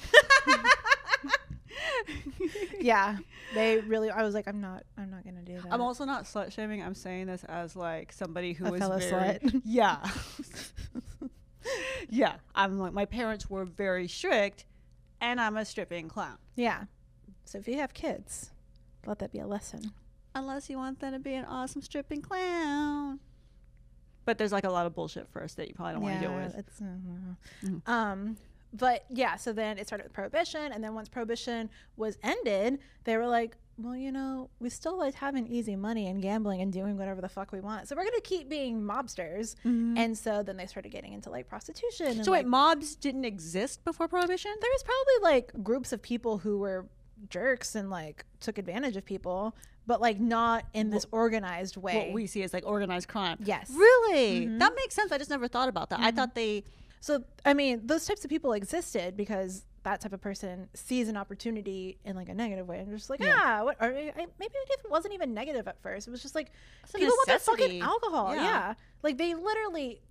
yeah 2.79 3.17
they 3.53 3.79
really 3.79 4.09
i 4.09 4.23
was 4.23 4.33
like 4.33 4.47
i'm 4.47 4.61
not 4.61 4.83
i'm 4.97 5.09
not 5.09 5.23
gonna 5.23 5.41
do 5.41 5.55
that 5.61 5.71
I'm 5.71 5.81
also 5.81 6.05
not 6.05 6.23
slut 6.25 6.51
shaming. 6.51 6.81
I'm 6.81 6.95
saying 6.95 7.27
this 7.27 7.43
as 7.45 7.75
like 7.75 8.11
somebody 8.13 8.53
who 8.53 8.65
A 8.67 8.71
was 8.71 8.79
fellow 8.79 8.97
very 8.99 9.39
slut. 9.39 9.61
yeah, 9.65 9.97
yeah. 12.09 12.35
I'm 12.55 12.79
like 12.79 12.93
my 12.93 13.05
parents 13.05 13.49
were 13.49 13.65
very 13.65 14.07
strict, 14.07 14.65
and 15.21 15.39
I'm 15.41 15.57
a 15.57 15.65
stripping 15.65 16.07
clown. 16.07 16.37
yeah 16.55 16.85
so 17.45 17.57
if 17.57 17.67
you 17.67 17.77
have 17.77 17.93
kids 17.93 18.51
let 19.05 19.19
that 19.19 19.31
be 19.31 19.39
a 19.39 19.47
lesson 19.47 19.91
Unless 20.35 20.69
you 20.69 20.77
want 20.77 20.99
them 20.99 21.13
to 21.13 21.19
be 21.19 21.33
an 21.33 21.45
awesome 21.45 21.81
stripping 21.81 22.21
clown. 22.21 23.19
But 24.25 24.37
there's 24.37 24.51
like 24.51 24.65
a 24.65 24.69
lot 24.69 24.85
of 24.85 24.93
bullshit 24.93 25.27
first 25.29 25.57
that 25.57 25.67
you 25.67 25.73
probably 25.73 25.93
don't 25.93 26.03
want 26.03 26.21
to 26.21 26.27
deal 26.27 26.35
with. 26.35 26.55
It's, 26.55 26.79
uh, 26.79 27.65
Mhm. 27.65 27.87
Um, 27.89 28.37
but 28.73 29.05
yeah, 29.09 29.35
so 29.37 29.53
then 29.53 29.77
it 29.77 29.87
started 29.87 30.03
with 30.03 30.13
prohibition, 30.13 30.71
and 30.71 30.83
then 30.83 30.93
once 30.93 31.09
prohibition 31.09 31.69
was 31.95 32.17
ended, 32.23 32.79
they 33.05 33.15
were 33.17 33.27
like, 33.27 33.55
"Well, 33.77 33.95
you 33.95 34.11
know, 34.11 34.49
we 34.59 34.69
still 34.69 34.97
like 34.97 35.15
having 35.15 35.47
easy 35.47 35.75
money 35.75 36.07
and 36.07 36.21
gambling 36.21 36.61
and 36.61 36.71
doing 36.73 36.97
whatever 36.97 37.21
the 37.21 37.29
fuck 37.29 37.51
we 37.51 37.59
want, 37.61 37.87
so 37.87 37.95
we're 37.95 38.03
gonna 38.03 38.21
keep 38.21 38.49
being 38.49 38.81
mobsters." 38.81 39.55
And 39.63 40.17
so 40.17 40.43
then 40.43 40.57
they 40.57 40.65
started 40.65 40.89
getting 40.91 41.13
into 41.13 41.29
like 41.29 41.47
prostitution. 41.47 42.23
So 42.23 42.31
like, 42.31 42.43
wait, 42.43 42.47
mobs 42.47 42.95
didn't 42.95 43.25
exist 43.25 43.83
before 43.85 44.07
prohibition? 44.07 44.51
there 44.61 44.71
was 44.73 44.83
probably 44.83 45.31
like 45.33 45.63
groups 45.63 45.93
of 45.93 46.01
people 46.01 46.37
who 46.39 46.57
were 46.59 46.87
jerks 47.29 47.73
and 47.75 47.89
like 47.89 48.25
took 48.39 48.57
advantage 48.57 48.95
of 48.97 49.05
people, 49.05 49.55
but 49.87 50.01
like 50.01 50.19
not 50.19 50.65
in 50.73 50.89
this 50.89 51.05
organized 51.11 51.77
way. 51.77 51.95
What 51.95 52.11
we 52.13 52.27
see 52.27 52.43
as 52.43 52.53
like 52.53 52.65
organized 52.65 53.07
crime. 53.07 53.37
yes. 53.43 53.69
Really? 53.71 54.45
Mhm. 54.47 54.59
That 54.59 54.73
makes 54.75 54.93
sense. 54.93 55.11
I 55.11 55.17
just 55.17 55.29
never 55.29 55.47
thought 55.47 55.69
about 55.69 55.89
that. 55.91 55.99
I 56.01 56.11
thought 56.11 56.35
they 56.35 56.63
So 56.99 57.23
I 57.45 57.53
mean, 57.53 57.81
those 57.85 58.05
types 58.05 58.23
of 58.23 58.29
people 58.29 58.53
existed 58.53 59.15
because 59.17 59.63
that 59.83 60.01
type 60.01 60.11
of 60.11 60.19
person 60.19 60.67
sees 60.73 61.07
an 61.07 61.15
opportunity 61.15 61.97
in 62.03 62.15
like 62.15 62.27
a 62.27 62.33
negative 62.33 62.67
way 62.67 62.79
and 62.79 62.89
just 62.91 63.09
like, 63.09 63.21
Yeah. 63.21 63.39
ah, 63.41 63.63
what? 63.63 63.77
Or 63.79 63.87
I, 63.87 64.11
maybe 64.39 64.53
it 64.53 64.81
wasn't 64.89 65.13
even 65.13 65.33
negative 65.33 65.67
at 65.67 65.81
first. 65.81 66.07
It 66.07 66.11
was 66.11 66.21
just 66.21 66.35
like 66.35 66.51
It's 66.83 66.91
people 66.91 67.07
want 67.15 67.27
that 67.27 67.41
fucking 67.41 67.81
alcohol. 67.81 68.35
Yeah. 68.35 68.43
Yeah. 68.43 68.73
like 69.03 69.17
they 69.17 69.33
literally 69.33 70.01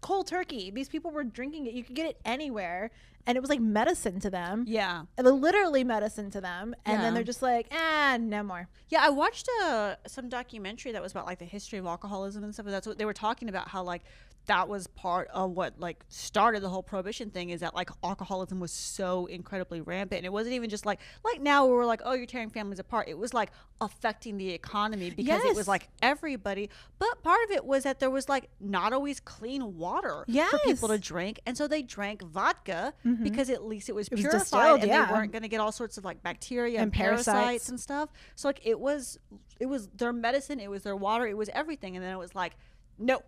cold 0.00 0.26
turkey. 0.26 0.70
These 0.70 0.88
people 0.88 1.10
were 1.10 1.24
drinking 1.24 1.66
it. 1.66 1.74
You 1.74 1.84
could 1.84 1.94
get 1.94 2.06
it 2.06 2.20
anywhere, 2.24 2.90
and 3.26 3.36
it 3.36 3.40
was 3.40 3.50
like 3.50 3.60
medicine 3.60 4.18
to 4.20 4.30
them. 4.30 4.64
Yeah. 4.66 5.04
And 5.16 5.26
literally 5.40 5.84
medicine 5.84 6.30
to 6.30 6.40
them, 6.40 6.74
and 6.84 6.94
Yeah. 6.94 7.02
then 7.02 7.14
they're 7.14 7.22
just 7.22 7.42
like, 7.42 7.68
ah, 7.70 8.16
no 8.20 8.42
more. 8.42 8.68
Yeah, 8.88 9.00
I 9.02 9.10
watched 9.10 9.48
uh, 9.62 9.94
some 10.08 10.28
documentary 10.28 10.90
that 10.92 11.02
was 11.02 11.12
about 11.12 11.26
like 11.26 11.38
the 11.38 11.44
history 11.44 11.78
of 11.78 11.86
alcoholism 11.86 12.42
and 12.42 12.52
stuff. 12.52 12.66
And 12.66 12.74
that's 12.74 12.86
what 12.86 12.98
they 12.98 13.04
were 13.04 13.12
talking 13.12 13.48
about. 13.48 13.68
How 13.68 13.82
like 13.84 14.02
that 14.46 14.68
was 14.68 14.88
part 14.88 15.28
of 15.32 15.52
what 15.52 15.78
like 15.78 16.04
started 16.08 16.60
the 16.62 16.68
whole 16.68 16.82
prohibition 16.82 17.30
thing. 17.30 17.50
Is 17.50 17.60
that 17.60 17.74
like 17.74 17.90
alcoholism 18.02 18.58
was 18.60 18.72
so 18.72 19.26
incredibly 19.26 19.80
rampant, 19.80 20.18
and 20.18 20.26
it 20.26 20.32
wasn't 20.32 20.54
even 20.54 20.68
just 20.68 20.84
like 20.84 20.98
like 21.24 21.40
now 21.40 21.66
where 21.66 21.76
we're 21.76 21.86
like, 21.86 22.02
oh, 22.04 22.12
you're 22.14 22.26
tearing 22.26 22.50
families 22.50 22.78
apart. 22.80 23.08
It 23.08 23.16
was 23.16 23.32
like 23.32 23.50
affecting 23.80 24.36
the 24.38 24.50
economy 24.50 25.10
because 25.10 25.44
it 25.44 25.54
was 25.54 25.68
like 25.68 25.88
everybody. 26.02 26.70
But 26.98 27.22
part 27.22 27.38
of 27.44 27.50
it 27.52 27.64
was 27.64 27.84
that 27.84 28.00
there 28.00 28.10
was 28.10 28.28
like 28.28 28.48
not 28.60 28.92
always 28.92 29.20
clean 29.20 29.76
water 29.76 30.24
for 30.50 30.58
people 30.64 30.88
to 30.88 30.98
drink, 30.98 31.40
and 31.46 31.56
so 31.56 31.68
they 31.68 31.82
drank 31.82 32.22
vodka 32.22 32.94
Mhm. 33.04 33.22
because 33.22 33.48
at 33.50 33.64
least 33.64 33.88
it 33.88 33.94
was 33.94 34.08
It 34.08 34.16
purified, 34.16 34.38
distilled, 34.40 34.80
and 34.80 34.88
yeah. 34.88 35.06
they 35.06 35.12
weren't 35.12 35.30
going 35.32 35.42
to 35.42 35.48
get 35.48 35.60
all 35.60 35.72
sorts 35.72 35.98
of 35.98 36.04
like 36.04 36.22
bacteria 36.22 36.78
and, 36.78 36.84
And 36.84 36.92
parasites. 36.92 37.26
parasites. 37.38 37.68
and 37.68 37.80
stuff. 37.80 38.08
So 38.34 38.48
like 38.48 38.60
it 38.64 38.78
was 38.80 39.18
it 39.60 39.66
was 39.66 39.86
their 39.88 40.12
medicine, 40.12 40.58
it 40.58 40.68
was 40.68 40.82
their 40.82 40.96
water, 40.96 41.26
it 41.26 41.36
was 41.36 41.48
everything, 41.52 41.96
and 41.96 42.04
then 42.04 42.12
it 42.12 42.18
was 42.18 42.34
like, 42.34 42.56
nope. 42.98 43.24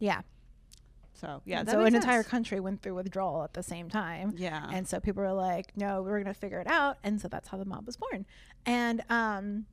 Yeah. 0.00 0.22
So 1.20 1.42
yeah, 1.44 1.64
so 1.64 1.80
an 1.80 1.94
entire 1.94 2.22
country 2.22 2.60
went 2.60 2.82
through 2.82 2.94
withdrawal 2.94 3.42
at 3.42 3.52
the 3.54 3.62
same 3.62 3.88
time. 3.88 4.34
yeah, 4.36 4.68
And 4.72 4.86
so 4.86 5.00
people 5.00 5.22
were 5.22 5.32
like, 5.32 5.76
no, 5.76 6.02
we're 6.02 6.22
going 6.22 6.32
to 6.32 6.38
figure 6.40 6.60
it 6.60 6.68
out. 6.68 6.98
And 7.02 7.20
so 7.20 7.28
that's 7.28 7.48
how 7.48 7.58
the 7.58 7.64
mob 7.64 7.86
was 7.86 7.96
born. 7.96 8.24
And, 8.64 9.02
um, 9.10 9.66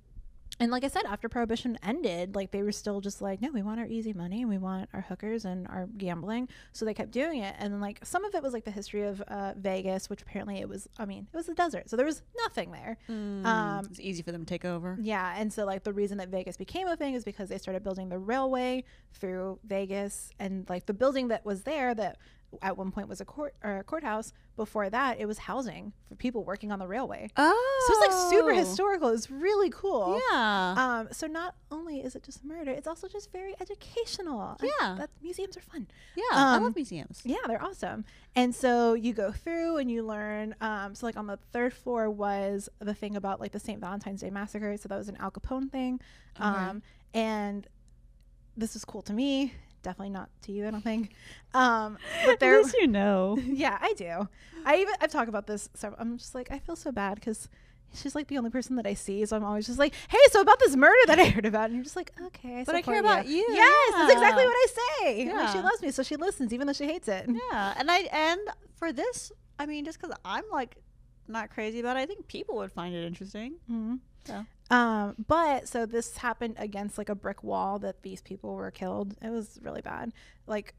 and 0.60 0.72
like 0.72 0.86
I 0.86 0.88
said, 0.88 1.04
after 1.06 1.28
prohibition 1.28 1.78
ended, 1.84 2.34
like 2.34 2.52
they 2.52 2.64
were 2.64 2.72
still 2.72 3.02
just 3.02 3.22
like, 3.22 3.42
no, 3.42 3.52
we 3.52 3.62
want 3.62 3.80
our 3.80 3.86
easy 3.86 4.14
money 4.14 4.42
and 4.42 4.50
we 4.50 4.58
want 4.58 4.90
our 4.94 5.02
hookers 5.02 5.44
and 5.44 5.68
our 5.68 5.88
gambling. 5.98 6.48
So 6.72 6.86
they 6.86 6.94
kept 6.94 7.12
doing 7.12 7.42
it. 7.42 7.56
And 7.60 7.74
then 7.74 7.82
like 7.82 8.00
some 8.04 8.24
of 8.24 8.34
it 8.34 8.42
was 8.42 8.54
like 8.54 8.64
the 8.64 8.72
history 8.72 9.04
of 9.04 9.22
uh, 9.24 9.54
Vegas, 9.58 10.10
which 10.10 10.22
apparently 10.22 10.60
it 10.60 10.70
was, 10.70 10.88
I 10.98 11.06
mean, 11.06 11.28
it 11.32 11.36
was 11.36 11.50
a 11.50 11.54
desert. 11.54 11.90
So 11.90 11.98
there 11.98 12.06
was 12.06 12.22
nothing 12.38 12.72
there. 12.72 12.98
Mm, 13.10 13.46
um, 13.46 13.86
it's 13.90 14.00
easy 14.00 14.24
for 14.24 14.32
them 14.32 14.46
to 14.46 14.50
take 14.50 14.64
over. 14.64 14.98
Yeah, 15.02 15.34
and 15.38 15.52
so 15.52 15.66
like 15.66 15.84
the 15.84 15.94
reason 15.94 16.20
that 16.20 16.30
Vegas 16.30 16.56
became 16.56 16.88
a 16.88 16.96
thing 16.96 17.16
is 17.16 17.26
because 17.26 17.50
they 17.50 17.58
started 17.58 17.84
building 17.84 18.08
the 18.08 18.18
railway 18.18 18.86
through 19.14 19.60
Vegas, 19.66 20.30
and 20.40 20.70
like 20.70 20.86
the 20.86 20.94
building 20.94 21.28
that 21.30 21.46
was 21.46 21.64
there 21.64 21.94
that 21.96 22.18
at 22.62 22.78
one 22.78 22.92
point 22.92 23.08
was 23.08 23.22
a 23.22 23.26
court 23.26 23.56
or 23.64 23.78
a 23.78 23.84
courthouse. 23.84 24.34
Before 24.56 24.90
that, 24.90 25.20
it 25.20 25.26
was 25.26 25.38
housing 25.38 25.92
for 26.08 26.16
people 26.16 26.46
working 26.46 26.72
on 26.72 26.80
the 26.80 26.88
railway. 26.88 27.30
Oh, 27.36 27.86
So 27.88 27.94
it's 27.94 28.08
like 28.08 28.32
super 28.32 28.54
historical. 28.54 29.10
It's 29.10 29.30
really 29.30 29.70
cool. 29.70 30.22
Yeah, 30.32 30.76
Um, 30.78 31.08
so 31.12 31.28
not 31.28 31.56
only 31.72 32.00
is 32.00 32.16
it 32.16 32.24
just 32.24 32.46
murder, 32.46 32.72
it's 32.72 32.88
also 32.88 33.10
just 33.10 33.34
very 33.34 33.54
educational. 33.60 34.58
Yeah. 34.64 34.96
that 34.98 35.10
museums 35.22 35.58
are 35.58 35.62
fun. 35.62 35.88
yeah. 36.16 36.24
I 36.32 36.56
um, 36.56 36.64
love 36.64 36.76
museums. 36.76 37.22
Yeah, 37.26 37.38
they're 37.48 37.62
awesome. 37.62 38.06
And 38.36 38.56
so 38.56 38.94
you 38.94 39.14
go 39.14 39.32
through 39.32 39.78
and 39.78 39.92
you 39.92 40.04
learn. 40.04 40.56
Um, 40.62 40.96
so 40.96 41.06
like 41.06 41.18
on 41.18 41.28
the 41.28 41.38
third 41.52 41.74
floor 41.74 42.10
was 42.10 42.70
the 42.80 42.94
thing 42.94 43.18
about 43.18 43.42
like 43.42 43.52
the 43.52 43.60
St. 43.60 43.82
Valentine's 43.82 44.22
Day 44.22 44.30
massacre. 44.30 44.78
So 44.78 44.88
that 44.88 44.98
was 44.98 45.10
an 45.10 45.18
Al 45.20 45.32
Capone 45.32 45.70
thing. 45.70 46.00
Okay. 46.40 46.48
Um, 46.48 46.82
and 47.14 47.68
this 48.58 48.74
was 48.74 48.86
cool 48.86 49.02
to 49.04 49.14
me. 49.14 49.54
Definitely 49.86 50.10
not 50.10 50.30
to 50.42 50.52
you, 50.52 50.68
I 50.68 50.72
don't 50.72 50.84
think. 50.84 51.12
Um, 51.54 52.00
but 52.26 52.40
there, 52.40 52.60
you 52.80 52.88
know. 52.88 53.38
yeah, 53.46 53.78
I 53.80 53.94
do. 53.94 54.28
I 54.66 54.78
even 54.78 54.96
I've 55.00 55.12
talked 55.12 55.30
about 55.30 55.46
this. 55.46 55.70
So 55.76 55.94
I'm 56.00 56.18
just 56.18 56.34
like 56.34 56.50
I 56.50 56.58
feel 56.58 56.76
so 56.76 56.92
bad 56.92 57.16
because 57.16 57.50
she's 57.94 58.16
like 58.16 58.28
the 58.28 58.40
only 58.40 58.50
person 58.50 58.78
that 58.78 58.88
I 58.88 58.96
see. 58.96 59.24
So 59.28 59.36
I'm 59.36 59.44
always 59.44 59.68
just 59.68 59.78
like, 59.78 59.94
hey, 60.10 60.18
so 60.32 60.42
about 60.42 60.58
this 60.58 60.76
murder 60.76 60.98
that 61.06 61.20
I 61.20 61.26
heard 61.26 61.46
about, 61.46 61.66
and 61.66 61.76
you're 61.76 61.84
just 61.84 61.96
like, 61.96 62.12
okay, 62.20 62.62
I 62.62 62.64
But 62.64 62.74
I 62.74 62.82
care 62.82 63.00
about 63.00 63.28
you, 63.28 63.46
Yes, 63.48 63.94
that's 63.94 64.14
exactly 64.14 64.44
what 64.44 64.56
I 64.56 64.68
say. 65.04 65.32
Like, 65.32 65.50
she 65.50 65.60
loves 65.60 65.84
me, 65.84 65.92
so 65.92 66.02
she 66.02 66.16
listens, 66.16 66.52
even 66.52 66.66
though 66.66 66.74
she 66.74 66.86
hates 66.86 67.08
it. 67.08 67.30
Yeah, 67.30 67.76
and 67.78 67.92
I 67.92 68.00
and 68.12 68.42
for 68.76 68.92
this, 68.92 69.32
I 69.60 69.68
mean, 69.68 69.86
just 69.86 70.02
because 70.02 70.18
I'm 70.26 70.46
like 70.52 70.78
not 71.28 71.50
crazy 71.50 71.80
about 71.80 71.98
it, 71.98 72.02
I 72.02 72.06
think 72.06 72.28
people 72.28 72.56
would 72.58 72.72
find 72.72 72.94
it 72.96 73.06
interesting. 73.06 73.56
Mhm. 73.70 74.00
Yeah. 74.28 74.44
Um, 74.72 75.16
but 75.28 75.68
so 75.68 75.86
this 75.86 76.18
happened 76.18 76.56
against 76.58 76.98
like 76.98 77.10
a 77.10 77.16
brick 77.16 77.44
wall 77.44 77.78
that 77.80 78.02
these 78.02 78.22
people 78.22 78.56
were 78.56 78.72
killed. 78.72 79.16
It 79.22 79.30
was 79.30 79.60
really 79.62 79.82
bad. 79.82 80.12
Like 80.48 80.74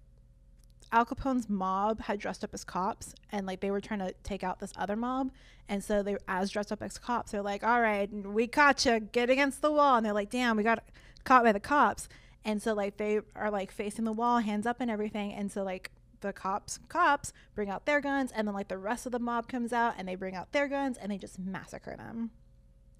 Al 0.92 1.04
Capone's 1.04 1.48
mob 1.48 2.00
had 2.02 2.18
dressed 2.18 2.42
up 2.44 2.50
as 2.54 2.64
cops 2.64 3.14
and 3.30 3.46
like 3.46 3.60
they 3.60 3.70
were 3.70 3.80
trying 3.80 4.00
to 4.00 4.12
take 4.22 4.42
out 4.42 4.58
this 4.60 4.72
other 4.76 4.96
mob. 4.96 5.30
And 5.68 5.82
so 5.82 6.02
they, 6.02 6.16
as 6.28 6.50
dressed 6.50 6.70
up 6.72 6.82
as 6.82 6.96
cops, 6.98 7.32
they're 7.32 7.42
like, 7.42 7.64
all 7.64 7.80
right, 7.80 8.08
we 8.12 8.46
caught 8.46 8.84
you, 8.84 9.00
get 9.00 9.30
against 9.30 9.62
the 9.62 9.70
wall. 9.72 9.96
And 9.96 10.06
they're 10.06 10.12
like, 10.12 10.30
damn, 10.30 10.56
we 10.56 10.62
got 10.62 10.82
caught 11.24 11.42
by 11.44 11.52
the 11.52 11.60
cops. 11.60 12.08
And 12.44 12.62
so 12.62 12.72
like 12.74 12.96
they 12.96 13.20
are 13.34 13.50
like 13.50 13.70
facing 13.72 14.04
the 14.04 14.12
wall, 14.12 14.38
hands 14.38 14.66
up 14.66 14.76
and 14.80 14.90
everything. 14.90 15.32
And 15.32 15.50
so 15.50 15.62
like 15.64 15.90
the 16.20 16.32
cops 16.32 16.78
cops 16.88 17.32
bring 17.54 17.70
out 17.70 17.86
their 17.86 18.00
guns 18.00 18.32
and 18.32 18.46
then 18.46 18.54
like 18.54 18.68
the 18.68 18.78
rest 18.78 19.06
of 19.06 19.12
the 19.12 19.18
mob 19.18 19.48
comes 19.48 19.72
out 19.72 19.94
and 19.98 20.06
they 20.08 20.14
bring 20.14 20.34
out 20.34 20.52
their 20.52 20.68
guns 20.68 20.96
and 20.98 21.10
they 21.10 21.18
just 21.18 21.38
massacre 21.38 21.96
them. 21.96 22.30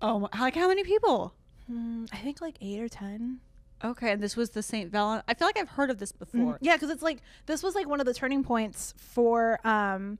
Oh, 0.02 0.28
like 0.38 0.54
how 0.54 0.68
many 0.68 0.84
people? 0.84 1.34
Hmm, 1.66 2.04
I 2.12 2.18
think 2.18 2.40
like 2.40 2.56
eight 2.60 2.80
or 2.80 2.88
ten. 2.88 3.40
Okay, 3.84 4.12
and 4.12 4.22
this 4.22 4.36
was 4.36 4.50
the 4.50 4.62
St. 4.62 4.90
Valentine. 4.90 5.24
I 5.28 5.34
feel 5.34 5.48
like 5.48 5.58
I've 5.58 5.68
heard 5.68 5.90
of 5.90 5.98
this 5.98 6.12
before. 6.12 6.58
Yeah, 6.60 6.76
because 6.76 6.90
it's 6.90 7.02
like 7.02 7.22
this 7.46 7.62
was 7.62 7.74
like 7.74 7.86
one 7.86 8.00
of 8.00 8.06
the 8.06 8.14
turning 8.14 8.42
points 8.42 8.94
for 8.96 9.60
um 9.66 10.18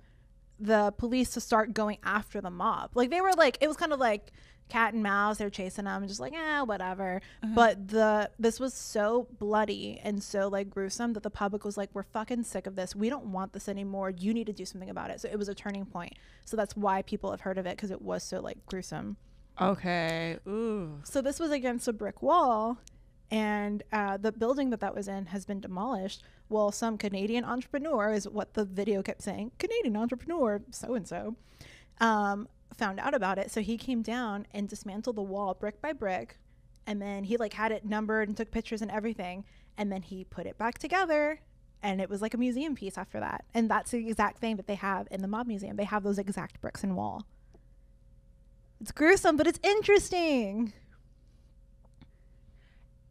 the 0.59 0.92
police 0.97 1.31
to 1.31 1.40
start 1.40 1.75
going 1.75 1.99
after 2.03 2.40
the 2.40 2.51
mob. 2.51 2.90
Like 2.95 3.11
they 3.11 3.21
were 3.21 3.33
like 3.33 3.59
it 3.61 3.69
was 3.69 3.77
kind 3.77 3.92
of 3.92 4.01
like 4.01 4.33
cat 4.69 4.95
and 4.95 5.03
mouse. 5.03 5.38
They're 5.38 5.51
chasing 5.51 5.85
them 5.85 6.03
and 6.03 6.09
just 6.09 6.21
like 6.21 6.33
eh, 6.33 6.62
whatever. 6.62 7.21
But 7.55 7.88
the 7.88 8.31
this 8.38 8.59
was 8.59 8.75
so 8.75 9.29
bloody 9.38 10.01
and 10.03 10.23
so 10.23 10.49
like 10.49 10.71
gruesome 10.71 11.12
that 11.12 11.23
the 11.23 11.31
public 11.31 11.64
was 11.64 11.77
like, 11.77 11.90
we're 11.92 12.03
fucking 12.03 12.45
sick 12.45 12.66
of 12.66 12.77
this. 12.77 12.95
We 12.95 13.09
don't 13.09 13.27
want 13.27 13.53
this 13.53 13.69
anymore. 13.69 14.11
You 14.11 14.35
need 14.35 14.47
to 14.47 14.53
do 14.53 14.64
something 14.64 14.90
about 14.90 15.11
it. 15.11 15.21
So 15.21 15.29
it 15.29 15.38
was 15.38 15.49
a 15.49 15.55
turning 15.55 15.87
point. 15.87 16.14
So 16.45 16.57
that's 16.57 16.77
why 16.77 17.03
people 17.03 17.31
have 17.31 17.42
heard 17.42 17.59
of 17.59 17.66
it 17.66 17.77
because 17.77 17.90
it 17.90 18.03
was 18.03 18.23
so 18.23 18.40
like 18.40 18.64
gruesome. 18.66 19.16
Okay. 19.61 20.38
Ooh. 20.47 21.01
So 21.05 21.23
this 21.23 21.40
was 21.40 21.51
against 21.51 21.88
a 21.88 21.92
brick 21.92 22.23
wall, 22.23 22.79
and 23.31 23.83
uh, 23.93 24.17
the 24.17 24.33
building 24.33 24.71
that 24.71 24.81
that 24.81 24.95
was 24.95 25.09
in 25.09 25.27
has 25.27 25.45
been 25.45 25.61
demolished. 25.61 26.23
Well, 26.49 26.71
some 26.71 26.97
Canadian 26.97 27.45
entrepreneur 27.45 28.12
is 28.12 28.29
what 28.29 28.55
the 28.55 28.65
video 28.65 29.03
kept 29.03 29.23
saying. 29.23 29.53
Canadian 29.59 29.97
entrepreneur, 29.97 30.62
so 30.71 30.95
and 30.95 31.07
so, 31.09 31.37
found 31.99 33.01
out 33.01 33.15
about 33.15 33.39
it. 33.39 33.51
So 33.51 33.61
he 33.61 33.77
came 33.77 34.03
down 34.03 34.47
and 34.53 34.69
dismantled 34.69 35.17
the 35.17 35.23
wall 35.23 35.55
brick 35.55 35.81
by 35.81 35.93
brick, 35.93 36.39
and 36.87 37.01
then 37.01 37.25
he 37.25 37.37
like 37.37 37.55
had 37.55 37.73
it 37.73 37.85
numbered 37.85 38.29
and 38.29 38.37
took 38.37 38.51
pictures 38.51 38.83
and 38.83 38.91
everything, 38.91 39.45
and 39.77 39.91
then 39.91 40.03
he 40.03 40.25
put 40.25 40.47
it 40.47 40.59
back 40.59 40.79
together. 40.79 41.41
And 41.83 42.01
it 42.01 42.09
was 42.09 42.23
like 42.23 42.35
a 42.35 42.39
museum 42.39 42.75
piece 42.75 42.97
after 42.97 43.21
that. 43.21 43.45
And 43.55 43.71
that's 43.71 43.91
the 43.91 44.09
exact 44.09 44.39
thing 44.39 44.57
that 44.57 44.67
they 44.67 44.75
have 44.77 45.07
in 45.11 45.21
the 45.21 45.29
Mob 45.29 45.47
Museum. 45.47 45.77
They 45.77 45.85
have 45.85 46.03
those 46.03 46.19
exact 46.19 46.61
bricks 46.61 46.83
and 46.83 46.97
wall. 46.97 47.25
It's 48.81 48.93
gruesome, 48.93 49.37
but 49.37 49.47
it's 49.47 49.61
interesting. 49.62 50.73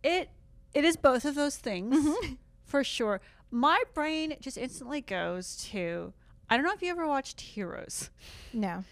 It 0.06 0.30
it 0.74 0.86
is 0.86 0.98
both 0.98 1.26
of 1.26 1.34
those 1.34 1.58
things 1.58 2.16
for 2.64 2.84
sure. 2.84 3.22
My 3.50 3.82
brain 3.94 4.36
just 4.40 4.58
instantly 4.58 5.02
goes 5.02 5.68
to 5.72 6.14
I 6.48 6.56
don't 6.56 6.66
know 6.66 6.74
if 6.74 6.82
you 6.84 6.92
ever 6.92 7.08
watched 7.08 7.42
Heroes. 7.42 8.12
No. 8.54 8.84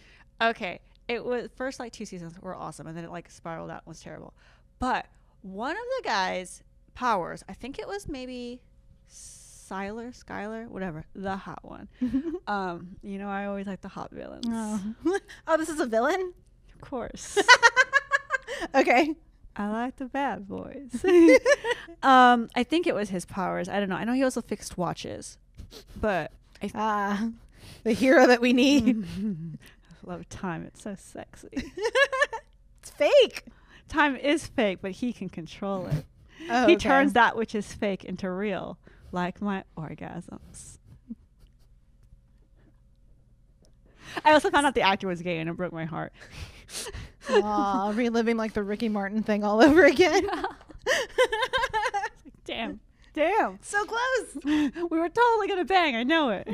Okay. 0.42 0.80
It 1.08 1.24
was 1.24 1.50
first 1.56 1.80
like 1.80 1.92
two 1.92 2.06
seasons 2.06 2.40
were 2.42 2.56
awesome 2.56 2.88
and 2.88 2.98
then 2.98 3.04
it 3.04 3.12
like 3.12 3.30
spiraled 3.30 3.70
out 3.70 3.84
and 3.86 3.88
was 3.88 4.00
terrible. 4.00 4.34
But 4.80 5.06
one 5.44 5.76
of 5.76 5.84
the 5.98 6.04
guys' 6.04 6.64
powers, 6.96 7.44
I 7.48 7.54
think 7.54 7.78
it 7.78 7.88
was 7.88 8.08
maybe 8.08 8.62
Sylar, 9.08 10.18
Skyler, 10.18 10.68
whatever, 10.68 11.06
the 11.14 11.36
hot 11.36 11.64
one. 11.64 11.90
um, 12.48 12.96
you 13.04 13.20
know, 13.20 13.30
I 13.30 13.46
always 13.46 13.68
like 13.68 13.82
the 13.82 13.88
hot 13.88 14.10
villains. 14.12 14.46
Oh. 14.50 14.96
oh, 15.48 15.58
this 15.58 15.70
is 15.70 15.80
a 15.80 15.86
villain? 15.86 16.34
Of 16.74 16.82
course. 16.82 17.38
Okay. 18.74 19.16
I 19.56 19.70
like 19.70 19.98
the 19.98 20.06
bad 20.06 20.48
boys. 20.48 21.04
um, 22.04 22.50
I 22.56 22.64
think 22.64 22.88
it 22.88 22.96
was 22.96 23.10
his 23.10 23.26
powers. 23.26 23.70
I 23.70 23.80
don't 23.80 23.90
know. 23.90 23.96
I 23.96 24.04
know 24.04 24.14
he 24.14 24.24
also 24.24 24.42
fixed 24.42 24.78
watches, 24.78 25.38
but 26.00 26.32
I 26.62 26.72
Ah, 26.74 27.30
the 27.84 27.94
hero 27.94 28.26
that 28.28 28.42
we 28.42 28.54
need. 28.54 29.06
I 29.84 30.10
love 30.10 30.28
time. 30.30 30.64
It's 30.64 30.82
so 30.82 30.96
sexy. 30.98 31.50
it's 32.82 32.90
fake. 32.90 33.46
time 33.88 34.16
is 34.16 34.48
fake, 34.48 34.80
but 34.82 34.92
he 34.92 35.14
can 35.14 35.30
control 35.30 35.88
it. 35.88 36.06
Oh, 36.50 36.66
he 36.66 36.74
okay. 36.74 36.90
turns 36.90 37.14
that 37.14 37.38
which 37.38 37.54
is 37.54 37.72
fake 37.72 38.04
into 38.04 38.30
real, 38.30 38.78
like 39.12 39.42
my 39.42 39.64
orgasms. 39.78 40.80
I 44.26 44.34
also 44.34 44.50
found 44.50 44.66
out 44.66 44.76
the 44.76 44.82
actor 44.82 45.08
was 45.08 45.22
gay 45.22 45.40
and 45.40 45.50
it 45.50 45.54
broke 45.54 45.74
my 45.74 45.86
heart. 45.86 46.14
Aw, 47.30 47.92
reliving 47.96 48.38
like 48.38 48.54
the 48.54 48.64
Ricky 48.64 48.90
Martin 48.90 49.24
thing 49.24 49.44
all 49.44 49.62
over 49.62 49.86
again. 49.86 50.30
Damn. 52.46 52.80
Damn. 53.14 53.60
so 53.62 53.86
close. 53.86 54.44
we 54.44 54.98
were 54.98 55.10
totally 55.10 55.48
gonna 55.48 55.66
bang. 55.66 55.96
I 55.96 56.04
know 56.04 56.30
it. 56.30 56.50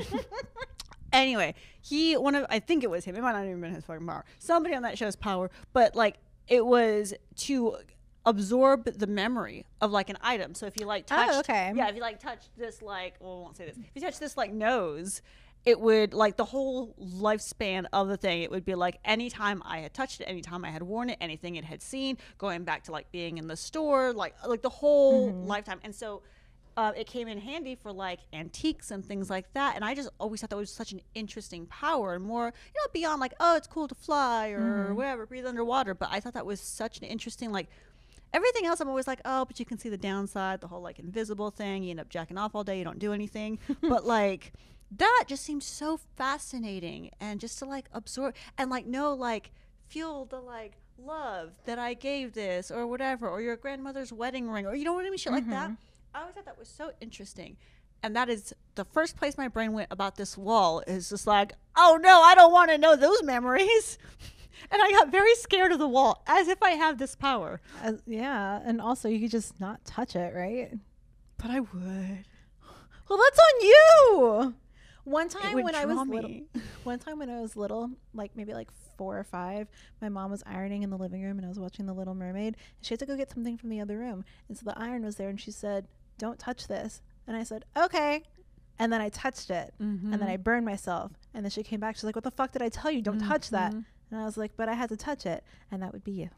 anyway, 1.14 1.56
he 1.82 2.18
one 2.18 2.36
of 2.36 2.46
I 2.50 2.60
think 2.60 2.84
it 2.84 2.90
was 2.90 3.06
him. 3.06 3.16
It 3.16 3.22
might 3.22 3.32
not 3.32 3.46
even 3.46 3.62
been 3.62 3.74
his 3.74 3.86
fucking 3.86 4.06
power. 4.06 4.26
Somebody 4.40 4.76
on 4.76 4.84
that 4.84 4.98
show's 4.98 5.16
power, 5.16 5.50
but 5.74 5.96
like 5.96 6.18
it 6.48 6.66
was 6.66 7.14
to 7.38 7.78
absorb 8.26 8.86
the 8.86 9.08
memory 9.08 9.66
of 9.82 9.92
like 9.92 10.10
an 10.10 10.18
item. 10.22 10.54
So 10.54 10.66
if 10.66 10.80
you 10.80 10.86
like 10.86 11.06
touch. 11.06 11.30
Oh, 11.32 11.40
okay. 11.40 11.72
yeah, 11.76 11.88
if 11.90 11.96
you 11.96 12.02
like 12.02 12.20
touched 12.20 12.50
this 12.58 12.82
like, 12.82 13.16
well, 13.20 13.38
I 13.38 13.42
won't 13.42 13.58
say 13.58 13.66
this. 13.66 13.78
If 13.78 13.92
you 13.96 14.02
touch 14.02 14.20
this 14.20 14.38
like 14.38 14.52
nose. 14.52 15.22
It 15.70 15.80
would 15.80 16.16
like 16.16 16.36
the 16.36 16.46
whole 16.46 16.96
lifespan 17.00 17.86
of 17.94 18.08
the 18.08 18.18
thing. 18.18 18.42
It 18.42 18.50
would 18.50 18.66
be 18.66 18.74
like 18.74 18.98
anytime 19.06 19.62
I 19.64 19.80
had 19.82 19.94
touched 19.94 20.20
it, 20.20 20.24
anytime 20.24 20.66
I 20.66 20.72
had 20.72 20.82
worn 20.82 21.12
it, 21.12 21.20
anything 21.22 21.58
it 21.58 21.64
had 21.64 21.84
seen, 21.84 22.18
going 22.40 22.64
back 22.64 22.86
to 22.86 22.92
like 22.92 23.12
being 23.12 23.38
in 23.38 23.46
the 23.46 23.56
store, 23.56 24.12
like 24.12 24.34
like 24.44 24.64
the 24.64 24.70
whole 24.70 25.32
lifetime. 25.32 25.80
And 25.84 25.94
so 25.94 26.24
uh, 26.76 26.92
it 26.98 27.06
came 27.06 27.28
in 27.28 27.38
handy 27.38 27.76
for 27.76 27.92
like 27.92 28.20
antiques 28.34 28.90
and 28.90 29.06
things 29.06 29.30
like 29.30 29.54
that. 29.54 29.76
And 29.76 29.86
I 29.86 29.94
just 29.94 30.10
always 30.20 30.42
thought 30.42 30.50
that 30.50 30.58
was 30.58 30.72
such 30.72 30.92
an 30.92 31.02
interesting 31.14 31.68
power 31.68 32.16
and 32.16 32.24
more, 32.24 32.46
you 32.46 32.82
know, 32.82 32.92
beyond 32.92 33.22
like, 33.22 33.36
oh, 33.40 33.56
it's 33.56 33.68
cool 33.68 33.88
to 33.90 33.96
fly 33.96 34.50
or 34.50 34.96
whatever, 34.96 35.28
breathe 35.28 35.46
underwater. 35.46 35.94
But 35.94 36.10
I 36.12 36.20
thought 36.20 36.34
that 36.34 36.48
was 36.48 36.60
such 36.60 36.98
an 36.98 37.04
interesting, 37.04 37.52
like, 37.52 37.70
everything 38.34 38.66
else 38.66 38.80
I'm 38.80 38.88
always 38.90 39.08
like, 39.08 39.22
oh, 39.26 39.46
but 39.46 39.60
you 39.60 39.66
can 39.66 39.78
see 39.78 39.90
the 39.90 39.98
downside, 39.98 40.62
the 40.62 40.68
whole 40.68 40.82
like 40.82 40.98
invisible 41.00 41.52
thing. 41.52 41.84
You 41.84 41.92
end 41.92 42.00
up 42.00 42.10
jacking 42.10 42.38
off 42.40 42.56
all 42.56 42.64
day, 42.64 42.78
you 42.80 42.84
don't 42.84 43.00
do 43.00 43.14
anything. 43.14 43.60
but 43.82 44.06
like, 44.06 44.54
that 44.98 45.26
just 45.28 45.44
seems 45.44 45.66
so 45.66 46.00
fascinating 46.16 47.12
and 47.20 47.40
just 47.40 47.60
to 47.60 47.66
like 47.66 47.86
absorb 47.94 48.36
and 48.58 48.70
like 48.70 48.86
know, 48.86 49.14
like, 49.14 49.52
feel 49.88 50.26
the 50.26 50.40
like 50.40 50.74
love 50.98 51.52
that 51.66 51.80
I 51.80 51.94
gave 51.94 52.34
this 52.34 52.72
or 52.72 52.88
whatever, 52.88 53.28
or 53.30 53.42
your 53.42 53.56
grandmother's 53.56 54.12
wedding 54.12 54.50
ring, 54.50 54.66
or 54.66 54.76
you 54.76 54.86
know 54.86 54.94
what 54.94 55.06
I 55.06 55.10
mean? 55.10 55.18
Shit 55.18 55.34
like 55.34 55.50
that. 55.50 55.72
I 56.14 56.22
always 56.22 56.36
thought 56.36 56.46
that 56.46 56.58
was 56.58 56.68
so 56.68 56.92
interesting. 57.02 57.58
And 58.02 58.16
that 58.16 58.30
is 58.30 58.54
the 58.76 58.86
first 58.86 59.18
place 59.18 59.38
my 59.38 59.48
brain 59.48 59.74
went 59.74 59.90
about 59.92 60.16
this 60.16 60.38
wall 60.38 60.82
is 60.88 61.10
just 61.10 61.28
like, 61.28 61.54
oh 61.76 62.00
no, 62.02 62.22
I 62.22 62.34
don't 62.34 62.52
want 62.52 62.72
to 62.72 62.78
know 62.78 62.96
those 62.96 63.22
memories. 63.24 63.98
and 64.72 64.82
I 64.82 64.92
got 64.92 65.12
very 65.12 65.36
scared 65.36 65.72
of 65.72 65.80
the 65.80 65.88
wall 65.88 66.24
as 66.26 66.48
if 66.48 66.64
I 66.64 66.72
have 66.72 66.98
this 66.98 67.16
power. 67.16 67.62
Uh, 67.84 67.94
yeah, 68.08 68.62
and 68.64 68.82
also 68.82 69.10
you 69.10 69.20
could 69.20 69.32
just 69.32 69.60
not 69.60 69.84
touch 69.86 70.16
it, 70.16 70.34
right? 70.34 70.72
But 71.38 71.52
I 71.52 71.60
would. 71.60 72.26
Well, 73.10 73.20
that's 73.20 73.40
on 73.40 73.62
you. 73.62 74.54
One 75.04 75.30
time 75.30 75.64
when 75.64 75.76
I 75.76 75.86
was 75.86 76.08
little, 76.08 76.42
one 76.84 77.00
time 77.00 77.20
when 77.20 77.30
I 77.30 77.40
was 77.40 77.56
little, 77.56 77.92
like 78.14 78.32
maybe 78.36 78.54
like 78.54 78.70
four 78.98 79.18
or 79.18 79.24
five, 79.24 79.68
my 80.02 80.10
mom 80.10 80.32
was 80.32 80.44
ironing 80.46 80.84
in 80.84 80.90
the 80.90 80.98
living 80.98 81.24
room 81.24 81.38
and 81.38 81.46
I 81.46 81.50
was 81.50 81.60
watching 81.60 81.86
The 81.86 81.94
Little 81.94 82.14
Mermaid. 82.14 82.58
And 82.78 82.86
she 82.86 82.94
had 82.94 83.00
to 83.00 83.06
go 83.06 83.16
get 83.16 83.32
something 83.32 83.58
from 83.58 83.70
the 83.70 83.80
other 83.80 83.98
room, 83.98 84.26
and 84.48 84.58
so 84.58 84.66
the 84.66 84.78
iron 84.78 85.04
was 85.04 85.16
there, 85.16 85.30
and 85.30 85.40
she 85.40 85.52
said, 85.52 85.88
"Don't 86.18 86.40
touch 86.40 86.68
this." 86.68 87.02
And 87.28 87.36
I 87.36 87.44
said, 87.44 87.66
"Okay." 87.78 88.24
And 88.78 88.94
then 88.94 89.02
I 89.02 89.10
touched 89.10 89.50
it, 89.50 89.74
and 90.14 90.22
then 90.22 90.30
I 90.30 90.36
mm-hmm. 90.36 90.44
burned 90.44 90.66
myself. 90.66 91.12
And 91.34 91.44
then 91.44 91.50
she 91.52 91.64
came 91.64 91.82
back. 91.82 91.96
She's 91.96 92.06
like, 92.06 92.16
"What 92.16 92.24
the 92.24 92.32
fuck 92.32 92.52
did 92.52 92.62
I 92.62 92.70
tell 92.70 92.92
you? 92.92 93.02
Don't 93.02 93.20
touch 93.20 93.50
that." 93.50 93.72
Mm-hmm. 93.72 93.82
And 94.12 94.22
I 94.22 94.26
was 94.26 94.38
like, 94.38 94.56
"But 94.56 94.70
I 94.70 94.74
had 94.74 94.90
to 94.90 94.98
touch 94.98 95.26
it, 95.26 95.44
and 95.72 95.82
that 95.82 95.92
would 95.94 96.04
be 96.04 96.12
you." 96.12 96.30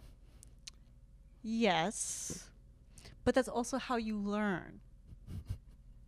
Yes. 1.44 2.50
But 3.24 3.36
that's 3.36 3.48
also 3.48 3.78
how 3.78 3.98
you 3.98 4.18
learn. 4.18 4.82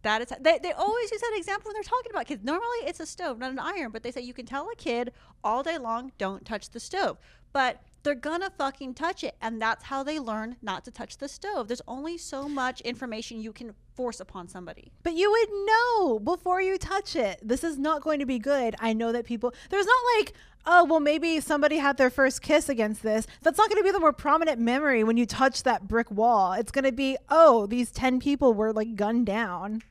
That 0.03 0.21
is 0.21 0.33
they, 0.41 0.59
they 0.61 0.73
always 0.73 1.11
use 1.11 1.21
that 1.21 1.33
example 1.35 1.69
when 1.69 1.73
they're 1.73 1.83
talking 1.83 2.11
about 2.11 2.27
kids. 2.27 2.43
Normally 2.43 2.79
it's 2.85 2.99
a 2.99 3.05
stove, 3.05 3.39
not 3.39 3.51
an 3.51 3.59
iron, 3.59 3.91
but 3.91 4.03
they 4.03 4.11
say 4.11 4.21
you 4.21 4.33
can 4.33 4.45
tell 4.45 4.69
a 4.69 4.75
kid 4.75 5.11
all 5.43 5.63
day 5.63 5.77
long, 5.77 6.11
don't 6.17 6.45
touch 6.45 6.69
the 6.69 6.79
stove. 6.79 7.17
But 7.53 7.81
they're 8.03 8.15
gonna 8.15 8.51
fucking 8.57 8.95
touch 8.95 9.23
it, 9.23 9.35
and 9.41 9.61
that's 9.61 9.85
how 9.85 10.03
they 10.03 10.19
learn 10.19 10.57
not 10.61 10.83
to 10.85 10.91
touch 10.91 11.17
the 11.17 11.29
stove. 11.29 11.69
There's 11.69 11.81
only 11.87 12.17
so 12.17 12.49
much 12.49 12.81
information 12.81 13.39
you 13.39 13.53
can 13.53 13.73
force 13.95 14.19
upon 14.19 14.49
somebody. 14.49 14.91
But 15.03 15.13
you 15.13 15.31
would 15.31 15.49
know 15.65 16.19
before 16.19 16.61
you 16.61 16.77
touch 16.77 17.15
it. 17.15 17.39
This 17.41 17.63
is 17.63 17.77
not 17.77 18.01
going 18.01 18.19
to 18.19 18.25
be 18.25 18.39
good. 18.39 18.75
I 18.79 18.91
know 18.91 19.11
that 19.13 19.25
people, 19.25 19.53
there's 19.69 19.85
not 19.85 20.03
like, 20.17 20.33
oh, 20.65 20.83
well, 20.85 20.99
maybe 20.99 21.39
somebody 21.39 21.77
had 21.77 21.97
their 21.97 22.09
first 22.09 22.41
kiss 22.41 22.69
against 22.69 23.03
this. 23.03 23.27
That's 23.41 23.57
not 23.57 23.69
going 23.69 23.81
to 23.81 23.85
be 23.85 23.91
the 23.91 23.99
more 23.99 24.13
prominent 24.13 24.59
memory 24.59 25.03
when 25.03 25.15
you 25.15 25.25
touch 25.25 25.63
that 25.63 25.87
brick 25.87 26.09
wall. 26.11 26.53
It's 26.53 26.71
going 26.71 26.85
to 26.85 26.91
be, 26.91 27.17
oh, 27.29 27.67
these 27.67 27.91
10 27.91 28.19
people 28.19 28.53
were 28.53 28.73
like 28.73 28.95
gunned 28.95 29.25
down. 29.25 29.83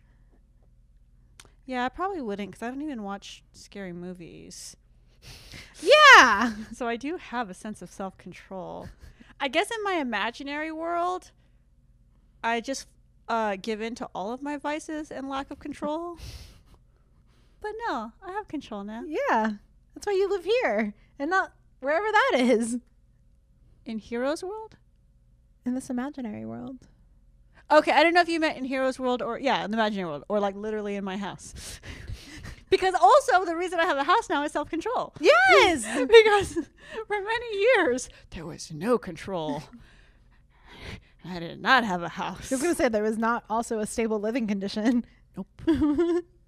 Yeah, 1.66 1.84
I 1.84 1.88
probably 1.88 2.20
wouldn't 2.20 2.50
because 2.50 2.62
I 2.62 2.68
don't 2.70 2.82
even 2.82 3.02
watch 3.02 3.42
scary 3.52 3.92
movies. 3.92 4.76
Yeah. 5.80 6.52
So 6.72 6.86
I 6.86 6.96
do 6.96 7.16
have 7.16 7.48
a 7.50 7.54
sense 7.54 7.82
of 7.82 7.90
self 7.90 8.16
control. 8.18 8.88
I 9.40 9.48
guess 9.48 9.70
in 9.70 9.82
my 9.82 9.94
imaginary 9.94 10.70
world, 10.70 11.30
I 12.44 12.60
just 12.60 12.86
uh, 13.28 13.56
give 13.60 13.80
in 13.80 13.94
to 13.96 14.08
all 14.14 14.32
of 14.32 14.42
my 14.42 14.56
vices 14.56 15.10
and 15.10 15.28
lack 15.28 15.50
of 15.50 15.58
control. 15.58 16.18
But 17.60 17.72
no, 17.88 18.10
I 18.26 18.32
have 18.32 18.48
control 18.48 18.82
now. 18.82 19.04
Yeah. 19.06 19.52
That's 19.94 20.06
why 20.06 20.14
you 20.14 20.28
live 20.28 20.44
here 20.44 20.94
and 21.18 21.30
not 21.30 21.52
wherever 21.78 22.06
that 22.10 22.32
is 22.40 22.78
In 23.86 23.98
Heroes 23.98 24.42
World? 24.42 24.76
in 25.64 25.74
this 25.76 25.88
imaginary 25.88 26.44
world. 26.44 26.88
Okay, 27.72 27.92
I 27.92 28.02
don't 28.02 28.12
know 28.12 28.20
if 28.20 28.28
you 28.28 28.38
meant 28.38 28.58
in 28.58 28.64
Heroes 28.64 28.98
World 28.98 29.22
or 29.22 29.38
yeah, 29.38 29.64
in 29.64 29.70
the 29.70 29.78
imaginary 29.78 30.08
world 30.08 30.24
or 30.28 30.40
like 30.40 30.54
literally 30.54 30.94
in 30.94 31.04
my 31.04 31.16
house. 31.16 31.80
because 32.70 32.94
also 32.94 33.46
the 33.46 33.56
reason 33.56 33.80
I 33.80 33.86
have 33.86 33.96
a 33.96 34.04
house 34.04 34.28
now 34.28 34.44
is 34.44 34.52
self 34.52 34.68
control. 34.68 35.14
Yes. 35.20 35.84
because 36.06 36.52
for 37.06 37.20
many 37.20 37.58
years 37.58 38.10
there 38.30 38.44
was 38.44 38.70
no 38.72 38.98
control. 38.98 39.62
I 41.24 41.38
did 41.38 41.62
not 41.62 41.84
have 41.84 42.02
a 42.02 42.10
house. 42.10 42.52
I 42.52 42.56
was 42.56 42.62
going 42.62 42.74
to 42.74 42.82
say 42.82 42.88
there 42.88 43.02
was 43.02 43.16
not 43.16 43.44
also 43.48 43.78
a 43.78 43.86
stable 43.86 44.18
living 44.18 44.46
condition. 44.46 45.06
Nope. 45.36 45.62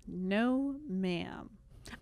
no, 0.06 0.76
ma'am. 0.88 1.50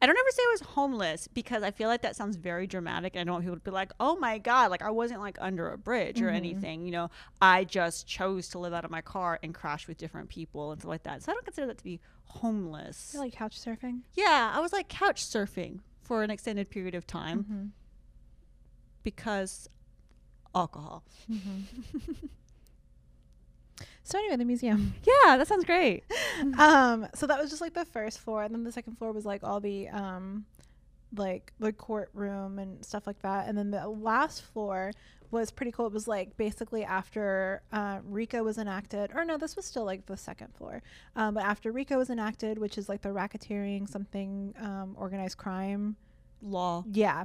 I 0.02 0.06
don't 0.06 0.18
ever 0.18 0.30
say 0.30 0.42
I 0.42 0.50
was 0.50 0.60
homeless 0.62 1.28
because 1.28 1.62
I 1.62 1.70
feel 1.70 1.88
like 1.88 2.02
that 2.02 2.16
sounds 2.16 2.36
very 2.36 2.66
dramatic. 2.66 3.14
And 3.14 3.20
I 3.20 3.24
don't 3.24 3.34
want 3.34 3.44
people 3.44 3.56
to 3.56 3.62
be 3.62 3.70
like, 3.70 3.92
oh 4.00 4.16
my 4.16 4.36
God, 4.38 4.70
like 4.72 4.82
I 4.82 4.90
wasn't 4.90 5.20
like 5.20 5.38
under 5.40 5.70
a 5.70 5.78
bridge 5.78 6.20
or 6.20 6.28
anything. 6.28 6.84
You 6.84 6.90
know, 6.92 7.10
I 7.40 7.62
just 7.64 8.06
chose 8.08 8.48
to 8.48 8.58
live 8.58 8.72
out 8.74 8.84
of 8.84 8.90
my 8.90 9.00
car 9.00 9.38
and 9.44 9.54
crash 9.54 9.86
with 9.86 9.98
different 9.98 10.28
people 10.28 10.72
and 10.72 10.80
stuff 10.80 10.88
like 10.90 11.04
that. 11.04 11.22
So 11.22 11.30
I 11.30 11.34
don't 11.34 11.44
consider 11.44 11.68
that 11.68 11.78
to 11.78 11.84
be 11.84 12.00
homeless. 12.24 13.12
You're 13.14 13.22
like 13.22 13.32
couch 13.34 13.58
surfing. 13.60 14.00
Yeah, 14.14 14.52
I 14.54 14.60
was 14.60 14.72
like 14.72 14.88
couch 14.88 15.22
surfing 15.24 15.78
for 16.00 16.24
an 16.24 16.30
extended 16.30 16.68
period 16.68 16.96
of 16.96 17.06
time 17.06 17.44
Mm-hmm. 17.44 17.64
because 19.04 19.68
alcohol. 20.54 21.04
So 24.04 24.18
anyway, 24.18 24.36
the 24.36 24.44
museum. 24.44 24.94
Yeah, 25.04 25.36
that 25.36 25.46
sounds 25.46 25.64
great. 25.64 26.04
um, 26.58 27.06
so 27.14 27.26
that 27.26 27.40
was 27.40 27.50
just 27.50 27.60
like 27.60 27.74
the 27.74 27.84
first 27.84 28.18
floor, 28.18 28.42
and 28.42 28.54
then 28.54 28.64
the 28.64 28.72
second 28.72 28.96
floor 28.98 29.12
was 29.12 29.24
like 29.24 29.44
all 29.44 29.60
the 29.60 29.88
um, 29.88 30.44
like 31.16 31.52
the 31.58 31.72
courtroom 31.72 32.58
and 32.58 32.84
stuff 32.84 33.06
like 33.06 33.20
that, 33.22 33.48
and 33.48 33.56
then 33.56 33.70
the 33.70 33.88
last 33.88 34.42
floor 34.42 34.92
was 35.30 35.50
pretty 35.50 35.72
cool. 35.72 35.86
It 35.86 35.92
was 35.92 36.08
like 36.08 36.36
basically 36.36 36.84
after 36.84 37.62
uh, 37.72 38.00
RICO 38.04 38.42
was 38.42 38.58
enacted, 38.58 39.12
or 39.14 39.24
no, 39.24 39.38
this 39.38 39.56
was 39.56 39.64
still 39.64 39.84
like 39.84 40.06
the 40.06 40.16
second 40.16 40.54
floor, 40.54 40.82
um, 41.16 41.34
but 41.34 41.44
after 41.44 41.72
RICO 41.72 41.98
was 41.98 42.10
enacted, 42.10 42.58
which 42.58 42.78
is 42.78 42.88
like 42.88 43.02
the 43.02 43.10
racketeering 43.10 43.88
something 43.88 44.54
um, 44.60 44.94
organized 44.98 45.38
crime 45.38 45.96
Law. 46.42 46.84
yeah. 46.90 47.24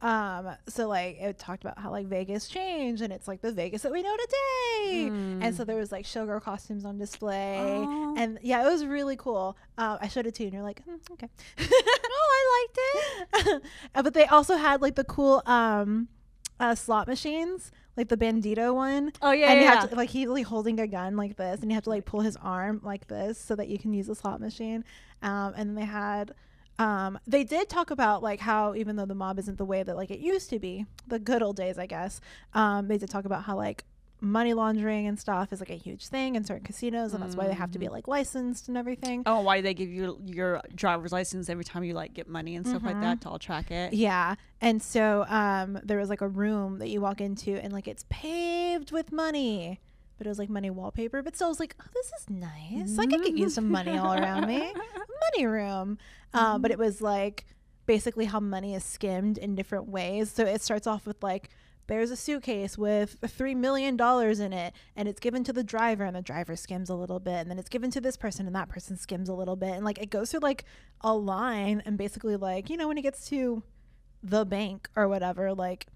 Um, 0.00 0.56
so 0.68 0.88
like 0.88 1.20
it 1.20 1.38
talked 1.38 1.62
about 1.62 1.78
how 1.78 1.90
like 1.90 2.06
Vegas 2.06 2.48
changed 2.48 3.02
and 3.02 3.12
it's 3.12 3.28
like 3.28 3.42
the 3.42 3.52
Vegas 3.52 3.82
that 3.82 3.92
we 3.92 4.02
know 4.02 4.16
today. 4.16 5.06
And 5.42 5.54
so 5.54 5.64
there 5.64 5.76
was 5.76 5.92
like 5.92 6.06
showgirl 6.06 6.42
costumes 6.42 6.84
on 6.84 6.96
display. 6.96 7.58
Oh. 7.60 8.14
And 8.16 8.38
yeah, 8.42 8.66
it 8.66 8.70
was 8.70 8.86
really 8.86 9.16
cool. 9.16 9.56
Um, 9.76 9.98
I 10.00 10.08
showed 10.08 10.26
it 10.26 10.34
to 10.36 10.42
you 10.42 10.46
and 10.46 10.54
you're 10.54 10.62
like, 10.62 10.82
hmm, 10.84 10.96
okay. 11.12 11.28
Oh, 12.18 12.32
I 12.32 12.66
liked 13.34 13.46
it. 13.48 13.62
Uh, 13.94 14.02
but 14.02 14.14
they 14.14 14.26
also 14.26 14.56
had 14.56 14.80
like 14.80 14.94
the 14.94 15.04
cool 15.04 15.42
um 15.46 16.08
uh, 16.58 16.74
slot 16.74 17.06
machines, 17.06 17.70
like 17.96 18.08
the 18.08 18.16
bandito 18.16 18.74
one. 18.74 19.12
Oh 19.22 19.32
yeah, 19.32 19.50
and 19.50 19.54
yeah. 19.54 19.60
you 19.60 19.60
yeah. 19.62 19.80
have 19.80 19.90
to 19.90 19.96
like 19.96 20.10
he's 20.10 20.28
like 20.28 20.46
holding 20.46 20.80
a 20.80 20.86
gun 20.86 21.16
like 21.16 21.36
this, 21.36 21.60
and 21.60 21.70
you 21.70 21.74
have 21.74 21.84
to 21.84 21.90
like 21.90 22.04
pull 22.04 22.20
his 22.20 22.36
arm 22.36 22.80
like 22.82 23.08
this 23.08 23.38
so 23.38 23.54
that 23.56 23.68
you 23.68 23.78
can 23.78 23.92
use 23.92 24.06
the 24.06 24.14
slot 24.14 24.40
machine. 24.40 24.84
Um, 25.22 25.54
and 25.56 25.76
they 25.76 25.84
had, 25.84 26.34
um, 26.78 27.18
they 27.26 27.44
did 27.44 27.68
talk 27.68 27.90
about 27.90 28.22
like 28.22 28.40
how 28.40 28.74
even 28.74 28.96
though 28.96 29.06
the 29.06 29.14
mob 29.14 29.38
isn't 29.38 29.58
the 29.58 29.64
way 29.64 29.82
that 29.82 29.96
like 29.96 30.10
it 30.10 30.20
used 30.20 30.50
to 30.50 30.58
be, 30.58 30.86
the 31.06 31.18
good 31.18 31.42
old 31.42 31.56
days, 31.56 31.78
I 31.78 31.86
guess. 31.86 32.20
Um, 32.54 32.88
they 32.88 32.98
did 32.98 33.10
talk 33.10 33.24
about 33.24 33.44
how 33.44 33.56
like 33.56 33.84
money 34.20 34.54
laundering 34.54 35.06
and 35.06 35.20
stuff 35.20 35.52
is 35.52 35.60
like 35.60 35.70
a 35.70 35.76
huge 35.76 36.06
thing 36.08 36.36
in 36.36 36.44
certain 36.44 36.64
casinos, 36.64 37.12
and 37.12 37.22
that's 37.22 37.36
why 37.36 37.46
they 37.46 37.54
have 37.54 37.70
to 37.72 37.78
be 37.78 37.88
like 37.88 38.08
licensed 38.08 38.68
and 38.68 38.76
everything. 38.76 39.22
Oh, 39.26 39.40
why 39.40 39.60
they 39.60 39.74
give 39.74 39.90
you 39.90 40.18
your 40.24 40.62
driver's 40.74 41.12
license 41.12 41.48
every 41.48 41.64
time 41.64 41.84
you 41.84 41.94
like 41.94 42.14
get 42.14 42.28
money 42.28 42.56
and 42.56 42.66
stuff 42.66 42.82
like 42.82 43.00
that 43.00 43.20
to 43.22 43.28
all 43.28 43.38
track 43.38 43.70
it? 43.70 43.92
Yeah. 43.92 44.36
And 44.60 44.82
so 44.82 45.24
um 45.28 45.78
there 45.84 45.98
was 45.98 46.08
like 46.08 46.22
a 46.22 46.28
room 46.28 46.78
that 46.78 46.88
you 46.88 47.00
walk 47.00 47.20
into 47.20 47.52
and 47.62 47.72
like 47.72 47.88
it's 47.88 48.04
paved 48.08 48.90
with 48.90 49.12
money. 49.12 49.80
But 50.18 50.26
it 50.26 50.30
was 50.30 50.38
like 50.38 50.48
money 50.48 50.70
wallpaper. 50.70 51.22
But 51.22 51.36
still 51.36 51.46
I 51.46 51.50
was 51.50 51.60
like, 51.60 51.74
oh, 51.80 51.86
this 51.94 52.06
is 52.20 52.30
nice. 52.30 52.96
Like 52.96 53.12
I 53.12 53.18
could 53.18 53.38
use 53.38 53.54
some 53.54 53.70
money 53.70 53.96
all 53.98 54.14
around 54.14 54.46
me. 54.46 54.58
Money 55.34 55.46
room. 55.46 55.98
Um, 56.34 56.62
but 56.62 56.70
it 56.70 56.78
was 56.78 57.00
like 57.00 57.46
basically 57.86 58.26
how 58.26 58.38
money 58.38 58.74
is 58.74 58.84
skimmed 58.84 59.38
in 59.38 59.54
different 59.54 59.88
ways. 59.88 60.30
So 60.30 60.44
it 60.44 60.60
starts 60.60 60.86
off 60.86 61.06
with 61.06 61.22
like 61.22 61.50
there's 61.86 62.10
a 62.10 62.16
suitcase 62.16 62.76
with 62.76 63.16
three 63.26 63.54
million 63.54 63.96
dollars 63.96 64.40
in 64.40 64.52
it 64.52 64.74
and 64.96 65.08
it's 65.08 65.20
given 65.20 65.44
to 65.44 65.52
the 65.52 65.62
driver 65.62 66.04
and 66.04 66.16
the 66.16 66.22
driver 66.22 66.56
skims 66.56 66.90
a 66.90 66.94
little 66.94 67.20
bit 67.20 67.34
and 67.34 67.50
then 67.50 67.58
it's 67.58 67.68
given 67.68 67.90
to 67.92 68.00
this 68.00 68.16
person 68.16 68.46
and 68.46 68.54
that 68.56 68.68
person 68.68 68.96
skims 68.96 69.28
a 69.28 69.34
little 69.34 69.56
bit 69.56 69.70
and 69.70 69.84
like 69.84 69.98
it 69.98 70.10
goes 70.10 70.30
through 70.30 70.40
like 70.40 70.64
a 71.02 71.14
line 71.14 71.82
and 71.86 71.96
basically 71.96 72.36
like 72.36 72.68
you 72.68 72.76
know 72.76 72.88
when 72.88 72.98
it 72.98 73.02
gets 73.02 73.28
to 73.28 73.62
the 74.22 74.44
bank 74.44 74.88
or 74.96 75.08
whatever 75.08 75.54
like 75.54 75.86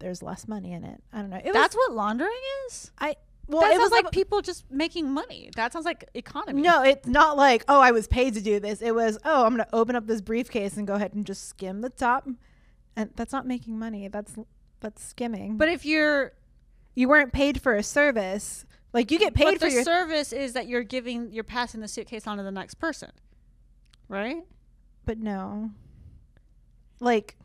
there's 0.00 0.22
less 0.22 0.48
money 0.48 0.72
in 0.72 0.84
it 0.84 1.00
i 1.12 1.20
don't 1.20 1.30
know 1.30 1.40
it 1.42 1.52
That's 1.52 1.74
was 1.74 1.88
what 1.88 1.96
laundering 1.96 2.30
is. 2.66 2.90
i 2.98 3.14
well 3.48 3.62
that 3.62 3.72
it 3.72 3.78
was 3.78 3.90
like 3.90 4.10
people 4.10 4.40
just 4.42 4.70
making 4.70 5.10
money. 5.10 5.50
That 5.56 5.72
sounds 5.72 5.84
like 5.84 6.08
economy. 6.14 6.62
no 6.62 6.82
it's 6.82 7.06
not 7.06 7.36
like 7.36 7.64
oh 7.68 7.80
i 7.80 7.90
was 7.90 8.06
paid 8.06 8.34
to 8.34 8.40
do 8.40 8.60
this 8.60 8.80
it 8.82 8.94
was 8.94 9.18
oh 9.24 9.44
i'm 9.44 9.52
gonna 9.52 9.66
open 9.72 9.96
up 9.96 10.06
this 10.06 10.20
briefcase 10.20 10.76
and 10.76 10.86
go 10.86 10.94
ahead 10.94 11.14
and 11.14 11.24
just 11.26 11.48
skim 11.48 11.80
the 11.80 11.88
top 11.90 12.28
and 12.96 13.10
that's 13.16 13.32
not 13.32 13.46
making 13.46 13.78
money 13.78 14.06
that's 14.08 14.34
that's 14.80 15.02
skimming 15.02 15.56
but 15.56 15.68
if 15.68 15.84
you're 15.86 16.32
you 16.94 17.08
weren't 17.08 17.32
paid 17.32 17.60
for 17.62 17.74
a 17.74 17.82
service 17.82 18.64
like 18.92 19.10
you 19.10 19.18
get 19.18 19.34
paid 19.34 19.44
but 19.44 19.54
for 19.60 19.66
the 19.68 19.72
your 19.72 19.82
service 19.84 20.32
is 20.32 20.54
that 20.54 20.66
you're 20.66 20.82
giving, 20.82 21.30
you're 21.30 21.44
passing 21.44 21.80
the 21.80 21.88
suitcase 21.88 22.26
on 22.26 22.38
to 22.38 22.42
the 22.42 22.50
next 22.50 22.74
person, 22.76 23.10
right? 24.08 24.38
but 25.04 25.18
no 25.18 25.70
like 27.00 27.36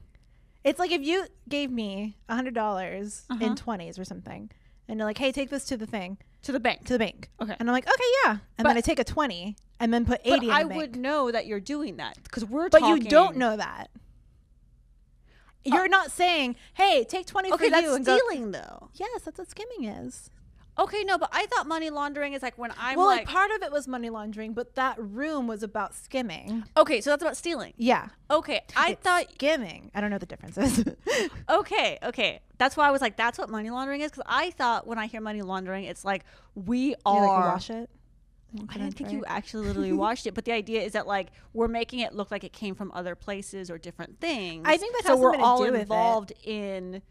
it's 0.63 0.79
like 0.79 0.91
if 0.91 1.01
you 1.01 1.25
gave 1.49 1.69
me 1.71 2.17
a 2.29 2.35
hundred 2.35 2.53
dollars 2.53 3.23
Uh-huh. 3.29 3.45
in 3.45 3.55
20s 3.55 3.99
or 3.99 4.05
something 4.05 4.49
and 4.87 4.97
you're 4.99 5.05
like 5.07 5.17
hey 5.17 5.31
take 5.31 5.49
this 5.49 5.65
to 5.65 5.77
the 5.77 5.85
thing 5.87 6.17
To 6.43 6.51
the 6.51 6.59
bank. 6.59 6.85
to 6.85 6.93
the 6.93 6.99
bank 6.99 7.29
Okay. 7.41 7.55
and 7.59 7.69
i'm 7.69 7.73
like 7.73 7.87
okay 7.87 8.03
yeah 8.25 8.31
and 8.57 8.65
then 8.67 8.75
But- 8.75 8.77
i 8.77 8.81
take 8.81 8.99
a 8.99 9.03
20 9.03 9.55
and 9.79 9.93
then 9.93 10.05
put 10.05 10.21
80 10.23 10.29
But 10.29 10.43
in 10.43 10.49
I 10.51 10.63
bank. 10.63 10.73
would 10.75 10.95
know 10.95 11.31
that 11.31 11.45
you're 11.45 11.59
doing 11.59 11.97
that 11.97 12.17
because 12.23 12.45
we're. 12.45 12.69
but 12.69 12.79
talking, 12.79 13.03
you 13.03 13.09
don't 13.09 13.35
know 13.37 13.57
that 13.57 13.89
oh. 13.95 13.99
you're 15.63 15.87
not 15.89 16.11
saying 16.11 16.55
hey 16.75 17.03
take 17.03 17.25
20 17.25 17.51
Okay, 17.53 17.65
for 17.65 17.71
that's 17.71 17.83
you 17.83 17.95
and 17.95 18.05
go 18.05 18.17
stealing 18.17 18.51
though. 18.51 18.89
yes 18.95 19.21
that's 19.23 19.37
what 19.37 19.49
skimming 19.49 19.85
is 19.89 20.29
Okay, 20.77 21.03
no, 21.03 21.17
but 21.19 21.29
I 21.31 21.45
thought 21.45 21.67
money 21.67 21.89
laundering 21.91 22.33
is 22.33 22.41
like 22.41 22.57
when 22.57 22.71
I'm 22.79 22.97
well 22.97 23.05
like, 23.05 23.27
like 23.27 23.27
part 23.27 23.51
of 23.51 23.61
it 23.61 23.71
was 23.71 23.87
money 23.87 24.09
laundering 24.09 24.53
but 24.53 24.73
that 24.75 24.95
room 24.99 25.45
was 25.47 25.61
about 25.61 25.93
skimming 25.93 26.63
okay, 26.75 26.99
so 27.01 27.11
that's 27.11 27.21
about 27.21 27.37
stealing. 27.37 27.73
yeah 27.77 28.07
Okay, 28.31 28.61
I 28.75 28.91
It's 28.91 29.01
thought 29.01 29.31
skimming 29.33 29.91
i 29.93 30.01
don't 30.01 30.09
know 30.09 30.17
the 30.17 30.25
differences 30.25 30.83
Okay, 31.49 31.99
okay. 32.03 32.41
That's 32.57 32.75
why 32.77 32.87
I 32.87 32.91
was 32.91 33.01
like, 33.01 33.17
that's 33.17 33.37
what 33.37 33.49
money 33.49 33.69
laundering 33.69 34.01
is. 34.01 34.09
Because 34.11 34.23
I 34.25 34.51
thought 34.51 34.87
when 34.87 34.97
I 34.97 35.07
hear 35.07 35.19
money 35.21 35.41
laundering, 35.41 35.83
it's 35.83 36.05
like 36.05 36.23
we 36.55 36.87
you 36.89 36.95
are. 37.05 37.21
like 37.45 37.55
wash 37.55 37.69
it 37.69 37.89
I 38.69 38.73
didn't 38.77 38.93
think 38.95 39.11
you 39.11 39.23
actually 39.27 39.67
literally 39.67 39.93
watched 39.93 40.27
it, 40.27 40.33
but 40.33 40.45
the 40.45 40.51
idea 40.51 40.81
is 40.81 40.93
that 40.93 41.07
like 41.07 41.29
we're 41.53 41.67
making 41.67 41.99
it 41.99 42.13
look 42.13 42.31
like 42.31 42.43
it 42.43 42.53
came 42.53 42.75
from 42.75 42.91
other 42.93 43.15
places 43.15 43.69
or 43.69 43.77
different 43.77 44.19
things. 44.19 44.63
I 44.67 44.77
think 44.77 44.95
that 44.95 45.05
so 45.05 45.17
we're 45.17 45.35
all 45.37 45.63
it. 45.63 45.73
involved 45.73 46.33
in, 46.43 47.01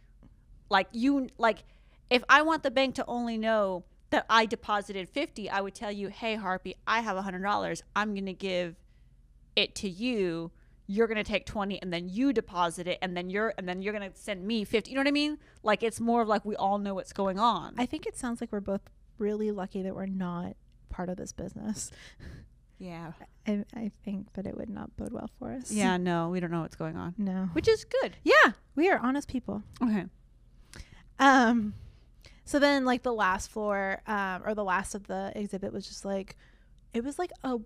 like 0.71 0.87
you 0.93 1.29
like, 1.39 1.65
if 2.13 2.23
I 2.29 2.43
want 2.43 2.63
the 2.63 2.71
bank 2.71 2.95
to 2.97 3.05
only 3.07 3.39
know 3.39 3.85
that 4.11 4.27
I 4.29 4.47
deposited 4.47 5.09
fifty, 5.09 5.49
I 5.49 5.61
would 5.61 5.75
tell 5.75 5.91
you, 5.91 6.09
hey 6.09 6.37
Harpy, 6.37 6.75
I 6.87 7.01
have 7.01 7.17
a 7.17 7.23
hundred 7.23 7.43
dollars. 7.43 7.83
I'm 7.97 8.15
gonna 8.15 8.33
give 8.33 8.77
it 9.57 9.75
to 9.77 9.89
you. 9.89 10.51
You're 10.87 11.07
gonna 11.07 11.25
take 11.25 11.47
twenty, 11.47 11.81
and 11.81 11.93
then 11.93 12.09
you 12.09 12.33
deposit 12.33 12.87
it, 12.87 12.99
and 13.01 13.17
then 13.17 13.31
you're 13.31 13.55
and 13.57 13.67
then 13.69 13.81
you're 13.83 13.93
gonna 13.95 14.11
send 14.15 14.45
me 14.47 14.65
fifty. 14.65 14.91
You 14.91 14.97
know 14.97 15.01
what 15.01 15.09
I 15.09 15.13
mean? 15.13 15.39
Like 15.63 15.83
it's 15.83 16.01
more 16.01 16.21
of 16.23 16.29
like 16.29 16.45
we 16.45 16.57
all 16.57 16.79
know 16.79 16.95
what's 16.95 17.13
going 17.13 17.39
on. 17.39 17.75
I 17.79 17.87
think 17.87 18.07
it 18.07 18.17
sounds 18.17 18.41
like 18.41 18.53
we're 18.53 18.61
both 18.61 18.83
really 19.19 19.51
lucky 19.51 19.83
that 19.83 19.95
we're 19.95 20.07
not 20.07 20.57
part 20.91 21.09
of 21.09 21.17
this 21.17 21.33
business. 21.33 21.91
yeah, 22.79 23.13
I, 23.47 23.65
I 23.75 23.91
think 24.05 24.33
that 24.35 24.47
it 24.47 24.57
would 24.57 24.69
not 24.69 24.95
bode 24.97 25.13
well 25.13 25.31
for 25.39 25.53
us. 25.53 25.71
yeah. 25.71 25.97
No, 25.97 26.29
we 26.29 26.41
don't 26.41 26.51
know 26.51 26.61
what's 26.63 26.77
going 26.77 26.97
on, 26.97 27.15
No. 27.17 27.49
which 27.53 27.69
is 27.69 27.85
good. 27.85 28.17
Yeah, 28.25 28.53
we 28.75 28.91
are 28.91 28.99
honest 28.99 29.29
people. 29.29 29.63
Okay. 29.83 30.05
Um, 31.19 31.75
so 32.53 32.59
then 32.59 32.85
like 32.85 33.03
the 33.03 33.13
last 33.15 33.51
floor, 33.51 34.03
um, 34.07 34.43
or 34.45 34.55
the 34.55 34.63
last 34.65 34.95
of 34.95 35.07
the 35.07 35.33
exhibit 35.35 35.73
was 35.73 35.87
just 35.89 36.05
like, 36.05 36.37
it 36.93 37.03
was 37.03 37.19
like 37.19 37.33
a 37.43 37.57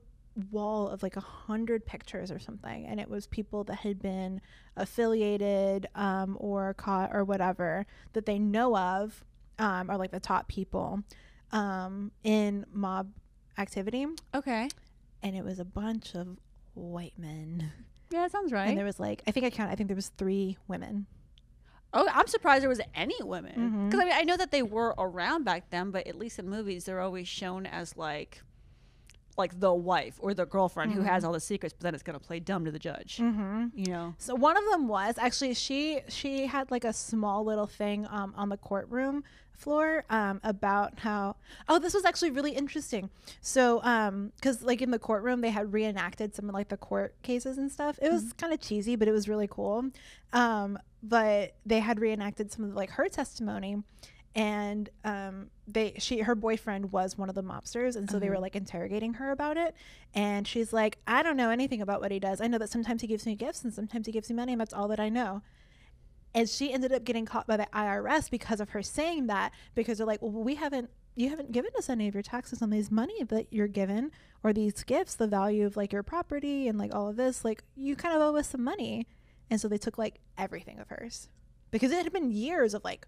wall 0.53 0.89
of 0.89 1.03
like 1.03 1.17
a 1.17 1.21
hundred 1.21 1.85
pictures 1.85 2.31
or 2.31 2.39
something, 2.39 2.87
and 2.87 3.01
it 3.01 3.09
was 3.11 3.27
people 3.27 3.65
that 3.65 3.77
had 3.77 4.01
been 4.01 4.41
affiliated, 4.77 5.87
um, 5.95 6.37
or 6.41 6.73
caught 6.75 7.11
or 7.13 7.25
whatever 7.25 7.85
that 8.13 8.27
they 8.27 8.39
know 8.39 8.77
of, 8.77 9.25
um, 9.59 9.91
or 9.91 9.97
like 9.97 10.11
the 10.13 10.21
top 10.21 10.47
people, 10.49 11.03
um, 11.53 12.13
in 12.23 12.65
mob 12.73 13.09
activity, 13.59 14.07
Okay. 14.35 14.69
and 15.23 15.35
it 15.37 15.45
was 15.45 15.59
a 15.59 15.65
bunch 15.65 16.15
of 16.15 16.39
white 16.75 17.19
men, 17.19 17.73
Yeah, 18.11 18.21
that 18.23 18.31
sounds 18.33 18.53
right. 18.53 18.69
and 18.69 18.79
there 18.79 18.85
was 18.85 19.01
like 19.01 19.23
I 19.27 19.31
think 19.33 19.47
I 19.47 19.51
counted, 19.51 19.73
I 19.73 19.75
think 19.75 19.89
there 19.89 19.97
was 19.97 20.11
three 20.17 20.59
women. 20.69 21.07
Oh, 21.97 22.09
I'm 22.13 22.27
surprised 22.27 22.63
there 22.63 22.69
was 22.69 22.81
any 22.95 23.17
women. 23.23 23.87
Because 23.89 24.01
Mhm. 24.01 24.03
I 24.03 24.05
mean, 24.07 24.15
I 24.17 24.23
know 24.23 24.37
that 24.37 24.51
they 24.51 24.63
were 24.63 24.95
around 24.99 25.45
back 25.45 25.71
then, 25.71 25.91
but 25.91 26.07
at 26.07 26.17
least 26.17 26.39
in 26.39 26.49
movies, 26.49 26.85
they're 26.85 27.01
always 27.01 27.27
shown 27.29 27.67
as 27.67 27.97
like 27.97 28.43
like 29.37 29.59
the 29.61 29.73
wife 29.73 30.17
or 30.19 30.35
the 30.35 30.47
girlfriend 30.47 30.93
who 30.93 31.03
has 31.03 31.25
all 31.25 31.33
the 31.33 31.41
secrets, 31.41 31.75
but 31.75 31.83
then 31.83 31.95
it's 31.95 32.03
gonna 32.03 32.19
play 32.19 32.41
dumb 32.41 32.65
to 32.65 32.71
the 32.71 32.79
judge. 32.79 33.19
Mm-hmm. 33.19 33.67
You 33.75 33.87
know. 33.87 34.15
So 34.19 34.35
one 34.35 34.57
of 34.57 34.65
them 34.71 34.89
was 34.89 35.17
actually 35.19 35.55
she 35.55 36.01
she 36.09 36.47
had 36.47 36.71
like 36.71 36.85
a 36.85 36.93
small 36.93 37.45
little 37.45 37.67
thing 37.67 38.07
um, 38.11 38.33
on 38.37 38.49
the 38.49 38.57
courtroom 38.57 39.25
floor 39.57 40.05
um, 40.11 40.41
about 40.45 40.99
how 41.01 41.37
oh 41.69 41.79
this 41.79 41.95
was 41.95 42.05
actually 42.05 42.31
really 42.31 42.53
interesting. 42.53 43.11
So 43.41 43.83
um 43.83 44.33
because 44.37 44.63
like 44.63 44.83
in 44.83 44.91
the 44.91 44.99
courtroom 44.99 45.41
they 45.41 45.51
had 45.51 45.73
reenacted 45.73 46.35
some 46.35 46.49
of 46.49 46.55
like 46.55 46.69
the 46.69 46.77
court 46.77 47.15
cases 47.23 47.59
and 47.59 47.71
stuff. 47.71 47.99
It 48.01 48.13
was 48.13 48.33
kind 48.35 48.53
of 48.53 48.61
cheesy, 48.61 48.97
but 48.97 49.09
it 49.09 49.13
was 49.13 49.29
really 49.29 49.49
cool. 49.49 49.91
Um, 50.33 50.79
but 51.03 51.55
they 51.65 51.81
had 51.81 52.01
reenacted 52.01 52.53
some 52.53 52.65
of 52.65 52.75
like 52.75 52.91
her 52.91 53.09
testimony. 53.09 53.83
And 54.37 54.91
um, 55.03 55.51
they, 55.67 55.95
she, 55.99 56.21
her 56.21 56.35
boyfriend 56.35 56.93
was 56.93 57.17
one 57.17 57.31
of 57.31 57.35
the 57.35 57.43
mobsters, 57.43 57.97
and 57.97 58.09
so 58.11 58.19
they 58.19 58.29
were 58.29 58.39
like 58.39 58.55
interrogating 58.55 59.15
her 59.15 59.31
about 59.31 59.57
it. 59.57 59.75
And 60.13 60.47
she's 60.47 60.75
like, 60.75 60.99
"I 61.07 61.23
don't 61.23 61.39
know 61.39 61.49
anything 61.49 61.81
about 61.81 62.03
what 62.03 62.13
he 62.13 62.21
does. 62.21 62.43
I 62.43 62.47
know 62.47 62.59
that 62.59 62.69
sometimes 62.69 63.01
he 63.01 63.07
gives 63.09 63.25
me 63.25 63.35
gifts, 63.35 63.65
and 63.65 63.73
sometimes 63.73 64.05
he 64.05 64.13
gives 64.13 64.29
me 64.29 64.37
money, 64.37 64.53
and 64.53 64.61
that's 64.61 64.75
all 64.75 64.89
that 64.89 65.01
I 65.01 65.09
know." 65.09 65.41
And 66.35 66.47
she 66.51 66.71
ended 66.71 66.93
up 66.93 67.03
getting 67.03 67.25
caught 67.25 67.47
by 67.47 67.57
the 67.57 67.67
IRS 67.73 68.29
because 68.31 68.61
of 68.61 68.71
her 68.71 68.83
saying 68.83 69.27
that, 69.29 69.53
because 69.75 69.97
they're 69.97 70.07
like, 70.07 70.21
"Well, 70.21 70.33
we 70.33 70.57
haven't, 70.57 70.91
you 71.15 71.31
haven't 71.31 71.51
given 71.51 71.71
us 71.79 71.89
any 71.89 72.07
of 72.07 72.13
your 72.13 72.23
taxes 72.23 72.61
on 72.61 72.69
these 72.69 72.91
money 72.91 73.25
that 73.25 73.47
you're 73.51 73.69
given, 73.69 74.13
or 74.45 74.53
these 74.53 74.85
gifts, 74.85 75.15
the 75.15 75.27
value 75.27 75.65
of 75.65 75.79
like 75.79 75.95
your 75.95 76.03
property 76.03 76.69
and 76.69 76.79
like 76.79 76.95
all 76.95 77.09
of 77.09 77.17
this. 77.17 77.43
Like, 77.43 77.65
you 77.75 77.97
kind 77.97 78.15
of 78.15 78.21
owe 78.21 78.37
us 78.37 78.51
some 78.51 78.63
money." 78.63 79.07
And 79.49 79.59
so 79.59 79.67
they 79.67 79.79
took 79.79 79.97
like 79.97 80.21
everything 80.37 80.79
of 80.79 80.89
hers 80.89 81.31
because 81.71 81.91
it 81.91 82.03
had 82.03 82.13
been 82.13 82.31
years 82.31 82.75
of 82.75 82.85
like 82.85 83.07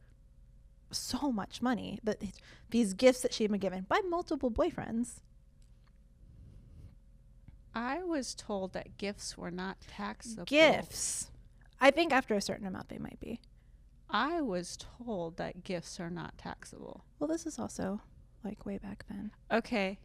so 0.90 1.30
much 1.32 1.62
money 1.62 1.98
that 2.04 2.22
these 2.70 2.94
gifts 2.94 3.20
that 3.20 3.32
she 3.32 3.44
had 3.44 3.50
been 3.50 3.60
given 3.60 3.86
by 3.88 4.00
multiple 4.08 4.50
boyfriends. 4.50 5.20
I 7.74 8.02
was 8.02 8.34
told 8.34 8.72
that 8.72 8.98
gifts 8.98 9.36
were 9.38 9.50
not 9.50 9.78
taxable. 9.86 10.44
Gifts. 10.44 11.30
I 11.80 11.90
think 11.90 12.12
after 12.12 12.34
a 12.34 12.40
certain 12.40 12.66
amount 12.66 12.88
they 12.88 12.98
might 12.98 13.20
be. 13.20 13.40
I 14.10 14.40
was 14.40 14.76
told 14.76 15.36
that 15.36 15.64
gifts 15.64 16.00
are 16.00 16.10
not 16.10 16.36
taxable. 16.38 17.04
Well, 17.18 17.28
this 17.28 17.46
is 17.46 17.58
also 17.58 18.00
like 18.42 18.64
way 18.64 18.78
back 18.78 19.04
then. 19.08 19.30
Okay. 19.52 19.98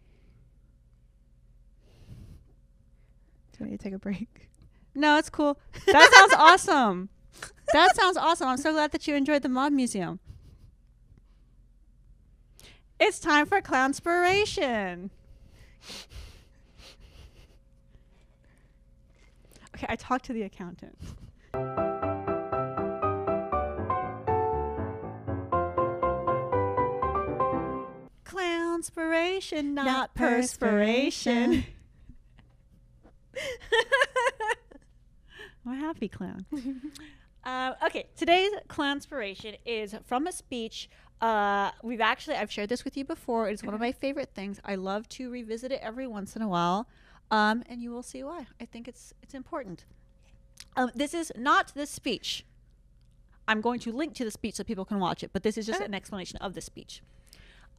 Do 3.53 3.59
you 3.59 3.65
want 3.65 3.71
me 3.71 3.77
to 3.77 3.83
take 3.83 3.93
a 3.93 3.99
break? 3.99 4.49
No, 4.93 5.17
it's 5.17 5.29
cool. 5.29 5.59
That 5.87 6.11
sounds 6.13 6.33
awesome. 6.33 7.09
That 7.71 7.95
sounds 7.95 8.17
awesome. 8.17 8.47
I'm 8.47 8.57
so 8.57 8.73
glad 8.73 8.91
that 8.91 9.07
you 9.07 9.15
enjoyed 9.15 9.41
the 9.41 9.49
Mob 9.49 9.71
Museum. 9.71 10.19
It's 13.05 13.19
time 13.19 13.45
for 13.47 13.59
Clownspiration. 13.59 15.09
Okay, 19.75 19.85
I 19.89 19.97
talked 19.97 20.23
to 20.27 20.31
the 20.31 20.43
accountant. 20.43 20.97
Clownspiration, 28.23 29.73
not, 29.73 29.85
Not 29.85 30.15
perspiration. 30.15 31.65
I'm 35.65 35.73
a 35.73 35.75
happy 35.75 36.07
clown. 36.07 36.45
uh, 37.43 37.73
okay, 37.85 38.05
today's 38.15 38.51
clownspiration 38.69 39.57
is 39.65 39.93
from 40.05 40.25
a 40.25 40.31
speech. 40.31 40.89
Uh, 41.23 41.71
we've 41.81 42.01
actually 42.01 42.35
I've 42.35 42.51
shared 42.51 42.67
this 42.67 42.83
with 42.83 42.97
you 42.97 43.05
before. 43.05 43.47
It's 43.47 43.63
one 43.63 43.73
of 43.73 43.79
my 43.79 43.93
favorite 43.93 44.31
things. 44.35 44.59
I 44.65 44.75
love 44.75 45.07
to 45.09 45.31
revisit 45.31 45.71
it 45.71 45.79
every 45.81 46.05
once 46.05 46.35
in 46.35 46.41
a 46.41 46.49
while, 46.49 46.85
um, 47.31 47.63
and 47.69 47.81
you 47.81 47.91
will 47.91 48.03
see 48.03 48.21
why. 48.23 48.45
I 48.59 48.65
think 48.65 48.89
it's 48.89 49.13
it's 49.23 49.33
important. 49.33 49.85
Um, 50.75 50.91
this 50.93 51.13
is 51.13 51.31
not 51.37 51.73
the 51.75 51.85
speech. 51.85 52.45
I'm 53.47 53.61
going 53.61 53.79
to 53.81 53.91
link 53.93 54.15
to 54.15 54.25
the 54.25 54.31
speech 54.31 54.55
so 54.55 54.65
people 54.65 54.83
can 54.83 54.99
watch 54.99 55.23
it, 55.23 55.29
but 55.31 55.43
this 55.43 55.57
is 55.57 55.65
just 55.65 55.79
an 55.79 55.93
explanation 55.93 56.37
of 56.39 56.55
the 56.55 56.61
speech. 56.61 57.01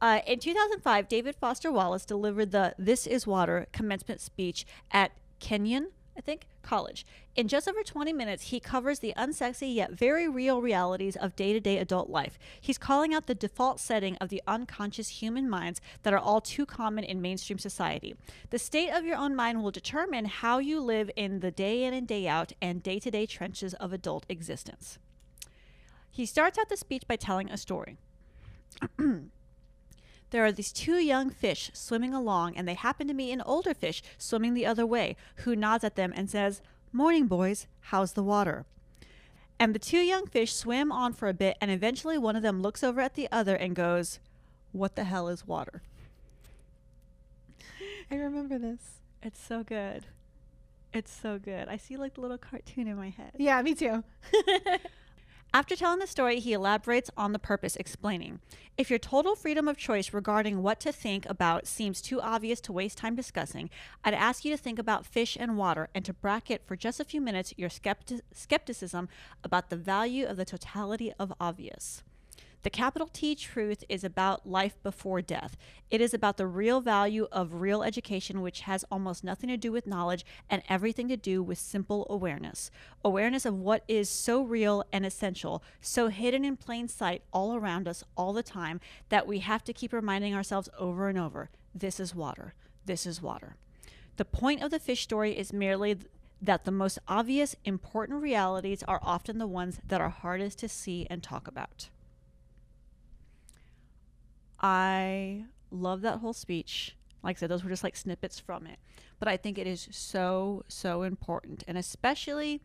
Uh, 0.01 0.21
in 0.25 0.39
2005, 0.39 1.07
David 1.07 1.35
Foster 1.35 1.71
Wallace 1.71 2.03
delivered 2.03 2.51
the 2.51 2.73
This 2.79 3.05
Is 3.05 3.27
Water 3.27 3.67
commencement 3.71 4.21
speech 4.21 4.65
at 4.91 5.11
Kenyon, 5.39 5.89
I 6.17 6.21
think, 6.21 6.47
College. 6.61 7.05
In 7.35 7.47
just 7.47 7.67
over 7.67 7.83
20 7.83 8.13
minutes, 8.13 8.43
he 8.43 8.59
covers 8.59 8.99
the 8.99 9.13
unsexy 9.17 9.73
yet 9.73 9.91
very 9.91 10.27
real 10.29 10.61
realities 10.61 11.15
of 11.15 11.35
day 11.35 11.51
to 11.53 11.59
day 11.59 11.77
adult 11.77 12.09
life. 12.09 12.39
He's 12.59 12.77
calling 12.77 13.13
out 13.13 13.27
the 13.27 13.35
default 13.35 13.79
setting 13.79 14.15
of 14.17 14.29
the 14.29 14.41
unconscious 14.47 15.09
human 15.09 15.49
minds 15.49 15.81
that 16.03 16.13
are 16.13 16.19
all 16.19 16.41
too 16.41 16.65
common 16.65 17.03
in 17.03 17.21
mainstream 17.21 17.59
society. 17.59 18.15
The 18.49 18.59
state 18.59 18.89
of 18.91 19.05
your 19.05 19.17
own 19.17 19.35
mind 19.35 19.61
will 19.61 19.71
determine 19.71 20.25
how 20.25 20.59
you 20.59 20.79
live 20.79 21.11
in 21.15 21.41
the 21.41 21.51
day 21.51 21.83
in 21.83 21.93
and 21.93 22.07
day 22.07 22.27
out 22.27 22.53
and 22.61 22.81
day 22.81 22.99
to 22.99 23.11
day 23.11 23.25
trenches 23.25 23.73
of 23.75 23.91
adult 23.91 24.25
existence. 24.29 24.97
He 26.09 26.25
starts 26.25 26.57
out 26.57 26.69
the 26.69 26.77
speech 26.77 27.03
by 27.07 27.17
telling 27.17 27.49
a 27.51 27.57
story. 27.57 27.97
There 30.31 30.43
are 30.45 30.51
these 30.51 30.71
two 30.71 30.95
young 30.95 31.29
fish 31.29 31.71
swimming 31.73 32.13
along, 32.13 32.57
and 32.57 32.67
they 32.67 32.73
happen 32.73 33.07
to 33.07 33.13
meet 33.13 33.31
an 33.31 33.41
older 33.41 33.73
fish 33.73 34.01
swimming 34.17 34.53
the 34.53 34.65
other 34.65 34.85
way, 34.85 35.15
who 35.37 35.55
nods 35.55 35.83
at 35.83 35.95
them 35.95 36.13
and 36.15 36.29
says, 36.29 36.61
Morning, 36.91 37.27
boys, 37.27 37.67
how's 37.81 38.13
the 38.13 38.23
water? 38.23 38.65
And 39.59 39.73
the 39.73 39.79
two 39.79 39.99
young 39.99 40.27
fish 40.27 40.53
swim 40.53 40.91
on 40.91 41.13
for 41.13 41.29
a 41.29 41.33
bit, 41.33 41.57
and 41.61 41.71
eventually 41.71 42.17
one 42.17 42.35
of 42.35 42.43
them 42.43 42.61
looks 42.61 42.83
over 42.83 42.99
at 43.01 43.15
the 43.15 43.29
other 43.31 43.55
and 43.55 43.75
goes, 43.75 44.19
What 44.71 44.95
the 44.95 45.05
hell 45.05 45.27
is 45.27 45.47
water? 45.47 45.81
I 48.11 48.15
remember 48.15 48.57
this. 48.57 48.99
It's 49.23 49.39
so 49.41 49.63
good. 49.63 50.05
It's 50.93 51.11
so 51.11 51.39
good. 51.39 51.67
I 51.67 51.77
see 51.77 51.97
like 51.97 52.13
the 52.15 52.21
little 52.21 52.37
cartoon 52.37 52.87
in 52.87 52.95
my 52.95 53.09
head. 53.09 53.31
Yeah, 53.37 53.61
me 53.61 53.75
too. 53.75 54.03
After 55.55 55.77
telling 55.77 55.99
the 55.99 56.05
story, 56.05 56.41
he 56.41 56.51
elaborates 56.51 57.09
on 57.15 57.31
the 57.31 57.39
purpose, 57.39 57.77
explaining 57.77 58.41
If 58.77 58.89
your 58.89 58.99
total 58.99 59.37
freedom 59.37 59.69
of 59.69 59.77
choice 59.77 60.11
regarding 60.11 60.61
what 60.61 60.81
to 60.81 60.91
think 60.91 61.25
about 61.29 61.65
seems 61.65 62.01
too 62.01 62.19
obvious 62.19 62.59
to 62.59 62.73
waste 62.73 62.97
time 62.97 63.15
discussing, 63.15 63.69
I'd 64.03 64.13
ask 64.13 64.43
you 64.43 64.51
to 64.51 64.61
think 64.61 64.79
about 64.79 65.05
fish 65.05 65.37
and 65.39 65.57
water 65.57 65.87
and 65.95 66.03
to 66.03 66.11
bracket 66.11 66.63
for 66.65 66.75
just 66.75 66.99
a 66.99 67.05
few 67.05 67.21
minutes 67.21 67.53
your 67.55 67.69
skepti- 67.69 68.19
skepticism 68.33 69.07
about 69.45 69.69
the 69.69 69.77
value 69.77 70.25
of 70.25 70.35
the 70.35 70.43
totality 70.43 71.13
of 71.17 71.31
obvious. 71.39 72.03
The 72.65 72.71
capital 72.71 73.07
T 73.13 73.35
truth 73.35 73.83
is 73.89 74.03
about 74.03 74.49
life 74.49 74.81
before 74.81 75.21
death. 75.21 75.55
It 75.91 76.01
is 76.01 76.15
about 76.15 76.37
the 76.37 76.47
real 76.47 76.81
value 76.81 77.27
of 77.31 77.61
real 77.61 77.83
education, 77.83 78.41
which 78.41 78.61
has 78.61 78.83
almost 78.89 79.23
nothing 79.23 79.49
to 79.49 79.55
do 79.55 79.71
with 79.71 79.85
knowledge 79.85 80.25
and 80.49 80.63
everything 80.67 81.07
to 81.09 81.15
do 81.15 81.43
with 81.43 81.59
simple 81.59 82.07
awareness. 82.09 82.71
Awareness 83.03 83.45
of 83.45 83.53
what 83.53 83.83
is 83.87 84.09
so 84.09 84.41
real 84.41 84.83
and 84.91 85.05
essential, 85.05 85.61
so 85.79 86.07
hidden 86.07 86.43
in 86.43 86.57
plain 86.57 86.87
sight 86.87 87.21
all 87.31 87.55
around 87.55 87.87
us 87.87 88.03
all 88.17 88.33
the 88.33 88.41
time 88.41 88.81
that 89.09 89.27
we 89.27 89.39
have 89.39 89.63
to 89.65 89.71
keep 89.71 89.93
reminding 89.93 90.33
ourselves 90.33 90.67
over 90.79 91.07
and 91.07 91.19
over 91.19 91.51
this 91.75 91.99
is 91.99 92.15
water. 92.15 92.55
This 92.83 93.05
is 93.05 93.21
water. 93.21 93.57
The 94.17 94.25
point 94.25 94.63
of 94.63 94.71
the 94.71 94.79
fish 94.79 95.03
story 95.03 95.37
is 95.37 95.53
merely 95.53 95.93
th- 95.93 96.07
that 96.41 96.65
the 96.65 96.71
most 96.71 96.97
obvious, 97.07 97.55
important 97.63 98.23
realities 98.23 98.81
are 98.87 98.99
often 99.03 99.37
the 99.37 99.45
ones 99.45 99.79
that 99.87 100.01
are 100.01 100.09
hardest 100.09 100.57
to 100.59 100.67
see 100.67 101.05
and 101.11 101.21
talk 101.21 101.47
about. 101.47 101.89
I 104.67 105.45
love 105.69 106.01
that 106.01 106.21
whole 106.21 106.33
speech. 106.33 106.95
Like 107.21 107.37
I 107.37 107.39
said, 107.39 107.51
those 107.51 107.63
were 107.63 107.69
just 107.69 107.83
like 107.83 107.95
snippets 107.95 108.39
from 108.39 108.65
it. 108.65 108.79
But 109.19 109.27
I 109.27 109.37
think 109.37 109.59
it 109.59 109.67
is 109.67 109.87
so, 109.91 110.63
so 110.67 111.03
important. 111.03 111.63
And 111.67 111.77
especially, 111.77 112.63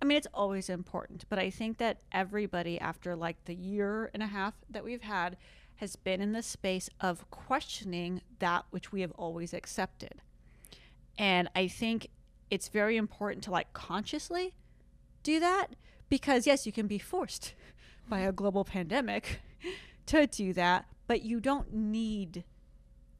I 0.00 0.06
mean, 0.06 0.16
it's 0.16 0.26
always 0.32 0.70
important, 0.70 1.26
but 1.28 1.38
I 1.38 1.50
think 1.50 1.76
that 1.78 1.98
everybody, 2.12 2.80
after 2.80 3.14
like 3.14 3.44
the 3.44 3.54
year 3.54 4.10
and 4.14 4.22
a 4.22 4.26
half 4.26 4.54
that 4.70 4.82
we've 4.82 5.02
had, 5.02 5.36
has 5.76 5.96
been 5.96 6.22
in 6.22 6.32
the 6.32 6.42
space 6.42 6.88
of 6.98 7.30
questioning 7.30 8.22
that 8.38 8.64
which 8.70 8.90
we 8.90 9.02
have 9.02 9.12
always 9.12 9.52
accepted. 9.52 10.22
And 11.18 11.50
I 11.54 11.68
think 11.68 12.08
it's 12.50 12.68
very 12.68 12.96
important 12.96 13.44
to 13.44 13.50
like 13.50 13.74
consciously 13.74 14.54
do 15.22 15.40
that 15.40 15.66
because, 16.08 16.46
yes, 16.46 16.64
you 16.64 16.72
can 16.72 16.86
be 16.86 16.98
forced 16.98 17.52
by 18.08 18.20
a 18.20 18.32
global 18.32 18.64
pandemic 18.64 19.42
to 20.06 20.26
do 20.26 20.54
that, 20.54 20.86
but 21.08 21.22
you 21.22 21.40
don't 21.40 21.72
need 21.74 22.44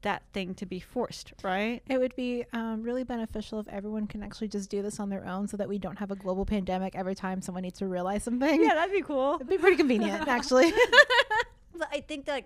that 0.01 0.23
thing 0.31 0.53
to 0.55 0.65
be 0.65 0.79
forced, 0.79 1.33
right? 1.43 1.81
It 1.89 1.97
would 1.97 2.15
be 2.15 2.45
um, 2.53 2.81
really 2.81 3.03
beneficial 3.03 3.59
if 3.59 3.67
everyone 3.67 4.07
can 4.07 4.23
actually 4.23 4.47
just 4.47 4.69
do 4.69 4.81
this 4.81 4.97
on 4.97 5.09
their 5.09 5.25
own 5.27 5.49
so 5.49 5.57
that 5.57 5.67
we 5.67 5.77
don't 5.77 5.97
have 5.97 6.09
a 6.09 6.15
global 6.15 6.45
pandemic 6.45 6.95
every 6.95 7.15
time 7.15 7.41
someone 7.41 7.63
needs 7.63 7.79
to 7.79 7.87
realize 7.87 8.23
something. 8.23 8.63
Yeah, 8.63 8.75
that'd 8.75 8.95
be 8.95 9.01
cool. 9.01 9.35
It'd 9.35 9.49
be 9.49 9.57
pretty 9.57 9.75
convenient, 9.75 10.27
actually. 10.29 10.71
But 11.79 11.87
I 11.93 12.01
think 12.01 12.25
that 12.25 12.43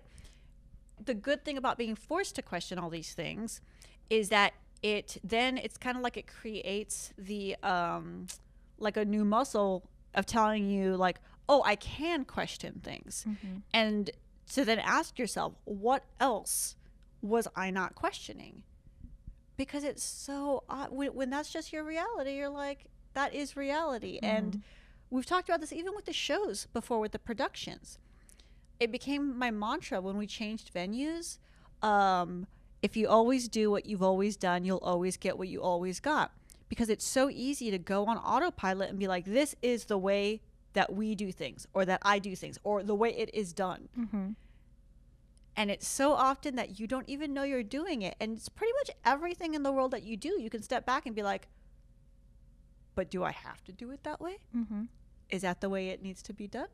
the 1.04 1.16
good 1.16 1.44
thing 1.44 1.58
about 1.58 1.76
being 1.78 1.96
forced 1.96 2.36
to 2.36 2.44
question 2.44 2.78
all 2.78 2.92
these 2.92 3.14
things 3.14 3.62
is 4.10 4.30
that 4.30 4.54
it 4.84 5.18
then 5.24 5.58
it's 5.58 5.78
kind 5.78 5.98
of 5.98 6.04
like 6.04 6.18
it 6.18 6.28
creates 6.28 7.14
the 7.18 7.56
um 7.64 8.28
like 8.78 8.96
a 8.96 9.04
new 9.04 9.26
muscle 9.26 9.90
of 10.14 10.26
telling 10.26 10.70
you 10.70 10.96
like 10.96 11.20
oh 11.50 11.64
i 11.66 11.76
can 11.76 12.26
question 12.26 12.80
things 12.84 13.26
and 13.74 14.12
to 14.54 14.66
then 14.66 14.80
ask 14.80 15.20
yourself 15.20 15.54
what 15.66 16.04
else 16.20 16.76
was 17.22 17.48
i 17.56 17.70
not 17.70 17.96
questioning 17.96 18.64
because 19.58 19.84
it's 19.84 20.04
so 20.04 20.64
odd. 20.70 20.92
When, 20.92 21.10
when 21.14 21.30
that's 21.30 21.52
just 21.52 21.72
your 21.72 21.84
reality, 21.84 22.36
you're 22.36 22.50
like, 22.50 22.86
that 23.14 23.34
is 23.34 23.56
reality. 23.56 24.20
And 24.22 24.64
we've 25.10 25.26
talked 25.26 25.50
about 25.50 25.62
this 25.62 25.74
even 25.74 25.94
with 25.96 26.06
the 26.06 26.14
shows 26.14 26.68
before, 26.74 27.00
with 27.00 27.12
the 27.12 27.20
productions. 27.20 28.00
It 28.80 28.92
became 28.92 29.38
my 29.38 29.52
mantra 29.52 30.02
when 30.02 30.18
we 30.18 30.28
changed 30.28 30.74
venues. 30.74 31.38
Um, 31.82 32.48
if 32.82 32.98
you 32.98 33.08
always 33.08 33.48
do 33.48 33.70
what 33.70 33.86
you've 33.86 34.04
always 34.04 34.36
done, 34.36 34.66
you'll 34.66 34.80
always 34.80 35.18
get 35.18 35.38
what 35.38 35.48
you 35.48 35.62
always 35.62 36.00
got. 36.00 36.32
Because 36.68 36.90
it's 36.90 37.06
so 37.06 37.30
easy 37.30 37.70
to 37.70 37.78
go 37.78 38.06
on 38.06 38.18
autopilot 38.18 38.90
and 38.90 38.98
be 38.98 39.08
like, 39.08 39.26
this 39.26 39.56
is 39.62 39.86
the 39.86 39.98
way 39.98 40.42
that 40.74 40.94
we 40.94 41.16
do 41.16 41.32
things, 41.32 41.68
or 41.74 41.86
that 41.86 42.02
I 42.04 42.20
do 42.20 42.36
things, 42.36 42.58
or 42.64 42.84
the 42.84 42.96
way 42.96 43.10
it 43.16 43.34
is 43.34 43.54
done. 43.54 43.90
Mm-hmm. 43.98 44.30
And 45.56 45.70
it's 45.70 45.88
so 45.88 46.14
often 46.14 46.56
that 46.56 46.80
you 46.80 46.88
don't 46.88 47.08
even 47.08 47.34
know 47.34 47.44
you're 47.44 47.64
doing 47.64 48.02
it. 48.02 48.16
And 48.20 48.38
it's 48.38 48.50
pretty 48.50 48.74
much 48.74 48.90
everything 49.06 49.54
in 49.54 49.64
the 49.64 49.72
world 49.72 49.92
that 49.92 50.04
you 50.04 50.18
do. 50.18 50.42
You 50.42 50.50
can 50.50 50.64
step 50.64 50.86
back 50.86 51.06
and 51.06 51.16
be 51.16 51.22
like, 51.22 51.48
but 52.96 53.10
do 53.10 53.24
I 53.24 53.32
have 53.32 53.64
to 53.66 53.72
do 53.72 53.92
it 53.92 54.04
that 54.04 54.20
way? 54.20 54.38
Mm-hmm. 54.56 54.84
Is 55.30 55.44
that 55.44 55.62
the 55.62 55.70
way 55.70 55.90
it 55.90 56.02
needs 56.02 56.22
to 56.24 56.34
be 56.34 56.48
done? 56.48 56.68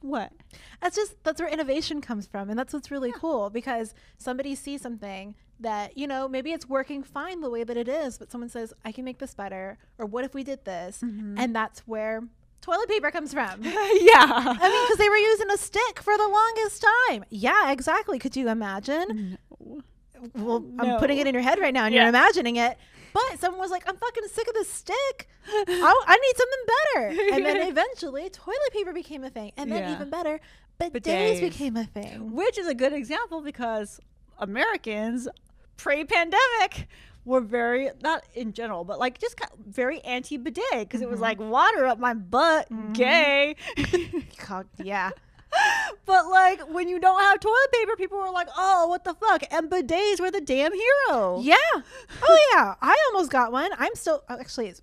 What? 0.00 0.32
That's 0.80 0.96
just 0.96 1.22
that's 1.22 1.40
where 1.40 1.48
innovation 1.48 2.00
comes 2.00 2.26
from, 2.26 2.50
and 2.50 2.58
that's 2.58 2.72
what's 2.72 2.90
really 2.90 3.12
cool 3.12 3.50
because 3.50 3.94
somebody 4.18 4.56
sees 4.56 4.80
something 4.82 5.36
that 5.60 5.96
you 5.96 6.08
know 6.08 6.28
maybe 6.28 6.50
it's 6.50 6.68
working 6.68 7.04
fine 7.04 7.40
the 7.40 7.50
way 7.50 7.62
that 7.62 7.76
it 7.76 7.88
is, 7.88 8.18
but 8.18 8.30
someone 8.30 8.50
says 8.50 8.74
I 8.84 8.90
can 8.90 9.04
make 9.04 9.18
this 9.18 9.34
better, 9.34 9.78
or 9.98 10.06
what 10.06 10.24
if 10.24 10.34
we 10.34 10.42
did 10.42 10.64
this, 10.64 11.02
and 11.02 11.54
that's 11.54 11.80
where 11.80 12.24
toilet 12.62 12.88
paper 12.88 13.10
comes 13.10 13.32
from. 13.34 13.62
yeah. 13.62 13.74
I 13.74 14.68
mean, 14.68 14.84
because 14.84 14.96
they 14.98 15.08
were 15.10 15.16
using 15.16 15.50
a 15.50 15.58
stick 15.58 16.00
for 16.00 16.16
the 16.16 16.26
longest 16.28 16.82
time. 17.08 17.24
Yeah, 17.28 17.70
exactly. 17.70 18.18
Could 18.18 18.34
you 18.36 18.48
imagine? 18.48 19.36
Well, 20.34 20.64
I'm 20.78 20.98
putting 20.98 21.18
it 21.18 21.26
in 21.26 21.34
your 21.34 21.42
head 21.42 21.58
right 21.58 21.74
now, 21.74 21.84
and 21.84 21.94
Yeah. 21.94 22.02
you're 22.02 22.08
imagining 22.08 22.56
it. 22.56 22.78
But 23.12 23.38
someone 23.40 23.60
was 23.60 23.70
like, 23.70 23.82
"I'm 23.88 23.96
fucking 23.96 24.24
sick 24.32 24.48
of 24.48 24.54
this 24.54 24.70
stick. 24.70 25.28
I, 25.46 26.04
I 26.06 26.16
need 26.16 26.36
something 26.36 26.64
better." 27.18 27.34
And 27.34 27.44
then 27.44 27.68
eventually, 27.72 28.30
toilet 28.30 28.72
paper 28.72 28.92
became 28.92 29.22
a 29.24 29.28
thing, 29.30 29.52
and 29.58 29.70
then 29.70 29.80
Yeah. 29.82 29.92
even 29.94 30.08
better, 30.08 30.40
bidets, 30.80 30.92
Bidets. 30.92 31.40
became 31.40 31.76
a 31.76 31.84
thing. 31.84 32.32
Which 32.32 32.56
is 32.58 32.66
a 32.68 32.74
good 32.74 32.92
example 32.94 33.42
because 33.42 34.00
Americans 34.38 35.28
pre 35.76 36.04
pandemic 36.04 36.88
were 37.24 37.40
very, 37.40 37.90
not 38.02 38.24
in 38.34 38.52
general, 38.52 38.84
but 38.84 38.98
like 38.98 39.18
just 39.18 39.36
kind 39.36 39.52
very 39.66 40.00
anti 40.00 40.36
bidet 40.36 40.64
because 40.80 41.00
it 41.00 41.08
was 41.08 41.20
mm-hmm. 41.20 41.22
like 41.22 41.40
water 41.40 41.86
up 41.86 41.98
my 41.98 42.14
butt, 42.14 42.70
mm-hmm. 42.70 42.92
gay. 42.92 43.56
God, 44.48 44.66
yeah. 44.82 45.10
but 46.06 46.28
like 46.28 46.60
when 46.72 46.88
you 46.88 46.98
don't 46.98 47.20
have 47.20 47.40
toilet 47.40 47.72
paper, 47.72 47.96
people 47.96 48.18
were 48.18 48.30
like, 48.30 48.48
oh, 48.56 48.86
what 48.88 49.04
the 49.04 49.14
fuck? 49.14 49.42
And 49.50 49.70
bidets 49.70 50.20
were 50.20 50.30
the 50.30 50.40
damn 50.40 50.72
hero. 50.72 51.40
Yeah. 51.40 51.56
Oh 52.22 52.52
yeah. 52.54 52.74
I 52.80 52.96
almost 53.08 53.30
got 53.30 53.52
one. 53.52 53.70
I'm 53.78 53.94
still 53.94 54.24
oh, 54.28 54.38
actually. 54.38 54.68
It's, 54.68 54.82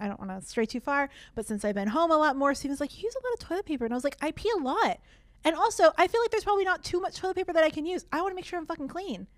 I 0.00 0.08
don't 0.08 0.18
want 0.18 0.32
to 0.32 0.46
stray 0.46 0.66
too 0.66 0.80
far, 0.80 1.08
but 1.36 1.46
since 1.46 1.64
I've 1.64 1.76
been 1.76 1.88
home 1.88 2.10
a 2.10 2.16
lot 2.16 2.36
more, 2.36 2.54
Steven's 2.54 2.80
like, 2.80 2.96
you 2.96 3.04
use 3.04 3.14
a 3.14 3.24
lot 3.24 3.34
of 3.34 3.38
toilet 3.48 3.66
paper, 3.66 3.84
and 3.84 3.94
I 3.94 3.96
was 3.96 4.02
like, 4.02 4.16
I 4.20 4.32
pee 4.32 4.50
a 4.58 4.60
lot, 4.60 4.98
and 5.44 5.54
also 5.54 5.92
I 5.96 6.08
feel 6.08 6.20
like 6.20 6.32
there's 6.32 6.42
probably 6.42 6.64
not 6.64 6.82
too 6.82 7.00
much 7.00 7.18
toilet 7.18 7.36
paper 7.36 7.52
that 7.52 7.62
I 7.62 7.70
can 7.70 7.86
use. 7.86 8.04
I 8.12 8.20
want 8.20 8.32
to 8.32 8.34
make 8.34 8.44
sure 8.44 8.58
I'm 8.58 8.66
fucking 8.66 8.88
clean. 8.88 9.28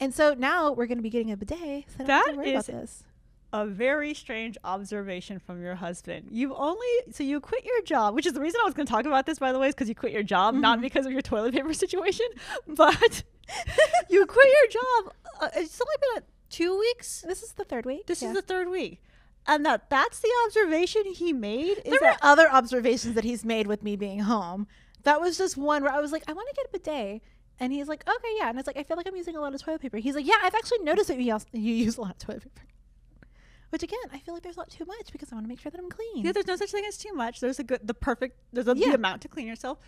And 0.00 0.12
so 0.14 0.34
now 0.34 0.72
we're 0.72 0.86
going 0.86 0.98
to 0.98 1.02
be 1.02 1.10
getting 1.10 1.30
a 1.30 1.36
bidet. 1.36 1.84
So 1.96 2.04
I 2.04 2.06
don't 2.06 2.08
have 2.08 2.24
to 2.26 2.36
worry 2.36 2.50
is- 2.54 2.68
about 2.68 2.80
this. 2.80 3.04
a 3.52 3.66
very 3.66 4.14
strange 4.14 4.56
observation 4.64 5.38
from 5.38 5.62
your 5.62 5.74
husband. 5.76 6.28
You've 6.30 6.52
only 6.52 6.86
so 7.12 7.22
you 7.22 7.38
quit 7.40 7.64
your 7.64 7.82
job, 7.82 8.14
which 8.14 8.26
is 8.26 8.32
the 8.32 8.40
reason 8.40 8.60
I 8.62 8.64
was 8.64 8.74
going 8.74 8.86
to 8.86 8.92
talk 8.92 9.04
about 9.06 9.26
this, 9.26 9.38
by 9.38 9.52
the 9.52 9.58
way, 9.58 9.68
is 9.68 9.74
because 9.74 9.88
you 9.88 9.94
quit 9.94 10.12
your 10.12 10.22
job, 10.22 10.54
not 10.54 10.80
because 10.80 11.06
of 11.06 11.12
your 11.12 11.22
toilet 11.22 11.54
paper 11.54 11.72
situation, 11.84 12.26
but 12.66 13.22
you 14.08 14.26
quit 14.26 14.46
your 14.46 14.70
job. 14.82 15.14
Uh, 15.40 15.48
it's 15.56 15.80
only 15.80 15.94
been 16.14 16.22
uh, 16.22 16.26
two 16.50 16.78
weeks. 16.78 17.24
This 17.26 17.42
is 17.42 17.52
the 17.52 17.64
third 17.64 17.84
week. 17.86 18.06
This 18.06 18.22
Yeah. 18.22 18.28
is 18.28 18.34
the 18.34 18.42
third 18.42 18.68
week, 18.68 19.02
and 19.46 19.64
that 19.66 19.88
that's 19.90 20.18
the 20.20 20.30
observation 20.46 21.02
he 21.14 21.32
made. 21.32 21.78
Is 21.78 21.82
There 21.84 21.92
were 21.92 21.98
that 22.00 22.18
other 22.22 22.48
observations 22.50 23.14
that 23.14 23.24
he's 23.24 23.44
made 23.44 23.66
with 23.66 23.82
me 23.82 23.96
being 23.96 24.20
home. 24.20 24.66
That 25.04 25.20
was 25.20 25.36
just 25.36 25.56
one 25.56 25.82
where 25.82 25.92
I 25.92 26.00
was 26.00 26.10
like, 26.12 26.22
I 26.28 26.32
want 26.32 26.48
to 26.48 26.54
get 26.54 26.66
a 26.66 26.78
bidet. 26.78 27.22
And 27.62 27.72
he's 27.72 27.86
like, 27.86 28.02
okay, 28.08 28.28
yeah. 28.38 28.48
And 28.50 28.58
it's 28.58 28.66
like, 28.66 28.76
I 28.76 28.82
feel 28.82 28.96
like 28.96 29.06
I'm 29.06 29.14
using 29.14 29.36
a 29.36 29.40
lot 29.40 29.54
of 29.54 29.62
toilet 29.62 29.80
paper. 29.80 29.98
He's 29.98 30.16
like, 30.16 30.26
yeah, 30.26 30.34
I've 30.42 30.54
actually 30.54 30.80
noticed 30.80 31.06
that 31.08 31.16
you, 31.18 31.32
use- 31.32 31.46
you 31.52 31.72
use 31.74 31.96
a 31.96 32.00
lot 32.00 32.10
of 32.10 32.18
toilet 32.18 32.42
paper. 32.42 32.66
Which 33.70 33.82
again, 33.84 34.00
I 34.12 34.18
feel 34.18 34.34
like 34.34 34.42
there's 34.42 34.56
not 34.56 34.68
too 34.68 34.84
much 34.84 35.12
because 35.12 35.30
I 35.30 35.36
want 35.36 35.44
to 35.46 35.48
make 35.48 35.60
sure 35.60 35.70
that 35.70 35.78
I'm 35.80 35.88
clean. 35.88 36.24
yeah, 36.24 36.32
there's 36.32 36.46
no 36.48 36.56
such 36.56 36.70
thing 36.72 36.84
as 36.86 36.98
too 36.98 37.14
much. 37.14 37.40
There's 37.40 37.58
a 37.60 37.64
good, 37.64 37.86
the 37.86 37.94
perfect, 37.94 38.36
there's 38.52 38.66
a 38.68 38.74
Yeah. 38.76 38.88
the 38.88 38.94
amount 38.96 39.22
to 39.22 39.28
clean 39.28 39.46
yourself. 39.46 39.78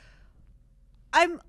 I'm. 1.12 1.40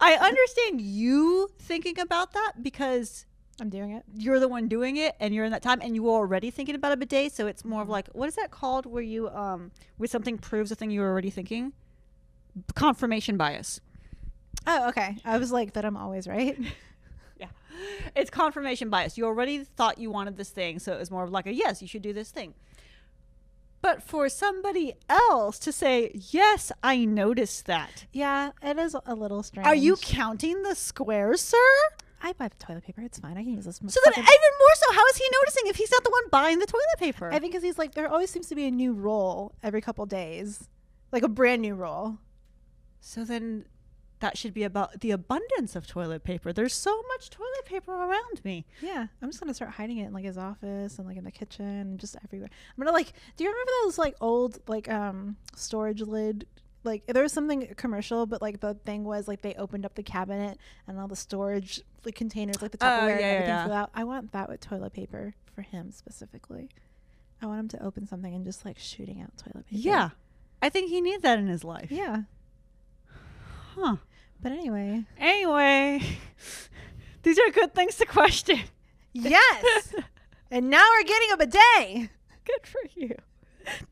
I 0.00 0.14
understand 0.20 0.80
you 0.80 1.48
thinking 1.58 1.98
about 1.98 2.32
that 2.34 2.52
because 2.62 3.26
I'm 3.60 3.70
doing 3.70 3.92
it. 3.92 4.04
you're 4.14 4.38
the 4.38 4.48
one 4.48 4.68
doing 4.68 4.96
it 4.98 5.14
and 5.18 5.34
you're 5.34 5.46
in 5.46 5.52
that 5.52 5.62
time 5.62 5.80
and 5.82 5.94
you 5.94 6.02
were 6.02 6.10
already 6.12 6.50
thinking 6.50 6.74
about 6.74 6.92
a 6.92 6.96
bidet 6.96 7.32
so 7.32 7.46
it's 7.46 7.64
more 7.64 7.80
of 7.80 7.88
like 7.88 8.06
what 8.08 8.28
is 8.28 8.34
that 8.36 8.50
called 8.50 8.84
where 8.84 9.02
you 9.02 9.30
um 9.30 9.70
where 9.96 10.06
something 10.08 10.36
proves 10.36 10.70
a 10.70 10.74
thing 10.74 10.90
you 10.90 11.00
were 11.00 11.08
already 11.08 11.30
thinking 11.30 11.72
confirmation 12.74 13.38
bias 13.38 13.80
Oh, 14.66 14.88
okay. 14.88 15.16
I 15.24 15.38
was 15.38 15.52
like, 15.52 15.74
that 15.74 15.84
I'm 15.84 15.96
always 15.96 16.26
right. 16.26 16.58
yeah 17.38 17.48
it's 18.14 18.30
confirmation 18.30 18.88
bias 18.88 19.18
you 19.18 19.26
already 19.26 19.62
thought 19.62 19.98
you 19.98 20.10
wanted 20.10 20.36
this 20.36 20.48
thing 20.48 20.78
so 20.78 20.92
it 20.92 20.98
was 20.98 21.10
more 21.10 21.22
of 21.24 21.30
like 21.30 21.46
a 21.46 21.52
yes 21.52 21.82
you 21.82 21.88
should 21.88 22.02
do 22.02 22.12
this 22.12 22.30
thing 22.30 22.54
but 23.82 24.02
for 24.02 24.28
somebody 24.28 24.94
else 25.08 25.58
to 25.58 25.70
say 25.70 26.10
yes 26.30 26.72
i 26.82 27.04
noticed 27.04 27.66
that 27.66 28.06
yeah, 28.12 28.50
it 28.62 28.78
is 28.78 28.96
a 29.04 29.14
little 29.14 29.42
strange. 29.42 29.66
are 29.66 29.74
you 29.74 29.96
counting 29.96 30.62
the 30.62 30.74
squares 30.74 31.40
sir 31.40 31.58
I 32.22 32.32
buy 32.32 32.48
the 32.48 32.56
toilet 32.56 32.82
paper. 32.82 33.02
It's 33.02 33.18
fine. 33.18 33.36
I 33.36 33.42
can 33.42 33.52
use 33.52 33.66
this. 33.66 33.76
so 33.76 34.00
then 34.04 34.14
even 34.14 34.24
more 34.24 34.74
so 34.74 34.92
how 34.94 35.06
is 35.06 35.16
he 35.16 35.24
noticing 35.38 35.66
if 35.66 35.76
he's 35.76 35.92
not 35.92 36.02
the 36.02 36.10
one 36.10 36.22
buying 36.30 36.58
the 36.58 36.66
toilet 36.66 36.84
paper 36.98 37.28
I 37.30 37.38
think 37.38 37.52
because 37.52 37.62
he's 37.62 37.76
like, 37.76 37.94
there 37.94 38.08
always 38.08 38.30
seems 38.30 38.48
to 38.48 38.54
be 38.54 38.66
a 38.66 38.70
new 38.70 38.94
roll 38.94 39.52
every 39.62 39.82
couple 39.82 40.06
days, 40.06 40.68
like 41.12 41.22
a 41.22 41.28
brand 41.28 41.60
new 41.60 41.74
roll. 41.74 42.18
So 43.00 43.22
then 43.22 43.66
that 44.20 44.38
should 44.38 44.54
be 44.54 44.62
about 44.62 45.00
the 45.00 45.10
abundance 45.10 45.76
of 45.76 45.86
toilet 45.86 46.24
paper. 46.24 46.52
There's 46.52 46.72
so 46.74 47.02
much 47.08 47.28
toilet 47.30 47.64
paper 47.66 47.92
around 47.92 48.42
me. 48.44 48.64
Yeah, 48.80 49.06
I'm 49.20 49.28
just 49.28 49.40
gonna 49.40 49.54
start 49.54 49.72
hiding 49.72 49.98
it 49.98 50.06
in 50.06 50.12
like 50.12 50.24
his 50.24 50.38
office 50.38 50.98
and 50.98 51.06
like 51.06 51.16
in 51.16 51.24
the 51.24 51.30
kitchen 51.30 51.66
and 51.66 52.00
just 52.00 52.16
everywhere. 52.24 52.48
I'm 52.50 52.82
gonna 52.82 52.96
like. 52.96 53.12
Do 53.36 53.44
you 53.44 53.50
remember 53.50 53.72
those 53.84 53.98
like 53.98 54.16
old 54.20 54.58
like 54.68 54.88
um 54.90 55.36
storage 55.54 56.00
lid? 56.00 56.46
Like 56.84 57.04
there 57.06 57.22
was 57.24 57.32
something 57.32 57.66
commercial, 57.76 58.26
but 58.26 58.40
like 58.40 58.60
the 58.60 58.74
thing 58.86 59.02
was 59.04 59.26
like 59.26 59.42
they 59.42 59.54
opened 59.54 59.84
up 59.84 59.96
the 59.96 60.04
cabinet 60.04 60.56
and 60.86 60.98
all 61.00 61.08
the 61.08 61.16
storage 61.16 61.82
like 62.04 62.14
containers, 62.14 62.62
like 62.62 62.70
the 62.70 62.78
Oh, 62.80 62.86
Tupperware 62.86 63.08
yeah, 63.08 63.12
and 63.14 63.22
everything 63.24 63.48
yeah. 63.48 63.64
flew 63.64 63.74
out. 63.74 63.90
I 63.94 64.04
want 64.04 64.32
that 64.32 64.48
with 64.48 64.60
toilet 64.60 64.92
paper 64.92 65.34
for 65.54 65.62
him 65.62 65.90
specifically. 65.90 66.68
I 67.42 67.46
want 67.46 67.58
him 67.60 67.68
to 67.70 67.84
open 67.84 68.06
something 68.06 68.32
and 68.34 68.44
just 68.44 68.64
like 68.64 68.78
shooting 68.78 69.20
out 69.20 69.36
toilet 69.36 69.66
paper. 69.66 69.80
Yeah. 69.80 70.10
I 70.62 70.68
think 70.70 70.88
he 70.88 71.00
needs 71.00 71.22
that 71.22 71.38
in 71.38 71.48
his 71.48 71.64
life. 71.64 71.90
Yeah. 71.90 72.22
Huh. 73.76 73.96
But 74.42 74.52
anyway. 74.52 75.04
Anyway, 75.18 76.02
these 77.22 77.38
are 77.38 77.50
good 77.50 77.74
things 77.74 77.96
to 77.96 78.06
question. 78.06 78.60
Yes. 79.12 79.94
and 80.50 80.70
now 80.70 80.84
we're 80.92 81.04
getting 81.04 81.32
a 81.32 81.36
bidet. 81.36 82.10
Good 82.44 82.66
for 82.66 82.80
you. 82.94 83.14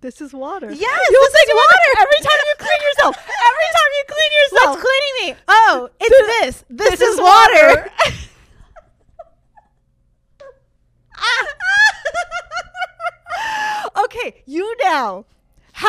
This 0.01 0.21
is 0.21 0.33
water. 0.33 0.71
Yes, 0.71 1.01
You'll 1.11 1.23
this 1.23 1.35
is 1.35 1.51
about 1.51 1.57
water. 1.57 1.99
every 1.99 2.21
time 2.21 2.39
you 2.47 2.55
clean 2.59 2.81
yourself. 2.89 3.17
Every 3.17 3.71
time 3.75 3.91
you 3.99 4.05
clean 4.07 4.31
yourself. 4.43 4.77
What's 4.77 4.83
cleaning 4.87 5.17
me? 5.35 5.43
Oh, 5.49 5.89
it's 6.01 6.19
this. 6.41 6.65
This, 6.71 6.91
This 6.91 7.01
is, 7.01 7.15
is 7.17 7.21
water. 7.21 7.69
water. 7.69 7.91
okay, 14.05 14.43
you 14.47 14.77
now 14.83 15.25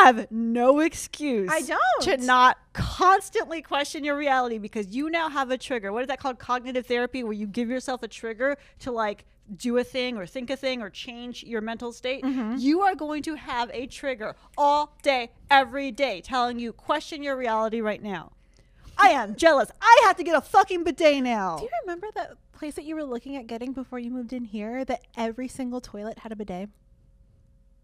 have 0.04 0.30
no 0.30 0.80
excuse. 0.80 1.48
I 1.50 1.62
don't. 1.62 2.02
To 2.02 2.16
not 2.18 2.58
constantly 2.72 3.62
question 3.62 4.04
your 4.04 4.16
reality 4.16 4.58
because 4.58 4.88
you 4.88 5.10
now 5.10 5.28
have 5.28 5.50
a 5.50 5.58
trigger. 5.58 5.92
What 5.92 6.02
is 6.02 6.08
that 6.08 6.20
called? 6.20 6.38
Cognitive 6.38 6.86
therapy, 6.86 7.22
where 7.22 7.32
you 7.32 7.46
give 7.46 7.68
yourself 7.68 8.02
a 8.02 8.08
trigger 8.08 8.56
to 8.80 8.92
like 8.92 9.24
do 9.54 9.76
a 9.78 9.84
thing 9.84 10.16
or 10.16 10.26
think 10.26 10.50
a 10.50 10.56
thing 10.56 10.82
or 10.82 10.90
change 10.90 11.44
your 11.44 11.60
mental 11.60 11.92
state. 11.92 12.24
Mm-hmm. 12.24 12.56
You 12.58 12.80
are 12.82 12.94
going 12.94 13.22
to 13.24 13.34
have 13.34 13.70
a 13.72 13.86
trigger 13.86 14.36
all 14.58 14.96
day, 15.02 15.30
every 15.50 15.90
day, 15.90 16.20
telling 16.20 16.58
you 16.58 16.72
question 16.72 17.22
your 17.22 17.36
reality 17.36 17.80
right 17.80 18.02
now. 18.02 18.32
I 18.98 19.10
am 19.10 19.36
jealous. 19.36 19.70
I 19.80 20.02
have 20.04 20.16
to 20.16 20.24
get 20.24 20.34
a 20.34 20.40
fucking 20.40 20.84
bidet 20.84 21.22
now. 21.22 21.58
Do 21.58 21.64
you 21.64 21.70
remember 21.82 22.08
that 22.14 22.36
place 22.52 22.74
that 22.74 22.84
you 22.84 22.94
were 22.94 23.04
looking 23.04 23.36
at 23.36 23.46
getting 23.46 23.72
before 23.72 23.98
you 23.98 24.10
moved 24.10 24.32
in 24.32 24.44
here 24.44 24.84
that 24.86 25.02
every 25.16 25.48
single 25.48 25.80
toilet 25.80 26.20
had 26.20 26.32
a 26.32 26.36
bidet? 26.36 26.70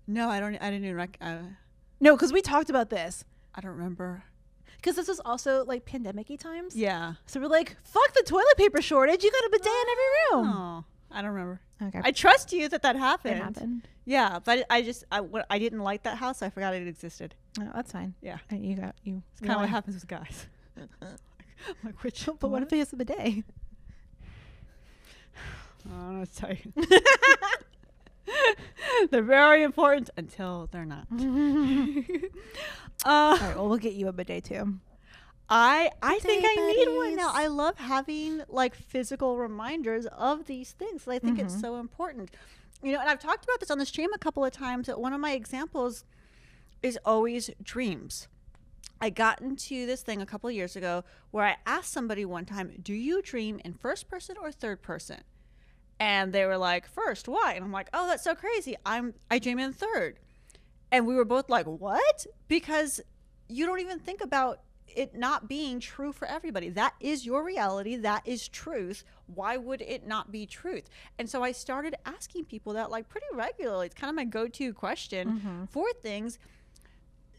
No, 0.07 0.29
I 0.29 0.41
don't. 0.41 0.57
I 0.57 0.71
didn't 0.71 0.85
even. 0.85 0.97
Rec- 0.97 1.19
uh, 1.21 1.39
No, 2.03 2.17
because 2.17 2.33
we 2.33 2.43
talked 2.43 2.69
about 2.69 2.91
this. 2.91 3.25
I 3.55 3.61
don't 3.61 3.71
remember. 3.71 4.25
Because 4.77 4.97
this 4.97 5.07
was 5.07 5.21
also 5.25 5.65
like 5.65 5.85
pandemic 5.85 6.27
times. 6.41 6.75
Yeah. 6.75 7.15
So 7.27 7.39
we're 7.41 7.47
like, 7.47 7.77
fuck 7.85 8.13
the 8.15 8.25
toilet 8.25 8.57
paper 8.57 8.83
shortage. 8.83 9.23
You 9.23 9.31
got 9.31 9.45
a 9.45 9.51
bidet 9.51 9.67
in 9.67 9.85
every 9.93 10.05
room. 10.43 10.53
Oh, 10.57 10.85
I 11.13 11.23
don't 11.23 11.31
remember. 11.31 11.61
Okay. 11.81 12.01
I 12.03 12.11
trust 12.11 12.53
you 12.53 12.69
that 12.69 12.83
that 12.83 12.97
happened. 12.97 13.37
it 13.37 13.43
happened. 13.43 13.89
Yeah, 14.05 14.41
but 14.45 14.67
I 14.69 14.83
just 14.83 15.05
I, 15.13 15.21
I 15.49 15.61
didn't 15.61 15.79
like 15.81 16.03
that 16.03 16.17
house. 16.19 16.39
So 16.39 16.47
I 16.47 16.51
forgot 16.51 16.75
it 16.75 16.89
existed. 16.89 17.37
Oh, 17.61 17.71
that's 17.73 17.93
fine. 17.93 18.15
Yeah, 18.21 18.39
Uh, 18.53 18.57
You 18.57 18.75
got 18.75 18.97
you. 19.05 19.23
it's 19.31 19.41
kind 19.41 19.53
of 19.53 19.61
what 19.61 19.69
happens 19.69 19.95
with 19.95 20.09
guys. 20.09 20.47
like 21.85 22.03
which? 22.03 22.27
But 22.41 22.49
what 22.49 22.63
if 22.65 22.71
he 22.71 22.81
has 22.81 22.93
a 22.93 22.97
bidet? 22.97 23.45
I 25.85 25.89
don't 25.89 26.13
know 26.15 26.19
what 26.21 26.33
to 26.33 26.37
tell 26.37 26.51
you. 26.51 26.73
they're 29.11 29.23
very 29.23 29.63
important 29.63 30.11
until 30.17 30.69
they're 30.71 30.85
not. 30.85 31.07
uh, 31.11 31.17
All 33.05 33.37
right, 33.37 33.57
well, 33.57 33.69
we'll 33.69 33.79
get 33.79 33.95
you 33.95 34.09
a 34.09 34.13
bidet 34.13 34.45
too. 34.45 34.79
I 35.49 35.91
I 36.03 36.19
think 36.21 36.45
I 36.47 36.55
Bidet 36.55 36.89
need 36.89 36.97
one 36.97 37.17
now. 37.17 37.31
I 37.35 37.49
love 37.49 37.77
having 37.77 38.43
like 38.49 38.75
physical 38.75 39.37
reminders 39.37 40.07
of 40.07 40.47
these 40.47 40.73
things. 40.73 41.07
I 41.07 41.19
think 41.19 41.39
it's 41.39 41.61
so 41.61 41.77
important. 41.77 42.31
You 42.83 42.93
know, 42.93 43.01
and 43.01 43.09
I've 43.09 43.19
talked 43.21 43.45
about 43.45 43.61
this 43.61 43.71
on 43.71 43.79
the 43.79 43.85
stream 43.87 44.13
a 44.15 44.19
couple 44.19 44.45
of 44.45 44.53
times. 44.53 44.87
That 44.87 44.99
one 44.99 45.13
of 45.13 45.21
my 45.21 45.33
examples 45.33 46.05
is 46.83 46.99
always 47.05 47.51
dreams. 47.63 48.29
I 49.01 49.11
got 49.11 49.41
into 49.43 49.85
this 49.85 50.03
thing 50.03 50.23
a 50.23 50.27
couple 50.27 50.49
of 50.49 50.55
years 50.55 50.75
ago 50.77 51.05
where 51.33 51.45
I 51.45 51.57
asked 51.67 51.93
somebody 51.93 52.25
one 52.25 52.47
time, 52.47 52.73
"Do 52.81 52.95
you 52.95 53.21
dream 53.21 53.61
in 53.65 53.75
first 53.75 54.09
person 54.09 54.37
or 54.41 54.51
third 54.53 54.81
person?" 54.81 55.23
And 56.03 56.33
they 56.33 56.45
were 56.47 56.59
like, 56.59 56.89
first, 56.89 57.29
why?" 57.29 57.53
And 57.55 57.65
I'm 57.65 57.71
like, 57.71 57.89
"Oh, 57.95 58.09
that's 58.09 58.25
so 58.25 58.35
crazy. 58.35 58.75
I'm 58.85 59.15
I 59.31 59.39
dream 59.39 59.61
in 59.61 59.73
third." 59.73 60.19
And 60.91 61.07
we 61.07 61.15
were 61.15 61.25
both 61.25 61.49
like, 61.49 61.67
"What?" 61.67 62.27
Because 62.49 63.01
you 63.49 63.67
don't 63.67 63.79
even 63.79 64.01
think 64.01 64.21
about 64.21 64.61
it 64.89 65.15
not 65.15 65.49
being 65.49 65.79
true 65.79 66.13
for 66.13 66.27
everybody. 66.27 66.69
That 66.71 66.95
is 66.99 67.25
your 67.25 67.45
reality. 67.45 67.95
That 67.97 68.27
is 68.27 68.49
truth. 68.49 69.05
Why 69.27 69.57
would 69.57 69.81
it 69.81 70.05
not 70.05 70.33
be 70.33 70.45
truth? 70.45 70.91
And 71.19 71.31
so 71.31 71.45
I 71.45 71.53
started 71.53 71.95
asking 72.05 72.47
people 72.47 72.73
that 72.73 72.91
like 72.91 73.09
pretty 73.09 73.27
regularly. 73.33 73.87
It's 73.87 73.95
kind 73.95 74.11
of 74.11 74.17
my 74.17 74.25
go-to 74.25 74.73
question 74.75 75.29
mm-hmm. 75.29 75.65
for 75.67 75.87
things 76.03 76.39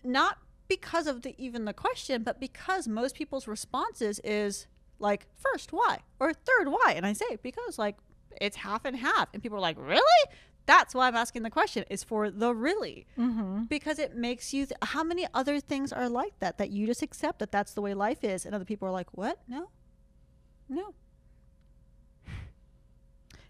not 0.05 0.38
because 0.68 1.05
of 1.05 1.22
the 1.22 1.36
even 1.38 1.66
the 1.66 1.74
question, 1.74 2.24
but 2.24 2.39
because 2.39 2.88
most 2.88 3.14
people's 3.14 3.47
responses 3.47 4.20
is 4.24 4.68
like 4.99 5.28
first 5.36 5.74
why 5.74 5.99
or 6.20 6.34
third 6.34 6.70
why, 6.70 6.93
and 6.95 7.05
I 7.05 7.14
say 7.14 7.38
because 7.43 7.78
like 7.78 7.97
it's 8.42 8.58
half 8.58 8.86
and 8.86 8.96
half, 8.96 9.30
and 9.34 9.42
people 9.44 9.58
are 9.58 9.62
like 9.62 9.78
really. 9.80 10.24
That's 10.66 10.96
why 10.96 11.10
I'm 11.10 11.16
asking 11.16 11.44
the 11.44 11.50
question 11.50 11.84
is 11.90 12.06
for 12.06 12.32
the 12.32 12.56
really 12.56 13.06
Mm-hmm. 13.18 13.64
because 13.64 14.00
it 14.00 14.16
makes 14.16 14.54
you 14.54 14.66
th- 14.66 14.78
how 14.82 15.04
many 15.04 15.28
other 15.34 15.60
things 15.60 15.92
are 15.92 16.08
like 16.08 16.40
that 16.40 16.58
that 16.58 16.70
you 16.70 16.86
just 16.88 17.02
accept 17.02 17.40
that 17.40 17.52
that's 17.52 17.74
the 17.74 17.82
way 17.82 17.94
life 17.94 18.24
is 18.24 18.46
and 18.46 18.56
other 18.56 18.64
people 18.64 18.88
are 18.88 18.92
like 18.92 19.10
what 19.12 19.40
no 19.48 19.70
no 20.70 20.94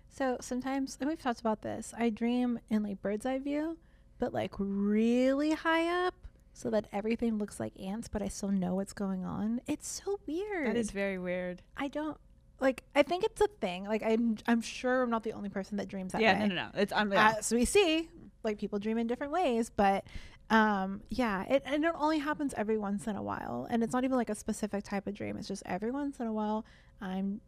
So 0.10 0.38
sometimes, 0.42 0.98
and 1.00 1.10
we've 1.10 1.20
talked 1.22 1.40
about 1.40 1.62
this, 1.64 1.94
I 1.98 2.10
dream 2.10 2.60
in 2.70 2.84
like 2.84 3.02
bird's 3.02 3.26
eye 3.26 3.40
view, 3.40 3.78
but 4.20 4.34
like 4.34 4.54
really 4.58 5.52
high 5.54 6.06
up 6.08 6.14
so 6.54 6.70
that 6.70 6.86
everything 6.94 7.40
looks 7.40 7.60
like 7.60 7.74
ants, 7.80 8.08
but 8.08 8.22
I 8.22 8.28
still 8.28 8.50
know 8.50 8.76
what's 8.76 8.94
going 8.94 9.26
on. 9.26 9.60
It's 9.66 9.88
so 10.04 10.20
weird. 10.28 10.68
That 10.68 10.78
is 10.78 10.92
very 10.92 11.18
weird 11.18 11.62
I 11.76 11.88
don't 11.88 12.18
like, 12.64 12.82
I 12.96 13.04
think 13.04 13.24
it's 13.24 13.42
a 13.42 13.48
thing. 13.62 13.84
Like, 13.86 14.02
I'm, 14.04 14.38
I'm 14.48 14.62
sure 14.62 15.04
I'm 15.04 15.10
not 15.10 15.24
the 15.24 15.34
only 15.34 15.50
person 15.50 15.78
that 15.78 15.88
dreams 15.88 16.14
that 16.14 16.22
yeah 16.22 16.34
way. 16.34 16.48
no 16.48 16.56
no 16.56 16.56
no 16.64 16.68
it's 16.76 16.94
i'm 16.94 17.12
yeah. 17.12 17.36
As 17.38 17.52
we 17.52 17.66
see, 17.66 18.10
like 18.44 18.58
people 18.58 18.80
dream 18.80 18.98
in 18.98 19.06
different 19.08 19.32
ways, 19.34 19.70
but 19.70 20.04
um 20.50 21.02
yeah 21.10 21.44
it 21.54 21.64
and 21.66 21.86
it 21.86 21.94
only 21.98 22.20
happens 22.20 22.54
every 22.58 22.78
once 22.78 23.08
in 23.08 23.16
a 23.16 23.22
while 23.24 23.66
and 23.70 23.82
it's 23.82 23.94
not 23.94 24.04
even 24.04 24.18
like 24.18 24.30
a 24.30 24.36
specific 24.36 24.84
type 24.84 25.08
of 25.08 25.14
dream 25.14 25.38
it's 25.38 25.48
just 25.48 25.64
every 25.66 25.90
once 25.90 26.20
in 26.20 26.28
a 26.28 26.34
while 26.34 26.66
i'm 27.02 27.40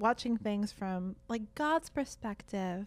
watching 0.00 0.36
things 0.36 0.72
from 0.72 1.14
like 1.28 1.42
god's 1.54 1.88
perspective 1.88 2.86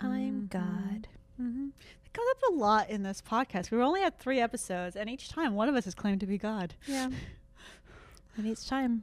i'm 0.00 0.42
Mhm. 0.42 0.50
god 0.50 1.08
mm-hmm. 1.38 1.66
it 2.06 2.12
comes 2.12 2.28
up 2.30 2.52
a 2.52 2.54
lot 2.54 2.88
in 2.90 3.02
this 3.02 3.20
podcast 3.20 3.72
we've 3.72 3.80
only 3.80 4.00
had 4.02 4.16
three 4.20 4.38
episodes 4.38 4.94
and 4.94 5.10
each 5.10 5.28
time 5.28 5.54
one 5.56 5.68
of 5.68 5.74
us 5.74 5.84
has 5.84 5.96
claimed 5.96 6.20
to 6.20 6.26
be 6.26 6.38
god 6.38 6.74
yeah 6.86 7.08
and 8.36 8.46
each 8.46 8.68
time 8.68 9.02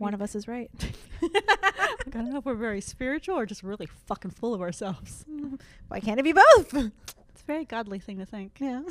one 0.00 0.14
of 0.14 0.20
us 0.22 0.34
is 0.34 0.48
right 0.48 0.70
i 1.22 2.10
don't 2.10 2.30
know 2.30 2.38
if 2.38 2.44
we're 2.44 2.54
very 2.54 2.80
spiritual 2.80 3.36
or 3.38 3.46
just 3.46 3.62
really 3.62 3.86
fucking 4.06 4.30
full 4.30 4.54
of 4.54 4.60
ourselves 4.60 5.24
why 5.88 6.00
can't 6.00 6.18
it 6.18 6.22
be 6.22 6.32
both 6.32 6.74
it's 6.74 7.42
a 7.42 7.46
very 7.46 7.64
godly 7.64 7.98
thing 7.98 8.18
to 8.18 8.26
think 8.26 8.52
yeah 8.60 8.82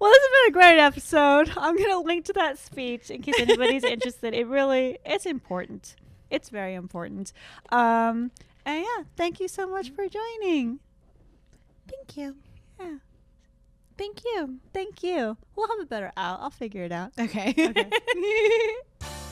Well, 0.00 0.10
this 0.10 0.20
has 0.22 0.30
been 0.30 0.48
a 0.48 0.52
great 0.52 0.78
episode. 0.80 1.52
I'm 1.56 1.76
gonna 1.76 2.00
link 2.00 2.24
to 2.26 2.32
that 2.34 2.58
speech 2.58 3.10
in 3.10 3.22
case 3.22 3.36
anybody's 3.38 3.84
interested. 3.96 4.34
It 4.34 4.46
really, 4.46 4.98
it's 5.06 5.26
important. 5.26 5.96
It's 6.30 6.48
very 6.48 6.74
important. 6.74 7.32
Um, 7.70 8.30
and 8.66 8.80
yeah, 8.84 9.04
thank 9.16 9.40
you 9.40 9.48
so 9.48 9.66
much 9.68 9.90
for 9.90 10.06
joining. 10.08 10.80
thank 11.88 12.16
you 12.16 12.36
Yeah, 12.80 12.96
thank 14.02 14.24
you 14.24 14.58
thank 14.72 15.02
you. 15.04 15.36
We'll 15.54 15.68
have 15.68 15.80
a 15.80 15.86
better 15.86 16.12
out. 16.16 16.40
I'll 16.40 16.50
figure 16.50 16.82
it 16.82 16.92
out. 16.92 17.12
okay 17.18 17.54
Okay. 17.56 17.90